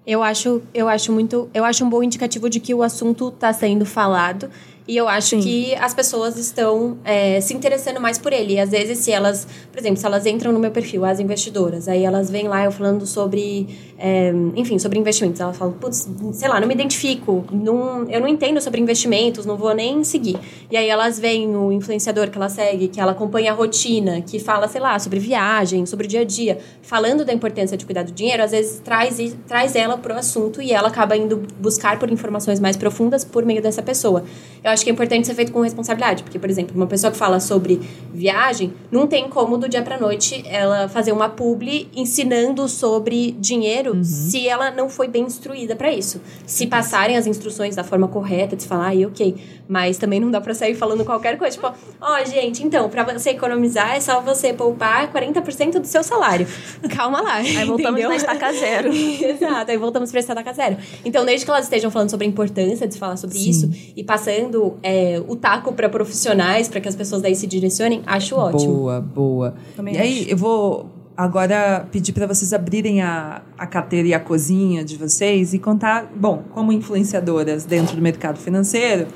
Eu 0.07 0.23
acho, 0.23 0.63
eu 0.73 0.89
acho 0.89 1.13
muito, 1.13 1.51
eu 1.53 1.65
acho 1.65 1.85
um 1.85 1.89
bom 1.89 2.03
indicativo 2.03 2.49
de 2.49 2.61
que 2.61 2.75
o 2.75 2.83
assunto 2.83 3.29
está 3.29 3.53
sendo 3.53 3.85
falado 3.85 4.49
e 4.89 4.97
eu 4.97 5.07
acho 5.07 5.37
Sim. 5.37 5.41
que 5.41 5.75
as 5.75 5.93
pessoas 5.93 6.39
estão 6.39 6.97
é, 7.05 7.43
se 7.43 7.53
interessando 7.53 8.01
mais 8.01 8.17
por 8.17 8.33
ele. 8.33 8.55
E 8.55 8.59
às 8.59 8.71
vezes, 8.71 8.97
se 8.97 9.13
elas, 9.13 9.47
por 9.71 9.79
exemplo, 9.79 9.99
se 9.99 10.07
elas 10.07 10.25
entram 10.25 10.51
no 10.51 10.59
meu 10.59 10.71
perfil, 10.71 11.05
as 11.05 11.21
investidoras, 11.21 11.87
aí 11.89 12.05
elas 12.05 12.31
vêm 12.31 12.49
lá 12.49 12.65
eu 12.65 12.73
falando 12.73 13.07
sobre, 13.07 13.69
é, 13.99 14.33
enfim, 14.57 14.79
sobre 14.79 14.99
investimentos. 14.99 15.43
Elas 15.43 15.59
falam, 15.59 15.75
putz, 15.75 16.09
sei 16.33 16.49
lá, 16.49 16.59
não 16.59 16.67
me 16.67 16.73
identifico, 16.73 17.45
não, 17.53 18.09
eu 18.09 18.19
não 18.19 18.27
entendo 18.27 18.63
sobre 18.63 18.81
investimentos, 18.81 19.45
não 19.45 19.59
vou 19.59 19.75
nem 19.75 20.03
seguir. 20.05 20.39
E 20.71 20.77
aí 20.77 20.89
elas 20.89 21.19
veem 21.19 21.55
o 21.55 21.71
influenciador 21.71 22.31
que 22.31 22.39
ela 22.39 22.49
segue, 22.49 22.89
que 22.89 22.99
ela 22.99 23.13
acompanha 23.13 23.53
a 23.53 23.55
rotina, 23.55 24.23
que 24.23 24.39
fala, 24.39 24.67
sei 24.69 24.81
lá, 24.81 24.99
sobre 24.99 25.19
viagem, 25.19 25.85
sobre 25.85 26.07
o 26.07 26.09
dia 26.09 26.23
a 26.23 26.25
dia, 26.25 26.61
falando 26.81 27.27
da 27.27 27.33
importância 27.35 27.77
de 27.77 27.85
cuidar 27.85 28.05
do 28.05 28.13
dinheiro, 28.13 28.43
às 28.43 28.53
vezes 28.53 28.81
traz, 28.81 29.37
traz 29.47 29.77
ela 29.77 29.99
para 29.99 30.15
o 30.15 30.19
assunto 30.19 30.63
e 30.63 30.73
ela 30.73 30.89
acaba 30.89 31.15
indo 31.15 31.43
buscar 31.61 31.99
por 31.99 32.11
informações 32.11 32.59
mais 32.59 32.75
profundas 32.75 33.23
por 33.23 33.45
meio 33.45 33.61
dessa 33.61 33.83
pessoa. 33.83 34.25
Eu 34.65 34.78
acho 34.78 34.78
que 34.85 34.91
é 34.91 34.93
importante 34.93 35.27
ser 35.27 35.35
feito 35.35 35.53
com 35.53 35.61
responsabilidade, 35.61 36.23
porque, 36.23 36.39
por 36.39 36.49
exemplo, 36.51 36.75
uma 36.77 36.87
pessoa 36.87 37.11
que 37.11 37.17
fala 37.17 37.41
sobre 37.41 37.81
viagem, 38.13 38.73
não 38.91 39.07
tem 39.07 39.29
como 39.29 39.57
do 39.57 39.69
dia 39.69 39.83
para 39.83 39.99
noite 39.99 40.43
ela 40.47 40.89
fazer 40.89 41.13
uma 41.13 41.29
publi 41.29 41.89
ensinando 41.95 42.69
sobre 42.69 43.33
dinheiro 43.33 43.95
uhum. 43.95 44.05
se 44.05 44.49
ela 44.49 44.71
não 44.71 44.89
foi 44.89 45.09
bem 45.09 45.25
instruída 45.25 45.77
para 45.77 45.93
isso. 45.93 46.21
Se 46.47 46.67
passarem 46.67 47.17
as 47.17 47.27
instruções 47.27 47.77
da 47.77 47.85
forma 47.85 48.09
correta, 48.09 48.57
de 48.57 48.67
falar, 48.67 48.89
aí, 48.89 49.05
ok. 49.05 49.37
Mas 49.69 49.99
também 49.99 50.21
não 50.21 50.31
dá 50.31 50.41
para 50.41 50.55
sair 50.55 50.75
falando 50.75 51.05
qualquer 51.05 51.37
coisa, 51.37 51.57
tipo, 51.57 51.67
ó, 52.01 52.19
oh, 52.21 52.25
gente, 52.25 52.63
então, 52.65 52.89
para 52.89 53.05
você 53.05 53.31
economizar 53.31 53.95
é 53.95 54.01
só 54.01 54.21
você 54.21 54.53
poupar 54.53 55.13
40% 55.13 55.79
do 55.79 55.87
seu 55.87 56.03
salário. 56.03 56.47
Calma 56.95 57.21
lá. 57.21 57.37
Aí 57.59 57.65
voltamos 57.65 58.01
para 58.01 58.17
estaca 58.17 58.53
zero. 58.53 58.91
Exato, 58.95 59.71
aí 59.71 59.77
voltamos 59.77 60.11
para 60.11 60.21
estaca 60.21 60.53
zero. 60.53 60.77
Então, 61.05 61.25
desde 61.25 61.45
que 61.45 61.51
elas 61.51 61.65
estejam 61.65 61.91
falando 61.91 62.11
sobre 62.11 62.27
a 62.27 62.29
importância 62.29 62.87
de 62.87 62.99
falar 62.99 63.17
sobre 63.17 63.39
Sim. 63.39 63.51
isso 63.51 63.71
e 63.97 64.03
passando 64.03 64.68
é, 64.83 65.23
o 65.27 65.37
taco 65.37 65.73
para 65.73 65.89
profissionais, 65.89 66.69
para 66.69 66.81
que 66.81 66.89
as 66.89 66.97
pessoas 66.97 67.23
daí 67.23 67.35
se 67.35 67.47
direcionem, 67.47 68.03
acho 68.07 68.37
ótimo. 68.37 68.75
Boa, 68.75 69.01
boa. 69.01 69.55
Também 69.77 69.95
e 69.95 69.99
acho. 69.99 70.07
aí, 70.07 70.31
eu 70.31 70.37
vou 70.37 70.91
agora 71.17 71.87
pedir 71.91 72.13
para 72.13 72.27
vocês 72.27 72.53
abrirem 72.53 73.03
a, 73.03 73.43
a 73.59 73.67
carteira 73.67 74.07
e 74.07 74.15
a 74.15 74.21
cozinha 74.21 74.85
de 74.85 74.97
vocês 74.97 75.53
e 75.53 75.59
contar, 75.59 76.13
bom, 76.15 76.45
como 76.51 76.73
influenciadoras 76.73 77.65
dentro 77.65 77.97
do 77.97 78.03
mercado 78.03 78.39
financeiro, 78.39 79.09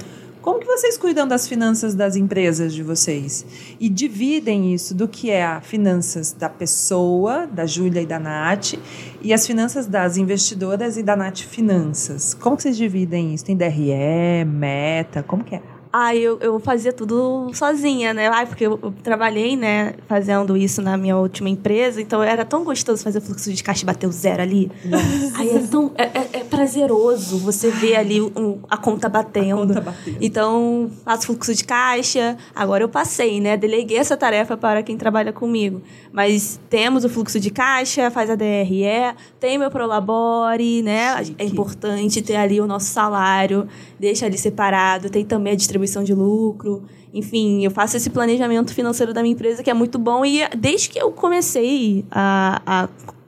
como 0.43 0.59
que 0.59 0.67
vocês 0.67 0.99
cuidam 0.99 1.27
das 1.27 1.47
finanças 1.47 1.95
das 1.95 2.17
empresas 2.17 2.75
de 2.75 2.83
vocês? 2.83 3.47
E 3.79 3.89
dividem 3.89 4.75
isso 4.75 4.93
do 4.93 5.07
que 5.07 5.31
é 5.31 5.45
a 5.45 5.61
finanças 5.61 6.33
da 6.33 6.49
pessoa, 6.49 7.47
da 7.47 7.65
Júlia 7.65 8.03
e 8.03 8.07
da 8.07 8.19
Nath, 8.19 8.75
e 9.23 9.33
as 9.33 9.47
finanças 9.47 9.87
das 9.87 10.17
investidoras 10.17 10.97
e 10.97 11.03
da 11.03 11.15
Nath 11.15 11.39
Finanças. 11.39 12.35
Como 12.35 12.57
que 12.57 12.65
vocês 12.65 12.77
dividem 12.77 13.33
isso? 13.33 13.45
Tem 13.45 13.57
DRE, 13.57 14.45
meta, 14.45 15.23
como 15.23 15.45
que 15.45 15.55
é? 15.55 15.63
Ah, 15.93 16.17
eu, 16.17 16.39
eu 16.41 16.59
fazia 16.59 16.91
tudo 16.91 17.51
sozinha, 17.53 18.15
né? 18.15 18.29
Ah, 18.29 18.47
porque 18.47 18.65
eu, 18.65 18.81
eu, 18.83 18.95
trabalhei, 19.03 19.57
né, 19.57 19.93
fazendo 20.09 20.57
isso 20.57 20.81
na 20.81 20.97
minha 20.97 21.19
última 21.19 21.51
empresa, 21.51 22.01
então 22.01 22.23
era 22.23 22.47
tão 22.47 22.65
gostoso 22.65 23.05
fazer 23.05 23.21
fluxo 23.21 23.53
de 23.53 23.63
caixa 23.63 23.83
e 23.83 23.87
bater 23.87 24.07
o 24.07 24.13
zero 24.13 24.41
ali. 24.41 24.73
Nossa. 24.87 25.39
Aí 25.39 25.51
é 25.51 25.59
tão. 25.59 25.93
É, 25.95 26.05
é, 26.05 26.29
é 26.33 26.45
prazeroso 26.45 27.37
você 27.39 27.71
ver 27.71 27.97
ali 27.97 28.23
um, 28.23 28.59
a 28.71 28.79
conta 28.79 29.07
batendo. 29.07 29.65
A 29.65 29.67
conta 29.67 29.81
batendo. 29.83 30.17
Então, 30.19 30.91
faço 31.05 31.27
fluxo 31.27 31.55
de 31.55 31.65
caixa. 31.65 32.39
Agora 32.55 32.83
eu 32.83 32.89
passei, 32.89 33.39
né? 33.39 33.59
Deleguei 33.59 33.99
essa 33.99 34.17
tarefa 34.17 34.57
para 34.57 34.83
quem 34.83 34.97
trabalha 34.97 35.31
comigo. 35.31 35.83
Mas 36.11 36.59
temos 36.71 37.05
o 37.05 37.09
fluxo 37.11 37.39
de 37.39 37.51
caixa, 37.51 38.11
faz 38.11 38.31
a 38.31 38.35
DRE, 38.35 39.15
tem 39.39 39.59
meu 39.59 39.71
Prolabore, 39.71 40.83
né? 40.83 41.23
Chique. 41.23 41.37
É 41.39 41.45
importante 41.45 42.23
ter 42.23 42.37
ali 42.37 42.63
o 42.63 42.67
nosso 42.67 42.87
salário, 42.87 43.69
deixa 44.01 44.25
ali 44.25 44.39
separado, 44.39 45.11
tem 45.11 45.25
também 45.25 45.53
a 45.53 45.57
distribuição 45.57 45.82
distribuição 45.83 46.05
de 46.05 46.15
lucro. 46.15 46.83
Enfim, 47.13 47.65
eu 47.65 47.71
faço 47.71 47.97
esse 47.97 48.11
planejamento 48.11 48.73
financeiro 48.73 49.13
da 49.13 49.23
minha 49.23 49.33
empresa 49.33 49.63
que 49.63 49.71
é 49.71 49.75
muito 49.75 49.99
bom. 49.99 50.25
E 50.25 50.41
desde 50.57 50.89
que 50.89 50.99
eu 50.99 51.11
comecei 51.11 52.05
a, 52.11 52.63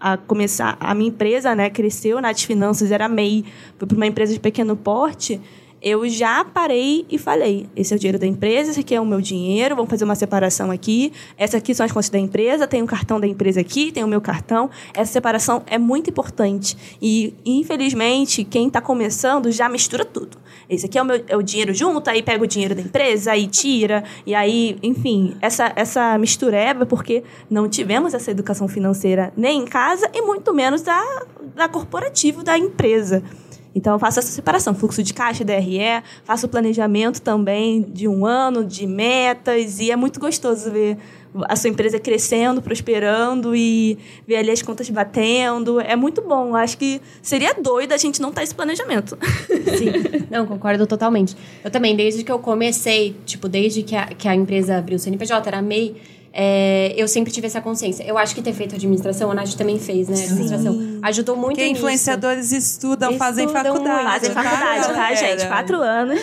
a, 0.01 0.13
a 0.13 0.17
começar, 0.17 0.77
a 0.81 0.95
minha 0.95 1.09
empresa 1.09 1.55
né, 1.55 1.69
cresceu, 1.69 2.21
Nath 2.21 2.41
Finanças 2.41 2.91
era 2.91 3.09
MEI, 3.09 3.45
foi 3.79 3.87
para 3.87 3.97
uma 3.97 4.07
empresa 4.07 4.33
de 4.33 4.41
pequeno 4.41 4.77
porte 4.77 5.41
eu 5.85 6.09
já 6.09 6.43
parei 6.43 7.05
e 7.11 7.19
falei: 7.19 7.67
esse 7.77 7.93
é 7.93 7.97
o 7.97 7.99
dinheiro 7.99 8.19
da 8.19 8.27
empresa, 8.27 8.71
esse 8.71 8.81
aqui 8.81 8.95
é 8.95 9.01
o 9.01 9.05
meu 9.05 9.21
dinheiro, 9.21 9.77
vamos 9.77 9.91
fazer 9.91 10.05
uma 10.05 10.15
separação 10.15 10.71
aqui. 10.71 11.13
Essas 11.37 11.57
aqui 11.57 11.75
são 11.75 11.85
as 11.85 11.93
contas 11.93 12.09
da 12.09 12.19
empresa, 12.19 12.67
tem 12.67 12.83
o 12.83 12.87
cartão 12.87 13.21
da 13.21 13.27
empresa 13.27 13.61
aqui, 13.61 13.93
tem 13.93 14.03
o 14.03 14.09
meu 14.09 14.23
cartão. 14.23 14.71
Essa 14.95 15.13
separação 15.13 15.63
é 15.67 15.77
muito 15.77 16.09
importante. 16.09 16.75
E, 17.03 17.35
infelizmente, 17.45 18.45
quem 18.45 18.69
está 18.69 18.81
começando 18.81 19.53
já 19.53 19.69
mistura 19.69 20.07
tudo. 20.07 20.39
Esse 20.69 20.87
aqui 20.87 20.99
é 20.99 21.03
o, 21.03 21.05
meu, 21.05 21.23
é 21.27 21.37
o 21.37 21.43
dinheiro 21.43 21.73
junto, 21.75 22.09
aí 22.09 22.23
pega 22.23 22.43
o 22.43 22.47
dinheiro 22.47 22.75
da 22.75 22.81
empresa, 22.81 23.33
aí 23.33 23.47
tira, 23.47 24.05
e 24.27 24.35
aí, 24.35 24.79
enfim, 24.83 25.37
essa, 25.41 25.73
essa 25.77 26.17
mistureba, 26.19 26.87
porque 26.87 27.23
não 27.51 27.69
tivemos 27.69 28.15
essa 28.15 28.31
educação 28.31 28.69
financeira 28.69 29.33
nem 29.37 29.63
em 29.63 29.65
casa 29.65 30.11
e 30.13 30.23
muito 30.23 30.55
menos 30.55 30.83
da, 30.83 31.03
da 31.55 31.69
corporativa 31.69 32.43
da 32.43 32.59
empresa. 32.59 33.23
Então, 33.75 33.95
eu 33.95 33.99
faço 33.99 34.21
essa 34.21 34.31
separação, 34.31 34.73
fluxo 34.73 35.03
de 35.03 35.13
caixa, 35.13 35.45
DRE, 35.45 35.81
faço 36.23 36.47
o 36.47 36.49
planejamento 36.49 37.21
também 37.21 37.83
de 37.83 38.07
um 38.07 38.25
ano, 38.25 38.65
de 38.65 38.87
metas, 38.87 39.81
e 39.81 39.91
é 39.91 39.97
muito 39.97 40.21
gostoso 40.21 40.71
ver 40.71 40.97
a 41.49 41.57
sua 41.57 41.71
empresa 41.71 41.99
crescendo, 41.99 42.63
prosperando 42.63 43.55
e 43.57 43.99
ver 44.27 44.37
ali 44.37 44.51
as 44.51 44.63
contas 44.63 44.89
batendo. 44.89 45.81
É 45.81 45.97
muito 45.97 46.23
bom. 46.23 46.55
Acho 46.55 46.79
que 46.79 47.01
seria 47.21 47.55
doido 47.55 47.93
a 47.93 47.97
gente 47.97 48.21
não 48.21 48.33
ter 48.33 48.43
esse 48.43 48.55
planejamento. 48.55 49.19
Sim, 49.77 50.27
não, 50.31 50.47
concordo 50.47 50.87
totalmente. 50.87 51.37
Eu 51.63 51.71
também, 51.71 51.97
desde 51.97 52.23
que 52.23 52.31
eu 52.31 52.39
comecei, 52.39 53.17
tipo, 53.25 53.49
desde 53.49 53.83
que 53.83 53.97
a, 53.97 54.07
que 54.07 54.29
a 54.29 54.35
empresa 54.35 54.77
abriu 54.79 54.97
o 54.97 54.99
CNPJ, 54.99 55.49
era 55.49 55.61
MEI, 55.61 55.97
é, 56.37 56.93
eu 56.97 57.07
sempre 57.07 57.33
tive 57.33 57.47
essa 57.47 57.61
consciência. 57.61 58.03
Eu 58.03 58.19
acho 58.19 58.35
que 58.35 58.43
ter 58.43 58.53
feito 58.53 58.75
administração, 58.75 59.31
a 59.31 59.35
Nath 59.35 59.55
também 59.55 59.79
fez, 59.79 60.09
né? 60.09 60.21
Administração. 60.21 60.94
Ajudou 61.05 61.37
muito 61.37 61.49
Porque 61.49 61.65
nisso. 61.65 61.77
influenciadores 61.77 62.51
estudam, 62.51 63.11
estudam 63.11 63.19
fazem 63.19 63.47
faculdade. 63.47 64.05
Fazem 64.05 64.31
faculdade, 64.31 64.87
tá, 64.95 65.15
gente? 65.15 65.47
Quatro 65.47 65.83
anos. 65.83 66.19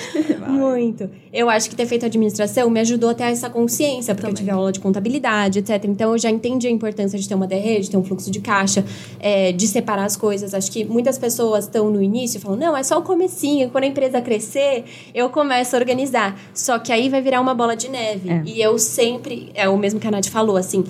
muito. 0.50 1.08
Eu 1.32 1.52
acho 1.52 1.70
que 1.70 1.76
ter 1.76 1.86
feito 1.86 2.04
administração 2.04 2.68
me 2.68 2.80
ajudou 2.80 3.12
a 3.12 3.14
ter 3.14 3.26
essa 3.26 3.48
consciência, 3.48 4.16
porque 4.16 4.26
também. 4.26 4.42
eu 4.42 4.46
tive 4.48 4.50
aula 4.50 4.72
de 4.72 4.80
contabilidade, 4.80 5.60
etc. 5.60 5.86
Então, 5.86 6.14
eu 6.14 6.18
já 6.18 6.32
entendi 6.32 6.68
a 6.68 6.72
importância 6.72 7.20
de 7.20 7.30
ter 7.30 7.36
uma 7.36 7.46
DRE, 7.46 7.80
de 7.80 7.92
ter 7.92 7.98
um 7.98 8.04
fluxo 8.04 8.32
de 8.32 8.40
caixa, 8.42 8.84
é, 9.20 9.52
de 9.52 9.68
separar 9.68 10.06
as 10.06 10.18
coisas. 10.18 10.52
Acho 10.52 10.72
que 10.72 10.84
muitas 10.84 11.20
pessoas 11.20 11.66
estão 11.66 11.92
no 11.92 12.02
início 12.02 12.40
e 12.40 12.42
falam, 12.42 12.58
não, 12.58 12.76
é 12.76 12.82
só 12.82 12.98
o 12.98 13.04
comecinho. 13.04 13.70
Quando 13.70 13.84
a 13.84 13.88
empresa 13.88 14.20
crescer, 14.20 14.84
eu 15.14 15.30
começo 15.30 15.76
a 15.76 15.80
organizar. 15.80 16.40
Só 16.56 16.80
que 16.80 16.92
aí 16.92 17.08
vai 17.08 17.22
virar 17.22 17.40
uma 17.40 17.54
bola 17.54 17.76
de 17.76 17.88
neve. 17.88 18.32
É. 18.32 18.42
E 18.48 18.60
eu 18.60 18.80
sempre... 18.80 19.52
É 19.54 19.70
o 19.70 19.78
mesmo 19.78 20.00
que 20.00 20.08
a 20.08 20.12
Nath 20.12 20.26
falou, 20.26 20.58
assim, 20.58 20.84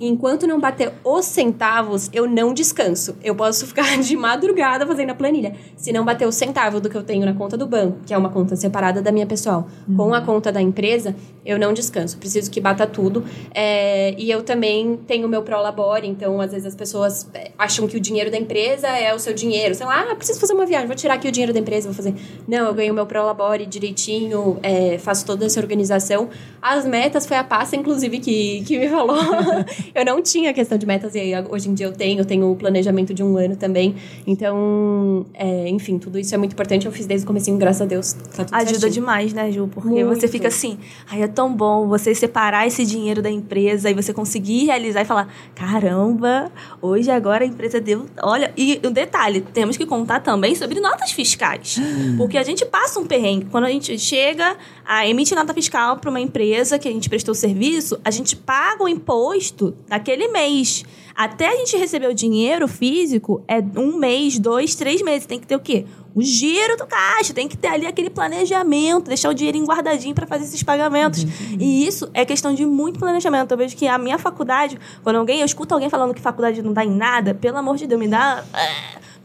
enquanto 0.00 0.46
não 0.46 0.60
bater 0.60 0.92
os 1.02 1.24
centavos, 1.24 2.10
eu 2.12 2.28
não 2.28 2.52
descanso. 2.52 3.16
Eu 3.22 3.34
posso 3.34 3.66
ficar 3.68 3.98
de 3.98 4.16
madrugada 4.16 4.86
fazendo 4.86 5.10
a 5.10 5.14
planilha. 5.14 5.54
Se 5.76 5.92
não 5.92 6.04
bater 6.04 6.26
o 6.26 6.32
centavo 6.32 6.80
do 6.80 6.88
que 6.88 6.96
eu 6.96 7.02
tenho 7.02 7.24
na 7.24 7.34
conta 7.34 7.56
do 7.56 7.66
banco, 7.66 7.98
que 8.06 8.12
é 8.12 8.18
uma 8.18 8.28
conta 8.28 8.56
separada 8.56 9.00
da 9.00 9.10
minha 9.10 9.26
pessoal, 9.26 9.66
uhum. 9.88 9.96
com 9.96 10.14
a 10.14 10.20
conta 10.20 10.52
da 10.52 10.60
empresa, 10.60 11.14
eu 11.44 11.58
não 11.58 11.72
descanso. 11.72 12.18
Preciso 12.18 12.50
que 12.50 12.60
bata 12.60 12.86
tudo. 12.86 13.24
É, 13.54 14.14
e 14.18 14.30
eu 14.30 14.42
também 14.42 14.98
tenho 15.06 15.26
o 15.26 15.28
meu 15.30 15.42
Prolabore, 15.42 16.06
então 16.06 16.40
às 16.40 16.50
vezes 16.50 16.66
as 16.66 16.74
pessoas 16.74 17.28
é, 17.32 17.50
acham 17.56 17.86
que 17.86 17.96
o 17.96 18.00
dinheiro 18.00 18.30
da 18.30 18.36
empresa 18.36 18.88
é 18.88 19.14
o 19.14 19.18
seu 19.18 19.32
dinheiro. 19.32 19.74
Sei 19.74 19.86
lá, 19.86 20.06
ah, 20.10 20.14
preciso 20.14 20.40
fazer 20.40 20.54
uma 20.54 20.66
viagem, 20.66 20.86
vou 20.86 20.96
tirar 20.96 21.14
aqui 21.14 21.28
o 21.28 21.32
dinheiro 21.32 21.52
da 21.52 21.60
empresa, 21.60 21.88
vou 21.88 21.94
fazer. 21.94 22.14
Não, 22.46 22.66
eu 22.66 22.74
ganho 22.74 22.92
o 22.92 22.94
meu 22.94 23.06
Prolabore 23.06 23.64
direitinho, 23.66 24.58
é, 24.62 24.98
faço 24.98 25.24
toda 25.24 25.46
essa 25.46 25.60
organização. 25.60 26.28
As 26.60 26.84
metas 26.84 27.26
foi 27.26 27.36
a 27.36 27.44
pasta, 27.44 27.76
inclusive, 27.76 28.18
que, 28.18 28.62
que 28.64 28.78
me 28.78 28.88
falou. 28.88 29.16
eu 29.94 30.04
não 30.04 30.22
tinha 30.22 30.52
questão 30.52 30.76
de 30.78 30.86
metas 30.86 31.14
e 31.14 31.32
hoje 31.50 31.68
em 31.68 31.74
dia 31.74 31.86
eu 31.86 31.92
tenho, 31.92 32.20
eu 32.20 32.24
tenho 32.24 32.50
o 32.50 32.56
planejamento 32.56 33.14
de 33.14 33.22
um 33.22 33.36
ano 33.36 33.56
também. 33.56 33.94
Então, 34.26 35.26
é, 35.34 35.68
enfim, 35.68 35.98
tudo 35.98 36.18
isso 36.18 36.34
é 36.34 36.38
muito 36.38 36.52
importante. 36.52 36.86
Eu 36.86 36.92
fiz 36.92 37.06
desde 37.06 37.24
o 37.24 37.26
começo, 37.26 37.54
graças 37.56 37.82
a 37.82 37.86
Deus. 37.86 38.12
Tá 38.12 38.44
tudo 38.44 38.54
Ajuda 38.54 38.80
certinho. 38.80 38.92
demais, 38.92 39.32
né, 39.32 39.50
Ju? 39.50 39.68
Porque 39.68 40.04
muito. 40.04 40.20
você 40.20 40.28
fica 40.28 40.48
assim, 40.48 40.78
ai, 41.10 41.22
é 41.22 41.28
tão 41.28 41.54
bom 41.54 41.86
você 41.86 42.14
separar 42.14 42.66
esse 42.66 42.84
dinheiro 42.84 43.22
da 43.22 43.30
empresa 43.30 43.90
e 43.90 43.94
você 43.94 44.12
conseguir 44.12 44.66
realizar 44.66 45.02
e 45.02 45.04
falar: 45.04 45.32
caramba, 45.54 46.50
hoje 46.80 47.10
agora 47.10 47.44
a 47.44 47.46
empresa 47.46 47.80
deu. 47.80 48.06
Olha, 48.22 48.52
e 48.56 48.80
o 48.84 48.88
um 48.88 48.92
detalhe, 48.92 49.40
temos 49.40 49.76
que 49.76 49.86
contar 49.86 50.20
também 50.20 50.54
sobre 50.54 50.80
notas 50.80 51.12
fiscais. 51.12 51.78
Porque 52.16 52.38
a 52.38 52.42
gente 52.42 52.64
passa 52.64 52.98
um 53.00 53.06
perrengue. 53.06 53.46
Quando 53.46 53.64
a 53.64 53.70
gente 53.70 53.98
chega 53.98 54.56
a 54.86 55.06
emitir 55.06 55.36
nota 55.36 55.52
fiscal 55.52 55.96
para 55.96 56.08
uma 56.08 56.20
empresa 56.20 56.78
que 56.78 56.88
a 56.88 56.92
gente 56.92 57.08
prestou 57.08 57.34
serviço, 57.34 57.98
a 58.04 58.10
gente 58.10 58.36
paga 58.36 58.84
o 58.84 58.88
imposto 58.88 59.76
daquele 59.88 60.28
mês. 60.28 60.84
Até 61.14 61.48
a 61.48 61.56
gente 61.56 61.76
receber 61.76 62.08
o 62.08 62.14
dinheiro 62.14 62.68
físico, 62.68 63.42
é 63.48 63.58
um 63.78 63.96
mês, 63.96 64.38
dois, 64.38 64.74
três 64.74 65.00
meses. 65.02 65.26
Tem 65.26 65.40
que 65.40 65.46
ter 65.46 65.56
o 65.56 65.60
quê? 65.60 65.86
O 66.14 66.22
giro 66.22 66.76
do 66.76 66.86
caixa, 66.86 67.34
tem 67.34 67.48
que 67.48 67.56
ter 67.56 67.68
ali 67.68 67.86
aquele 67.86 68.10
planejamento, 68.10 69.08
deixar 69.08 69.30
o 69.30 69.34
dinheiro 69.34 69.64
guardadinho 69.64 70.14
para 70.14 70.26
fazer 70.26 70.44
esses 70.44 70.62
pagamentos. 70.62 71.24
Uhum. 71.24 71.56
E 71.58 71.86
isso 71.86 72.08
é 72.14 72.24
questão 72.24 72.54
de 72.54 72.64
muito 72.64 72.98
planejamento. 72.98 73.50
Eu 73.50 73.58
vejo 73.58 73.76
que 73.76 73.88
a 73.88 73.98
minha 73.98 74.18
faculdade, 74.18 74.78
quando 75.02 75.16
alguém, 75.16 75.40
eu 75.40 75.46
escuto 75.46 75.74
alguém 75.74 75.90
falando 75.90 76.14
que 76.14 76.20
faculdade 76.20 76.62
não 76.62 76.72
dá 76.72 76.84
em 76.84 76.90
nada, 76.90 77.34
pelo 77.34 77.56
amor 77.56 77.76
de 77.76 77.86
Deus, 77.86 78.00
me 78.00 78.08
dá 78.08 78.44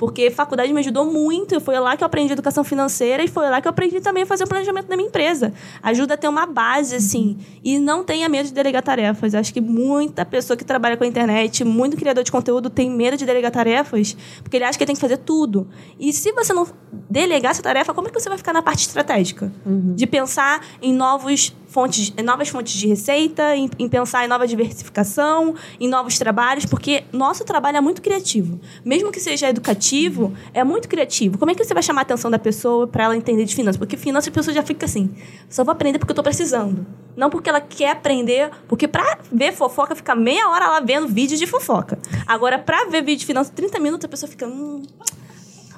porque 0.01 0.31
faculdade 0.31 0.73
me 0.73 0.79
ajudou 0.79 1.05
muito. 1.05 1.61
Foi 1.61 1.77
lá 1.77 1.95
que 1.95 2.03
eu 2.03 2.07
aprendi 2.07 2.33
educação 2.33 2.63
financeira 2.63 3.23
e 3.23 3.27
foi 3.27 3.47
lá 3.51 3.61
que 3.61 3.67
eu 3.67 3.69
aprendi 3.69 4.01
também 4.01 4.23
a 4.23 4.25
fazer 4.25 4.45
o 4.45 4.47
planejamento 4.47 4.87
da 4.87 4.95
minha 4.95 5.07
empresa. 5.07 5.53
Ajuda 5.83 6.15
a 6.15 6.17
ter 6.17 6.27
uma 6.27 6.47
base, 6.47 6.95
assim. 6.95 7.37
E 7.63 7.77
não 7.77 8.03
tenha 8.03 8.27
medo 8.27 8.47
de 8.47 8.51
delegar 8.51 8.81
tarefas. 8.81 9.35
Acho 9.35 9.53
que 9.53 9.61
muita 9.61 10.25
pessoa 10.25 10.57
que 10.57 10.65
trabalha 10.65 10.97
com 10.97 11.03
a 11.03 11.07
internet, 11.07 11.63
muito 11.63 11.95
criador 11.95 12.23
de 12.23 12.31
conteúdo, 12.31 12.67
tem 12.67 12.89
medo 12.89 13.15
de 13.15 13.27
delegar 13.27 13.51
tarefas, 13.51 14.17
porque 14.41 14.57
ele 14.57 14.63
acha 14.63 14.75
que 14.75 14.83
ele 14.83 14.87
tem 14.87 14.95
que 14.95 15.01
fazer 15.01 15.17
tudo. 15.17 15.67
E 15.99 16.11
se 16.11 16.31
você 16.31 16.51
não 16.51 16.65
delegar 17.07 17.51
essa 17.51 17.61
tarefa, 17.61 17.93
como 17.93 18.07
é 18.07 18.09
que 18.11 18.19
você 18.19 18.27
vai 18.27 18.39
ficar 18.39 18.53
na 18.53 18.63
parte 18.63 18.87
estratégica? 18.87 19.53
Uhum. 19.63 19.93
De 19.93 20.07
pensar 20.07 20.65
em 20.81 20.95
novos 20.95 21.55
fontes, 21.71 22.13
novas 22.23 22.49
fontes 22.49 22.73
de 22.73 22.85
receita, 22.85 23.55
em, 23.55 23.69
em, 23.79 23.87
pensar 23.87 24.25
em 24.25 24.27
nova 24.27 24.45
diversificação, 24.45 25.55
em 25.79 25.87
novos 25.87 26.17
trabalhos, 26.19 26.65
porque 26.65 27.05
nosso 27.13 27.45
trabalho 27.45 27.77
é 27.77 27.81
muito 27.81 28.01
criativo. 28.01 28.59
Mesmo 28.83 29.09
que 29.09 29.19
seja 29.21 29.49
educativo, 29.49 30.33
é 30.53 30.65
muito 30.65 30.89
criativo. 30.89 31.37
Como 31.37 31.49
é 31.49 31.55
que 31.55 31.63
você 31.63 31.73
vai 31.73 31.81
chamar 31.81 32.01
a 32.01 32.03
atenção 32.03 32.29
da 32.29 32.37
pessoa 32.37 32.85
para 32.87 33.05
ela 33.05 33.15
entender 33.15 33.45
de 33.45 33.55
finanças? 33.55 33.77
Porque 33.77 33.95
finanças 33.95 34.27
a 34.27 34.31
pessoa 34.31 34.53
já 34.53 34.63
fica 34.63 34.85
assim, 34.85 35.15
só 35.49 35.63
vou 35.63 35.71
aprender 35.71 35.97
porque 35.97 36.11
eu 36.11 36.13
estou 36.13 36.23
precisando. 36.23 36.85
Não 37.15 37.29
porque 37.29 37.49
ela 37.49 37.61
quer 37.61 37.91
aprender, 37.91 38.51
porque 38.67 38.87
para 38.87 39.19
ver 39.31 39.53
fofoca 39.53 39.95
fica 39.95 40.13
meia 40.13 40.49
hora 40.49 40.67
lá 40.67 40.79
vendo 40.81 41.07
vídeos 41.07 41.39
de 41.39 41.47
fofoca. 41.47 41.97
Agora, 42.27 42.59
para 42.59 42.85
ver 42.89 43.01
vídeo 43.01 43.19
de 43.19 43.25
finanças 43.25 43.53
30 43.55 43.79
minutos, 43.79 44.05
a 44.05 44.09
pessoa 44.09 44.29
fica, 44.29 44.45
hum, 44.45 44.83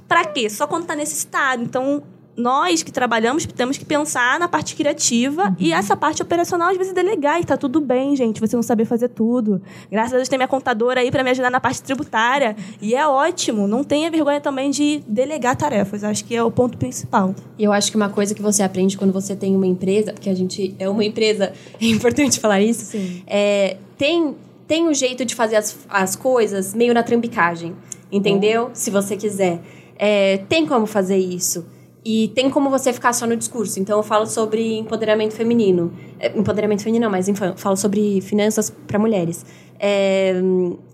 para 0.07 0.25
quê? 0.25 0.49
Só 0.49 0.65
quando 0.65 0.83
está 0.83 0.95
necessitado. 0.95 1.61
Então, 1.63 2.03
nós 2.35 2.81
que 2.83 2.91
trabalhamos 2.91 3.45
temos 3.45 3.77
que 3.77 3.85
pensar 3.85 4.39
na 4.39 4.47
parte 4.47 4.75
criativa 4.75 5.45
uhum. 5.45 5.55
e 5.59 5.71
essa 5.71 5.95
parte 5.95 6.21
operacional 6.21 6.69
às 6.69 6.77
vezes 6.77 6.93
delegar 6.93 7.39
e 7.39 7.43
tá 7.43 7.55
tudo 7.55 7.79
bem, 7.79 8.15
gente, 8.15 8.39
você 8.39 8.55
não 8.55 8.63
saber 8.63 8.85
fazer 8.85 9.09
tudo. 9.09 9.61
Graças 9.91 10.13
a 10.13 10.15
Deus 10.17 10.27
tem 10.27 10.37
minha 10.37 10.47
contadora 10.47 11.01
aí 11.01 11.11
para 11.11 11.23
me 11.23 11.29
ajudar 11.29 11.49
na 11.49 11.59
parte 11.59 11.81
tributária 11.83 12.55
e 12.81 12.95
é 12.95 13.07
ótimo. 13.07 13.67
Não 13.67 13.83
tenha 13.83 14.09
vergonha 14.09 14.41
também 14.41 14.69
de 14.69 15.03
delegar 15.07 15.55
tarefas. 15.55 16.03
Acho 16.03 16.25
que 16.25 16.35
é 16.35 16.43
o 16.43 16.51
ponto 16.51 16.77
principal. 16.77 17.35
E 17.57 17.63
eu 17.63 17.71
acho 17.71 17.91
que 17.91 17.97
uma 17.97 18.09
coisa 18.09 18.33
que 18.33 18.41
você 18.41 18.63
aprende 18.63 18.97
quando 18.97 19.13
você 19.13 19.35
tem 19.35 19.55
uma 19.55 19.67
empresa, 19.67 20.13
porque 20.13 20.29
a 20.29 20.35
gente 20.35 20.75
é 20.79 20.89
uma 20.89 21.03
empresa, 21.03 21.53
é 21.79 21.85
importante 21.85 22.39
falar 22.39 22.61
isso. 22.61 22.85
Sim. 22.85 23.23
É, 23.27 23.77
tem 23.97 24.35
tem 24.67 24.87
um 24.87 24.93
jeito 24.93 25.25
de 25.25 25.35
fazer 25.35 25.57
as, 25.57 25.77
as 25.89 26.15
coisas 26.15 26.73
meio 26.73 26.93
na 26.93 27.03
trambicagem, 27.03 27.75
entendeu? 28.11 28.71
Se 28.73 28.89
você 28.89 29.17
quiser. 29.17 29.59
É, 29.99 30.37
tem 30.49 30.65
como 30.65 30.85
fazer 30.85 31.17
isso. 31.17 31.65
E 32.05 32.27
tem 32.29 32.49
como 32.49 32.69
você 32.69 32.91
ficar 32.91 33.13
só 33.13 33.25
no 33.25 33.35
discurso. 33.37 33.79
Então, 33.79 33.97
eu 33.97 34.03
falo 34.03 34.25
sobre 34.25 34.77
empoderamento 34.77 35.33
feminino. 35.33 35.93
É, 36.19 36.37
empoderamento 36.37 36.83
feminino, 36.83 37.05
não, 37.05 37.11
mas 37.11 37.29
enfim, 37.29 37.53
falo 37.55 37.77
sobre 37.77 38.19
finanças 38.21 38.69
para 38.69 38.99
mulheres. 38.99 39.45
É, 39.79 40.33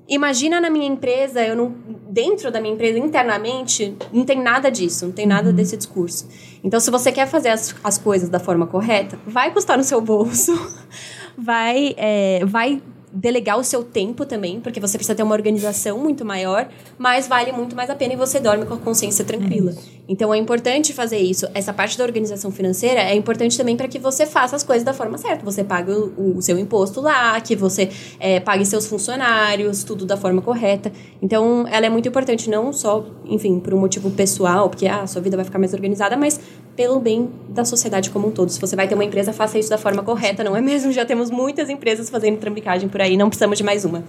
imagina 0.07 0.60
na 0.62 0.70
minha 0.70 0.88
empresa, 0.88 1.41
eu 1.41 1.55
não, 1.55 1.74
dentro 2.10 2.51
da 2.51 2.62
minha 2.62 2.74
empresa, 2.74 2.97
internamente, 2.99 3.95
não 4.12 4.24
tem 4.24 4.41
nada 4.41 4.70
disso, 4.70 5.05
não 5.05 5.12
tem 5.12 5.26
nada 5.26 5.49
uhum. 5.49 5.55
desse 5.55 5.78
discurso. 5.78 6.28
Então, 6.64 6.80
se 6.80 6.91
você 6.91 7.12
quer 7.12 7.28
fazer 7.28 7.49
as, 7.49 7.76
as 7.84 7.97
coisas 7.97 8.30
da 8.30 8.39
forma 8.39 8.68
correta, 8.68 9.20
vai 9.26 9.51
custar 9.51 9.78
no 9.78 9.84
seu 9.84 10.01
bolso, 10.01 10.53
vai, 11.38 11.95
é, 11.97 12.45
vai 12.45 12.82
delegar 13.12 13.57
o 13.57 13.64
seu 13.64 13.84
tempo 13.84 14.26
também, 14.26 14.60
porque 14.60 14.80
você 14.80 14.97
precisa 14.97 15.16
ter 15.16 15.24
uma 15.24 15.34
organização 15.34 15.97
muito 15.97 16.24
maior, 16.24 16.70
mas 16.97 17.28
vale 17.28 17.51
muito 17.51 17.76
mais 17.76 17.89
a 17.89 17.95
pena 17.95 18.14
e 18.14 18.18
você 18.18 18.39
dorme 18.39 18.66
com 18.66 18.76
a 18.76 18.78
consciência 18.78 19.26
tranquila. 19.26 19.72
É 19.72 19.99
então 20.10 20.34
é 20.34 20.38
importante 20.39 20.91
fazer 20.91 21.20
isso. 21.20 21.47
Essa 21.53 21.72
parte 21.72 21.95
da 21.95 22.03
organização 22.03 22.49
financeira 22.49 22.99
é 22.99 23.14
importante 23.14 23.55
também 23.55 23.78
para 23.78 23.88
que 23.88 23.99
você 23.99 24.26
faça 24.26 24.55
as 24.55 24.64
coisas 24.64 24.84
da 24.84 24.91
forma 24.91 25.20
certa. 25.20 25.45
Você 25.45 25.64
pague 25.64 25.91
o, 25.91 26.38
o 26.38 26.41
seu 26.41 26.57
imposto 26.57 26.99
lá, 26.99 27.39
que 27.39 27.55
você 27.55 27.91
é, 28.20 28.39
pague 28.39 28.66
seus 28.66 28.88
funcionários, 28.88 29.84
tudo 29.84 30.07
da 30.07 30.18
forma 30.18 30.41
correta. 30.41 30.91
Então 31.22 31.68
ela 31.70 31.86
é 31.86 31.89
muito 31.89 32.10
importante, 32.10 32.49
não 32.49 32.74
só, 32.74 33.05
enfim, 33.24 33.60
por 33.60 33.72
um 33.72 33.80
motivo 33.80 34.10
pessoal, 34.10 34.68
porque 34.68 34.88
ah, 34.88 35.03
a 35.03 35.07
sua 35.07 35.22
vida 35.22 35.36
vai 35.36 35.45
ficar 35.45 35.60
mais 35.60 35.76
organizada, 35.76 36.18
mas 36.18 36.39
pelo 36.76 36.99
bem 36.99 37.30
da 37.47 37.64
sociedade 37.64 38.10
como 38.10 38.30
um 38.30 38.32
todo. 38.32 38.49
Se 38.49 38.60
você 38.60 38.76
vai 38.76 38.88
ter 38.88 38.95
uma 38.95 39.05
empresa, 39.05 39.32
faça 39.32 39.60
isso 39.60 39.70
da 39.70 39.78
forma 39.78 40.01
correta, 40.01 40.43
não 40.43 40.55
é 40.57 40.62
mesmo? 40.62 40.91
Já 40.91 41.05
temos 41.05 41.30
muitas 41.30 41.70
empresas 41.70 42.10
fazendo 42.10 42.39
trambicagem 42.39 42.89
por 42.89 42.99
aí, 42.99 43.16
não 43.16 43.28
precisamos 43.30 43.60
de 43.60 43.64
mais 43.64 43.86
uma. 43.86 44.03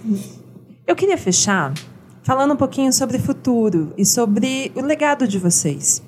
Eu 0.87 0.97
queria 0.97 1.19
fechar 1.19 1.75
falando 2.23 2.53
um 2.53 2.57
pouquinho 2.57 2.93
sobre 2.93 3.19
futuro 3.19 3.93
e 3.97 4.05
sobre 4.05 4.71
o 4.75 4.81
legado 4.81 5.27
de 5.27 5.39
vocês. 5.39 6.03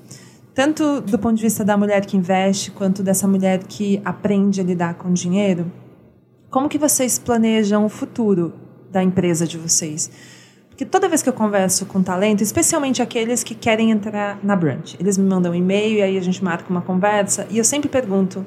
tanto 0.55 1.01
do 1.01 1.19
ponto 1.19 1.37
de 1.37 1.43
vista 1.43 1.65
da 1.65 1.79
mulher 1.79 2.05
que 2.05 2.17
investe, 2.17 2.71
quanto 2.71 3.03
dessa 3.03 3.27
mulher 3.27 3.65
que 3.65 4.03
aprende 4.05 4.61
a 4.61 4.65
lidar 4.65 4.95
com 4.95 5.11
dinheiro, 5.11 5.73
como 6.51 6.69
que 6.69 6.77
vocês 6.77 7.19
planejam 7.19 7.87
o 7.87 7.89
futuro 7.89 8.53
da 8.91 9.03
empresa 9.03 9.47
de 9.47 9.57
vocês? 9.57 10.11
Porque 10.69 10.85
toda 10.85 11.09
vez 11.09 11.23
que 11.23 11.29
eu 11.31 11.33
converso 11.33 11.87
com 11.87 12.03
talento, 12.03 12.43
especialmente 12.43 13.01
aqueles 13.01 13.43
que 13.43 13.55
querem 13.55 13.91
entrar 13.91 14.39
na 14.43 14.55
Brunch, 14.55 14.97
eles 15.01 15.17
me 15.17 15.27
mandam 15.27 15.53
um 15.53 15.55
e-mail 15.55 15.99
e 15.99 16.03
aí 16.03 16.19
a 16.19 16.21
gente 16.21 16.45
marca 16.45 16.69
uma 16.69 16.83
conversa 16.83 17.47
e 17.51 17.57
eu 17.57 17.65
sempre 17.65 17.89
pergunto: 17.89 18.45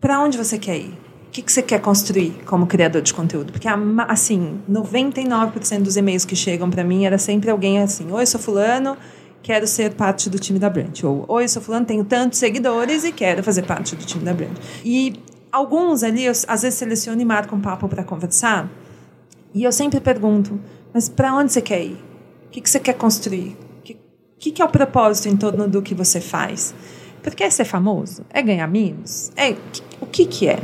para 0.00 0.20
onde 0.20 0.36
você 0.36 0.58
quer 0.58 0.76
ir? 0.76 1.05
O 1.28 1.30
que, 1.36 1.42
que 1.42 1.52
você 1.52 1.62
quer 1.62 1.80
construir 1.80 2.34
como 2.46 2.66
criador 2.66 3.02
de 3.02 3.12
conteúdo? 3.12 3.52
Porque, 3.52 3.68
assim, 4.08 4.58
99% 4.70 5.82
dos 5.82 5.96
e-mails 5.96 6.24
que 6.24 6.34
chegam 6.34 6.70
para 6.70 6.82
mim 6.82 7.04
era 7.04 7.18
sempre 7.18 7.50
alguém 7.50 7.80
assim: 7.80 8.10
Oi, 8.10 8.24
sou 8.24 8.40
Fulano, 8.40 8.96
quero 9.46 9.64
ser 9.64 9.94
parte 9.94 10.28
do 10.28 10.40
time 10.40 10.58
da 10.58 10.68
Brand. 10.68 11.04
Ou, 11.04 11.24
oi, 11.28 11.46
sou 11.46 11.62
fulano, 11.62 11.86
tenho 11.86 12.04
tantos 12.04 12.40
seguidores 12.40 13.04
e 13.04 13.12
quero 13.12 13.44
fazer 13.44 13.62
parte 13.62 13.94
do 13.94 14.04
time 14.04 14.24
da 14.24 14.34
Brand. 14.34 14.56
E 14.84 15.14
alguns 15.52 16.02
ali, 16.02 16.24
eu, 16.24 16.32
às 16.48 16.62
vezes 16.62 16.74
seleciono 16.76 17.20
e 17.20 17.24
marco 17.24 17.54
um 17.54 17.60
papo 17.60 17.88
para 17.88 18.02
conversar. 18.02 18.68
E 19.54 19.62
eu 19.62 19.70
sempre 19.70 20.00
pergunto, 20.00 20.58
mas 20.92 21.08
para 21.08 21.32
onde 21.32 21.52
você 21.52 21.62
quer 21.62 21.80
ir? 21.84 21.96
O 22.46 22.50
que, 22.50 22.60
que 22.60 22.68
você 22.68 22.80
quer 22.80 22.94
construir? 22.94 23.56
O 23.78 23.82
que, 23.82 23.96
que, 24.36 24.50
que 24.50 24.60
é 24.60 24.64
o 24.64 24.68
propósito 24.68 25.28
em 25.28 25.36
torno 25.36 25.68
do 25.68 25.80
que 25.80 25.94
você 25.94 26.20
faz? 26.20 26.74
Porque 27.22 27.44
é 27.44 27.50
ser 27.50 27.64
famoso? 27.64 28.24
É 28.30 28.42
ganhar 28.42 28.66
mimos? 28.66 29.30
É, 29.36 29.54
o 30.00 30.06
que, 30.06 30.26
que 30.26 30.48
é? 30.48 30.58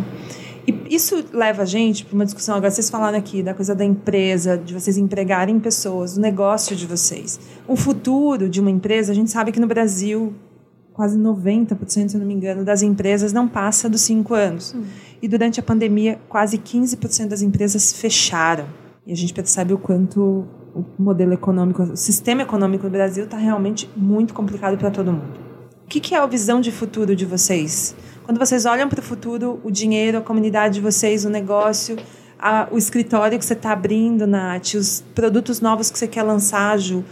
E 0.66 0.94
isso 0.94 1.24
leva 1.32 1.62
a 1.62 1.64
gente 1.64 2.04
para 2.04 2.14
uma 2.14 2.24
discussão. 2.24 2.54
Agora, 2.54 2.70
vocês 2.70 2.88
falaram 2.88 3.18
aqui 3.18 3.42
da 3.42 3.54
coisa 3.54 3.74
da 3.74 3.84
empresa, 3.84 4.56
de 4.56 4.72
vocês 4.72 4.96
empregarem 4.96 5.58
pessoas, 5.58 6.14
do 6.14 6.20
negócio 6.20 6.76
de 6.76 6.86
vocês. 6.86 7.40
O 7.66 7.76
futuro 7.76 8.48
de 8.48 8.60
uma 8.60 8.70
empresa, 8.70 9.12
a 9.12 9.14
gente 9.14 9.30
sabe 9.30 9.50
que 9.50 9.58
no 9.58 9.66
Brasil, 9.66 10.32
quase 10.92 11.18
90%, 11.18 12.08
se 12.10 12.16
não 12.16 12.26
me 12.26 12.34
engano, 12.34 12.64
das 12.64 12.82
empresas 12.82 13.32
não 13.32 13.48
passa 13.48 13.88
dos 13.88 14.02
cinco 14.02 14.34
anos. 14.34 14.74
Hum. 14.74 14.84
E 15.20 15.28
durante 15.28 15.58
a 15.58 15.62
pandemia, 15.62 16.20
quase 16.28 16.58
15% 16.58 17.28
das 17.28 17.42
empresas 17.42 17.92
fecharam. 17.92 18.66
E 19.06 19.12
a 19.12 19.16
gente 19.16 19.34
percebe 19.34 19.72
o 19.72 19.78
quanto 19.78 20.46
o 20.74 20.84
modelo 20.98 21.32
econômico, 21.32 21.82
o 21.82 21.96
sistema 21.96 22.42
econômico 22.42 22.84
do 22.84 22.90
Brasil 22.90 23.24
está 23.24 23.36
realmente 23.36 23.88
muito 23.96 24.32
complicado 24.32 24.78
para 24.78 24.90
todo 24.90 25.12
mundo. 25.12 25.40
O 25.84 25.88
que, 25.88 26.00
que 26.00 26.14
é 26.14 26.18
a 26.18 26.26
visão 26.26 26.60
de 26.60 26.72
futuro 26.72 27.14
de 27.14 27.26
vocês? 27.26 27.94
Quando 28.24 28.38
vocês 28.38 28.64
olham 28.66 28.88
para 28.88 29.00
o 29.00 29.02
futuro, 29.02 29.60
o 29.64 29.70
dinheiro, 29.70 30.18
a 30.18 30.20
comunidade 30.20 30.74
de 30.74 30.80
vocês, 30.80 31.24
o 31.24 31.30
negócio, 31.30 31.96
a, 32.38 32.68
o 32.70 32.78
escritório 32.78 33.38
que 33.38 33.44
você 33.44 33.54
está 33.54 33.72
abrindo, 33.72 34.26
Nath, 34.26 34.74
os 34.74 35.04
produtos 35.14 35.60
novos 35.60 35.90
que 35.90 35.98
você 35.98 36.06
quer 36.06 36.22
lançar, 36.22 36.78
Ju, 36.78 37.04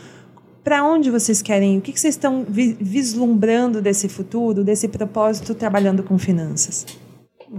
para 0.62 0.84
onde 0.84 1.10
vocês 1.10 1.42
querem 1.42 1.76
ir? 1.76 1.78
O 1.78 1.80
que, 1.80 1.92
que 1.92 2.00
vocês 2.00 2.14
estão 2.14 2.44
vi 2.48 2.76
vislumbrando 2.80 3.80
desse 3.80 4.08
futuro, 4.08 4.62
desse 4.62 4.88
propósito 4.88 5.54
trabalhando 5.54 6.02
com 6.02 6.18
finanças? 6.18 6.86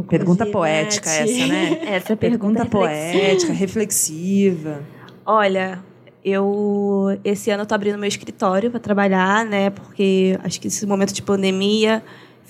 Pergunta 0.07 0.45
poética 0.45 1.09
Nath. 1.09 1.29
essa, 1.29 1.47
né? 1.47 1.79
Essa 1.95 2.13
é 2.13 2.15
pergunta, 2.15 2.59
pergunta 2.59 2.65
poética, 2.65 3.51
reflexiva. 3.51 4.81
Olha, 5.25 5.83
eu 6.23 7.19
esse 7.25 7.51
ano 7.51 7.63
estou 7.63 7.75
abrindo 7.75 7.97
meu 7.97 8.07
escritório 8.07 8.71
para 8.71 8.79
trabalhar, 8.79 9.45
né? 9.45 9.69
Porque 9.69 10.39
acho 10.43 10.61
que 10.61 10.67
esse 10.67 10.85
momento 10.85 11.13
de 11.13 11.21
pandemia 11.21 12.01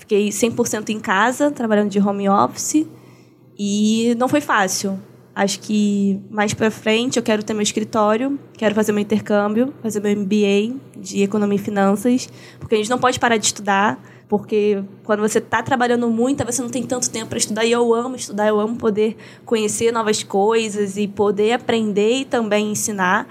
Fiquei 0.02 0.30
100% 0.30 0.88
em 0.88 0.98
casa, 0.98 1.48
trabalhando 1.52 1.88
de 1.88 2.00
home 2.00 2.28
office. 2.28 2.84
E 3.56 4.16
não 4.18 4.28
foi 4.28 4.40
fácil. 4.40 4.98
Acho 5.32 5.60
que 5.60 6.20
mais 6.28 6.52
para 6.52 6.72
frente 6.72 7.18
eu 7.18 7.22
quero 7.22 7.44
ter 7.44 7.54
meu 7.54 7.62
escritório, 7.62 8.36
quero 8.54 8.74
fazer 8.74 8.90
meu 8.90 9.00
intercâmbio, 9.00 9.72
fazer 9.80 10.00
meu 10.00 10.16
MBA 10.16 10.74
de 10.96 11.22
Economia 11.22 11.56
e 11.56 11.62
Finanças, 11.62 12.28
porque 12.58 12.74
a 12.74 12.78
gente 12.78 12.90
não 12.90 12.98
pode 12.98 13.20
parar 13.20 13.36
de 13.36 13.46
estudar, 13.46 14.02
porque 14.28 14.82
quando 15.04 15.20
você 15.20 15.38
está 15.38 15.62
trabalhando 15.62 16.10
muito, 16.10 16.44
você 16.44 16.60
não 16.60 16.68
tem 16.68 16.82
tanto 16.82 17.08
tempo 17.08 17.28
para 17.28 17.38
estudar. 17.38 17.64
E 17.64 17.70
eu 17.70 17.94
amo 17.94 18.16
estudar, 18.16 18.48
eu 18.48 18.58
amo 18.58 18.76
poder 18.76 19.16
conhecer 19.44 19.92
novas 19.92 20.24
coisas 20.24 20.96
e 20.96 21.06
poder 21.06 21.52
aprender 21.52 22.22
e 22.22 22.24
também 22.24 22.72
ensinar 22.72 23.28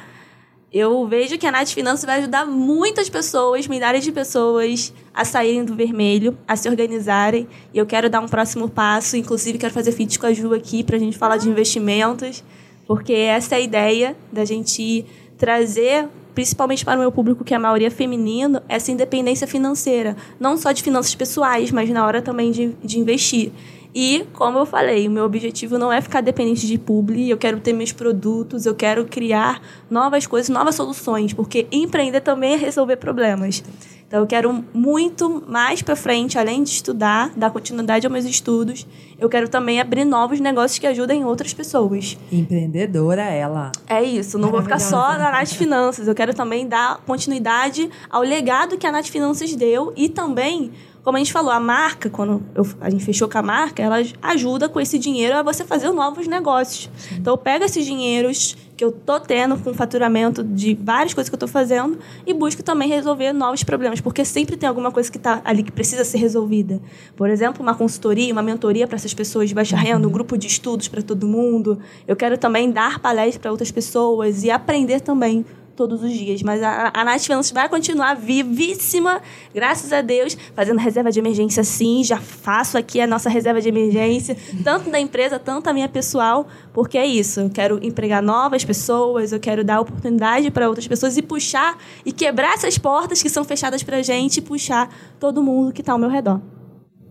eu 0.73 1.05
vejo 1.05 1.37
que 1.37 1.45
a 1.45 1.51
Nath 1.51 1.69
Finanças 1.69 2.05
vai 2.05 2.19
ajudar 2.19 2.45
muitas 2.45 3.09
pessoas, 3.09 3.67
milhares 3.67 4.05
de 4.05 4.11
pessoas, 4.11 4.93
a 5.13 5.25
saírem 5.25 5.65
do 5.65 5.75
vermelho, 5.75 6.37
a 6.47 6.55
se 6.55 6.69
organizarem. 6.69 7.45
E 7.73 7.77
eu 7.77 7.85
quero 7.85 8.09
dar 8.09 8.21
um 8.21 8.27
próximo 8.27 8.69
passo, 8.69 9.17
inclusive 9.17 9.57
quero 9.57 9.73
fazer 9.73 9.91
feed 9.91 10.17
com 10.17 10.27
a 10.27 10.33
Ju 10.33 10.53
aqui 10.53 10.81
para 10.81 10.95
a 10.95 10.99
gente 10.99 11.17
falar 11.17 11.35
de 11.35 11.49
investimentos, 11.49 12.41
porque 12.87 13.11
essa 13.11 13.55
é 13.55 13.57
a 13.57 13.61
ideia 13.61 14.15
da 14.31 14.45
gente 14.45 15.05
trazer 15.37 16.07
principalmente 16.33 16.85
para 16.85 16.97
o 16.97 17.01
meu 17.01 17.11
público, 17.11 17.43
que 17.43 17.53
é 17.53 17.57
a 17.57 17.59
maioria 17.59 17.91
feminino, 17.91 18.61
essa 18.69 18.89
independência 18.89 19.45
financeira. 19.45 20.15
Não 20.39 20.55
só 20.55 20.71
de 20.71 20.81
finanças 20.81 21.13
pessoais, 21.13 21.71
mas 21.71 21.89
na 21.89 22.05
hora 22.05 22.21
também 22.21 22.51
de, 22.51 22.73
de 22.81 22.97
investir. 22.97 23.51
E, 23.93 24.25
como 24.33 24.57
eu 24.57 24.65
falei, 24.65 25.07
o 25.07 25.11
meu 25.11 25.25
objetivo 25.25 25.77
não 25.77 25.91
é 25.91 25.99
ficar 25.99 26.21
dependente 26.21 26.65
de 26.65 26.77
publi, 26.77 27.29
eu 27.29 27.37
quero 27.37 27.59
ter 27.59 27.73
meus 27.73 27.91
produtos, 27.91 28.65
eu 28.65 28.73
quero 28.73 29.05
criar 29.05 29.61
novas 29.89 30.25
coisas, 30.25 30.49
novas 30.49 30.75
soluções, 30.75 31.33
porque 31.33 31.67
empreender 31.71 32.21
também 32.21 32.53
é 32.53 32.57
resolver 32.57 32.95
problemas. 32.95 33.63
Então, 34.07 34.19
eu 34.19 34.27
quero 34.27 34.65
muito 34.73 35.41
mais 35.47 35.81
para 35.81 35.95
frente, 35.95 36.37
além 36.37 36.63
de 36.63 36.69
estudar, 36.69 37.31
dar 37.33 37.49
continuidade 37.49 38.05
aos 38.05 38.11
meus 38.11 38.25
estudos, 38.25 38.85
eu 39.17 39.29
quero 39.29 39.47
também 39.47 39.79
abrir 39.79 40.03
novos 40.03 40.41
negócios 40.41 40.77
que 40.77 40.85
ajudem 40.85 41.23
outras 41.23 41.53
pessoas. 41.53 42.17
Empreendedora 42.29 43.21
ela. 43.21 43.71
É 43.87 44.03
isso, 44.03 44.37
não 44.37 44.51
vou 44.51 44.61
ficar 44.61 44.79
só 44.79 45.17
na 45.17 45.31
Nath 45.31 45.53
Finanças, 45.53 46.09
eu 46.09 46.15
quero 46.15 46.33
também 46.33 46.67
dar 46.67 46.97
continuidade 47.07 47.89
ao 48.09 48.21
legado 48.21 48.77
que 48.77 48.85
a 48.85 48.91
Nath 48.91 49.07
Finanças 49.07 49.55
deu 49.55 49.93
e 49.95 50.09
também 50.09 50.71
como 51.03 51.17
a 51.17 51.19
gente 51.19 51.33
falou, 51.33 51.51
a 51.51 51.59
marca, 51.59 52.09
quando 52.09 52.43
eu, 52.53 52.65
a 52.79 52.89
gente 52.89 53.03
fechou 53.03 53.27
com 53.27 53.37
a 53.37 53.41
marca, 53.41 53.81
ela 53.81 53.97
ajuda 54.21 54.69
com 54.69 54.79
esse 54.79 54.99
dinheiro 54.99 55.35
a 55.35 55.41
você 55.41 55.65
fazer 55.65 55.91
novos 55.91 56.27
negócios. 56.27 56.89
Sim. 56.95 57.15
Então, 57.15 57.33
eu 57.33 57.37
pego 57.37 57.65
esses 57.65 57.85
dinheiros 57.85 58.55
que 58.81 58.85
eu 58.85 58.91
tô 58.91 59.19
tendo 59.19 59.57
com 59.57 59.73
faturamento 59.73 60.43
de 60.43 60.73
várias 60.73 61.13
coisas 61.13 61.29
que 61.29 61.35
eu 61.35 61.39
tô 61.39 61.47
fazendo 61.47 61.99
e 62.25 62.33
busco 62.33 62.63
também 62.63 62.87
resolver 62.87 63.31
novos 63.31 63.63
problemas, 63.63 64.01
porque 64.01 64.25
sempre 64.25 64.57
tem 64.57 64.67
alguma 64.67 64.91
coisa 64.91 65.11
que 65.11 65.17
está 65.17 65.39
ali 65.45 65.61
que 65.61 65.71
precisa 65.71 66.03
ser 66.03 66.17
resolvida. 66.17 66.81
Por 67.15 67.29
exemplo, 67.29 67.61
uma 67.61 67.75
consultoria, 67.75 68.33
uma 68.33 68.41
mentoria 68.41 68.87
para 68.87 68.95
essas 68.95 69.13
pessoas 69.13 69.49
de 69.49 69.55
baixa 69.55 69.77
renda, 69.77 70.07
um 70.07 70.11
grupo 70.11 70.35
de 70.35 70.47
estudos 70.47 70.87
para 70.87 71.03
todo 71.03 71.27
mundo. 71.27 71.79
Eu 72.07 72.15
quero 72.15 72.37
também 72.39 72.71
dar 72.71 72.99
palestras 72.99 73.37
para 73.37 73.51
outras 73.51 73.71
pessoas 73.71 74.43
e 74.43 74.49
aprender 74.49 74.99
também 74.99 75.45
todos 75.75 76.03
os 76.03 76.11
dias. 76.11 76.41
Mas 76.43 76.61
a, 76.61 76.91
a 76.93 77.03
Nath 77.03 77.21
Finanças 77.21 77.51
vai 77.51 77.67
continuar 77.69 78.15
vivíssima, 78.15 79.21
graças 79.53 79.91
a 79.91 80.01
Deus, 80.01 80.37
fazendo 80.55 80.79
reserva 80.79 81.11
de 81.11 81.19
emergência 81.19 81.63
sim. 81.63 82.03
Já 82.03 82.17
faço 82.17 82.77
aqui 82.77 82.99
a 82.99 83.07
nossa 83.07 83.29
reserva 83.29 83.61
de 83.61 83.69
emergência, 83.69 84.35
tanto 84.63 84.89
da 84.89 84.99
empresa, 84.99 85.39
tanto 85.39 85.69
a 85.69 85.73
minha 85.73 85.89
pessoal, 85.89 86.47
porque 86.73 86.97
é 86.97 87.05
isso. 87.05 87.39
Eu 87.39 87.49
quero 87.49 87.79
empregar 87.83 88.21
novas 88.21 88.63
pessoas, 88.63 89.31
eu 89.31 89.39
quero 89.39 89.63
dar 89.63 89.79
oportunidade 89.79 90.49
para 90.51 90.67
outras 90.67 90.87
pessoas 90.87 91.17
e 91.17 91.21
puxar 91.21 91.77
e 92.05 92.11
quebrar 92.11 92.53
essas 92.53 92.77
portas 92.77 93.21
que 93.21 93.29
são 93.29 93.43
fechadas 93.43 93.83
para 93.83 94.01
gente 94.01 94.37
e 94.37 94.41
puxar 94.41 94.89
todo 95.19 95.41
mundo 95.43 95.71
que 95.71 95.81
está 95.81 95.93
ao 95.93 95.99
meu 95.99 96.09
redor. 96.09 96.41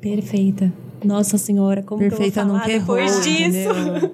Perfeita. 0.01 0.90
Nossa 1.05 1.39
Senhora, 1.39 1.83
como 1.83 2.01
Perfeita 2.01 2.33
que 2.33 2.39
eu 2.39 2.45
vou 2.47 2.59
falar 2.59 2.67
nunca 2.67 2.79
depois 2.79 3.27
errou, 3.27 3.51
disso? 3.51 4.13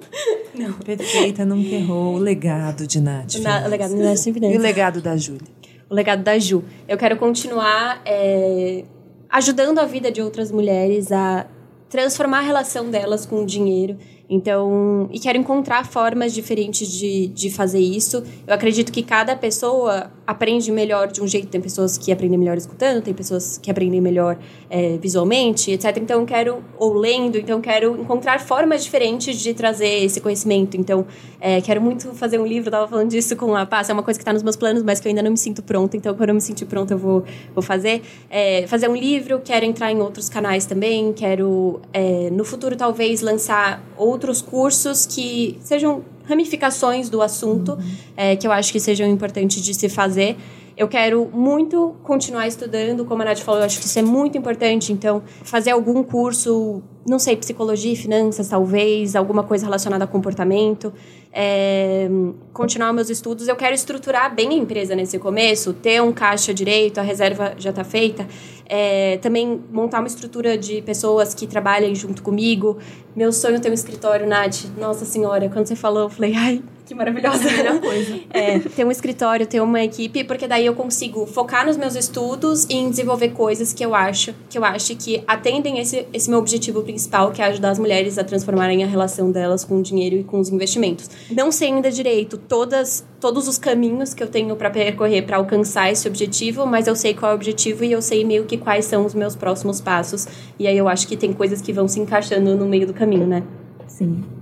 Não. 0.57 0.73
Perfeita 0.73 1.45
nunca 1.45 1.69
errou. 1.69 2.15
O 2.15 2.17
legado 2.17 2.87
de 2.87 2.99
Nath. 2.99 3.35
Na, 3.39 3.65
o 3.65 3.69
legado 3.69 3.95
de 3.95 4.01
Nath 4.01 4.27
E 4.27 4.57
o 4.57 4.61
legado 4.61 5.01
da 5.01 5.15
Júlia? 5.15 5.47
O 5.89 5.93
legado 5.93 6.23
da 6.23 6.37
Ju. 6.37 6.63
Eu 6.87 6.97
quero 6.97 7.15
continuar 7.17 8.01
é, 8.05 8.83
ajudando 9.29 9.79
a 9.79 9.85
vida 9.85 10.11
de 10.11 10.21
outras 10.21 10.51
mulheres 10.51 11.11
a 11.11 11.45
transformar 11.89 12.39
a 12.39 12.41
relação 12.41 12.89
delas 12.89 13.25
com 13.25 13.43
o 13.43 13.45
dinheiro 13.45 13.97
então, 14.29 15.07
e 15.11 15.19
quero 15.19 15.37
encontrar 15.37 15.85
formas 15.85 16.33
diferentes 16.33 16.87
de, 16.87 17.27
de 17.27 17.49
fazer 17.49 17.79
isso. 17.79 18.23
Eu 18.45 18.53
acredito 18.53 18.91
que 18.91 19.01
cada 19.01 19.35
pessoa 19.35 20.11
aprende 20.27 20.69
melhor 20.73 21.07
de 21.07 21.21
um 21.21 21.27
jeito. 21.27 21.47
Tem 21.47 21.61
pessoas 21.61 21.97
que 21.97 22.11
aprendem 22.11 22.37
melhor 22.37 22.57
escutando, 22.57 23.01
tem 23.01 23.13
pessoas 23.13 23.57
que 23.57 23.71
aprendem 23.71 24.01
melhor 24.01 24.37
é, 24.69 24.97
visualmente, 24.97 25.71
etc. 25.71 25.95
Então, 25.97 26.25
quero, 26.25 26.61
ou 26.77 26.93
lendo, 26.93 27.37
então, 27.37 27.61
quero 27.61 27.99
encontrar 27.99 28.41
formas 28.41 28.83
diferentes 28.83 29.39
de 29.39 29.53
trazer 29.53 30.03
esse 30.03 30.19
conhecimento. 30.19 30.75
Então, 30.75 31.07
é, 31.39 31.61
quero 31.61 31.81
muito 31.81 32.13
fazer 32.13 32.37
um 32.39 32.45
livro, 32.45 32.67
eu 32.67 32.71
tava 32.71 32.87
falando 32.87 33.09
disso 33.09 33.37
com 33.37 33.55
a 33.55 33.65
Paz, 33.65 33.89
é 33.89 33.93
uma 33.93 34.03
coisa 34.03 34.19
que 34.19 34.21
está 34.21 34.33
nos 34.33 34.43
meus 34.43 34.57
planos, 34.57 34.83
mas 34.83 34.99
que 34.99 35.07
eu 35.07 35.09
ainda 35.09 35.23
não 35.23 35.31
me 35.31 35.37
sinto 35.37 35.63
pronta. 35.63 35.95
Então, 35.95 36.13
quando 36.13 36.29
eu 36.29 36.35
me 36.35 36.41
sentir 36.41 36.65
pronta, 36.65 36.93
eu 36.93 36.97
vou, 36.97 37.23
vou 37.55 37.63
fazer. 37.63 38.01
É, 38.29 38.67
fazer 38.67 38.89
um 38.89 38.95
livro, 38.95 39.39
quero 39.43 39.65
entrar 39.65 39.91
em 39.93 39.99
outros 40.01 40.27
canais 40.27 40.65
também, 40.65 41.13
quero, 41.13 41.79
é, 41.93 42.29
no 42.31 42.43
futuro, 42.43 42.75
talvez, 42.75 43.21
lançar 43.21 43.81
outros 43.95 44.41
cursos 44.41 45.05
que 45.05 45.57
sejam 45.61 46.03
ramificações 46.27 47.09
do 47.09 47.21
assunto, 47.21 47.73
uhum. 47.73 47.95
é, 48.15 48.35
que 48.35 48.45
eu 48.45 48.51
acho 48.51 48.71
que 48.71 48.79
sejam 48.79 49.07
importantes 49.07 49.61
de 49.61 49.73
se 49.73 49.89
fazer. 49.89 50.35
Eu 50.77 50.87
quero 50.87 51.27
muito 51.33 51.95
continuar 52.03 52.47
estudando, 52.47 53.03
como 53.03 53.23
a 53.23 53.25
Nath 53.25 53.39
falou, 53.39 53.61
eu 53.61 53.65
acho 53.65 53.79
que 53.79 53.85
isso 53.87 53.97
é 53.97 54.03
muito 54.03 54.37
importante. 54.37 54.93
Então, 54.93 55.23
fazer 55.43 55.71
algum 55.71 56.03
curso, 56.03 56.83
não 57.03 57.17
sei, 57.17 57.35
psicologia 57.35 57.93
e 57.93 57.95
finanças, 57.95 58.47
talvez, 58.47 59.15
alguma 59.15 59.41
coisa 59.41 59.65
relacionada 59.65 60.03
a 60.03 60.07
comportamento. 60.07 60.93
É, 61.33 62.07
continuar 62.53 62.93
meus 62.93 63.09
estudos. 63.09 63.47
Eu 63.47 63.55
quero 63.55 63.73
estruturar 63.73 64.35
bem 64.35 64.49
a 64.49 64.53
empresa 64.53 64.95
nesse 64.95 65.17
começo, 65.17 65.73
ter 65.73 65.99
um 65.99 66.13
caixa 66.13 66.53
direito, 66.53 66.99
a 66.99 67.03
reserva 67.03 67.55
já 67.57 67.71
está 67.71 67.83
feita. 67.83 68.27
É, 68.69 69.17
também 69.17 69.59
montar 69.71 69.97
uma 69.97 70.07
estrutura 70.07 70.55
de 70.55 70.83
pessoas 70.83 71.33
que 71.33 71.47
trabalhem 71.47 71.95
junto 71.95 72.21
comigo. 72.21 72.77
Meu 73.15 73.31
sonho 73.31 73.55
é 73.55 73.59
ter 73.59 73.71
um 73.71 73.73
escritório, 73.73 74.27
Nath. 74.27 74.65
Nossa 74.77 75.05
Senhora, 75.05 75.49
quando 75.49 75.65
você 75.65 75.75
falou, 75.75 76.03
eu 76.03 76.09
falei, 76.09 76.35
ai, 76.35 76.63
que 76.87 76.95
maravilhosa. 76.95 77.43
Melhor 77.43 77.79
coisa. 77.79 78.17
É, 78.29 78.59
ter 78.59 78.85
um 78.85 78.91
escritório, 78.91 79.47
ter 79.47 79.61
uma 79.61 79.81
equipe, 79.81 80.23
porque 80.23 80.47
daí 80.47 80.65
eu 80.65 80.75
consigo 80.75 81.25
focar 81.25 81.65
nos 81.65 81.75
meus 81.75 81.95
estudos 81.95 82.65
e 82.65 82.75
em 82.75 82.89
desenvolver 82.89 83.29
coisas 83.29 83.73
que 83.73 83.83
eu 83.83 83.95
acho 83.95 84.33
que 84.49 84.57
eu 84.57 84.63
acho 84.63 84.95
que 84.95 85.23
atendem 85.27 85.79
esse, 85.79 86.05
esse 86.13 86.29
meu 86.29 86.39
objetivo 86.39 86.81
principal, 86.83 87.31
que 87.31 87.41
é 87.41 87.45
ajudar 87.45 87.71
as 87.71 87.79
mulheres 87.79 88.17
a 88.17 88.23
transformarem 88.23 88.83
a 88.83 88.87
relação 88.87 89.31
delas 89.31 89.63
com 89.63 89.79
o 89.79 89.81
dinheiro 89.81 90.17
e 90.17 90.23
com 90.23 90.39
os 90.39 90.49
investimentos. 90.49 91.09
Não 91.31 91.51
sei 91.51 91.69
ainda 91.69 91.89
direito 91.89 92.37
todas 92.37 93.05
todos 93.19 93.47
os 93.47 93.57
caminhos 93.57 94.13
que 94.13 94.21
eu 94.21 94.27
tenho 94.27 94.55
para 94.55 94.69
percorrer 94.69 95.23
para 95.23 95.37
alcançar 95.37 95.91
esse 95.91 96.07
objetivo, 96.07 96.65
mas 96.65 96.87
eu 96.87 96.95
sei 96.95 97.13
qual 97.13 97.31
é 97.31 97.33
o 97.33 97.37
objetivo 97.37 97.83
e 97.83 97.91
eu 97.91 98.01
sei 98.01 98.23
meio 98.23 98.45
que 98.45 98.57
quais 98.57 98.85
são 98.85 99.05
os 99.05 99.13
meus 99.13 99.35
próximos 99.35 99.81
passos. 99.81 100.27
E 100.59 100.67
aí 100.67 100.77
eu 100.77 100.87
acho 100.87 101.07
que 101.07 101.17
tem 101.17 101.33
coisas 101.33 101.61
que 101.61 101.73
vão 101.73 101.87
se 101.87 101.99
encaixando 101.99 102.55
no 102.55 102.67
meio 102.67 102.85
do 102.85 102.93
caminho, 102.93 103.25
né? 103.25 103.43
Sim. 103.87 104.36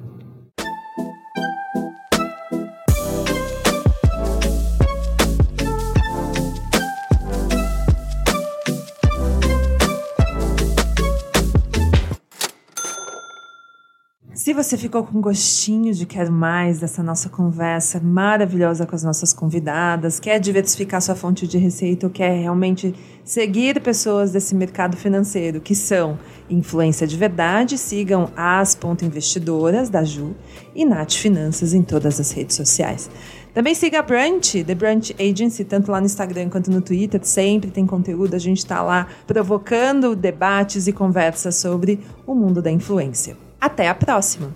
Você 14.55 14.77
ficou 14.77 15.03
com 15.03 15.19
gostinho 15.19 15.93
de 15.93 16.05
quer 16.05 16.31
mais 16.31 16.79
dessa 16.79 17.03
nossa 17.03 17.27
conversa 17.27 17.99
maravilhosa 17.99 18.85
com 18.85 18.95
as 18.95 19.03
nossas 19.03 19.33
convidadas, 19.33 20.19
quer 20.19 20.39
diversificar 20.39 21.01
sua 21.01 21.13
fonte 21.13 21.45
de 21.45 21.57
receita 21.57 22.07
ou 22.07 22.11
quer 22.11 22.39
realmente 22.39 22.95
seguir 23.23 23.81
pessoas 23.81 24.31
desse 24.31 24.55
mercado 24.55 24.95
financeiro 24.95 25.59
que 25.59 25.75
são 25.75 26.17
influência 26.49 27.05
de 27.05 27.17
verdade, 27.17 27.77
sigam 27.77 28.31
as 28.35 28.77
investidoras 29.03 29.89
da 29.89 30.03
Ju 30.03 30.33
e 30.73 30.85
Nath 30.85 31.13
Finanças 31.13 31.73
em 31.73 31.83
todas 31.83 32.19
as 32.19 32.31
redes 32.31 32.55
sociais. 32.55 33.09
Também 33.53 33.75
siga 33.75 33.99
a 33.99 34.01
Brunch, 34.01 34.63
The 34.63 34.75
Brunch 34.75 35.15
Agency, 35.19 35.65
tanto 35.65 35.91
lá 35.91 35.99
no 35.99 36.05
Instagram 36.05 36.49
quanto 36.49 36.71
no 36.71 36.81
Twitter. 36.81 37.21
Sempre 37.23 37.71
tem 37.71 37.85
conteúdo, 37.85 38.35
a 38.35 38.39
gente 38.39 38.57
está 38.57 38.81
lá 38.81 39.07
provocando 39.25 40.15
debates 40.15 40.87
e 40.87 40.91
conversas 40.91 41.55
sobre 41.55 41.99
o 42.25 42.35
mundo 42.35 42.61
da 42.61 42.71
influência. 42.71 43.44
Até 43.59 43.87
a 43.87 43.95
próxima! 43.95 44.53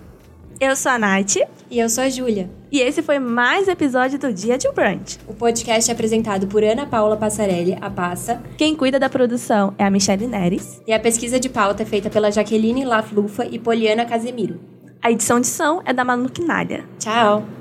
Eu 0.60 0.76
sou 0.76 0.92
a 0.92 1.00
Nath. 1.00 1.38
E 1.72 1.80
eu 1.80 1.90
sou 1.90 2.04
a 2.04 2.10
Júlia. 2.10 2.50
E 2.72 2.82
esse 2.82 3.02
foi 3.02 3.18
mais 3.18 3.68
um 3.68 3.72
episódio 3.72 4.20
do 4.20 4.34
Dia 4.34 4.58
de 4.58 4.70
Brunch. 4.72 5.18
O 5.28 5.34
podcast 5.34 5.90
é 5.90 5.94
apresentado 5.94 6.48
por 6.48 6.64
Ana 6.64 6.86
Paula 6.86 7.16
Passarelli, 7.16 7.78
a 7.80 7.90
Passa. 7.90 8.42
Quem 8.58 8.76
cuida 8.76 9.00
da 9.00 9.10
produção 9.10 9.74
é 9.78 9.86
a 9.86 9.90
Michelle 9.90 10.28
Neres. 10.28 10.82
E 10.86 10.92
a 10.92 11.00
pesquisa 11.00 11.40
de 11.40 11.48
pauta 11.48 11.84
é 11.84 11.86
feita 11.86 12.10
pela 12.10 12.32
Jaqueline 12.32 12.84
Laflufa 12.84 13.46
e 13.46 13.58
Poliana 13.58 14.06
Casemiro. 14.06 14.60
A 15.02 15.10
edição 15.12 15.40
de 15.40 15.48
som 15.48 15.82
é 15.86 15.94
da 15.94 16.04
Manu 16.04 16.30
Quinalha. 16.30 16.84
Tchau! 17.00 17.59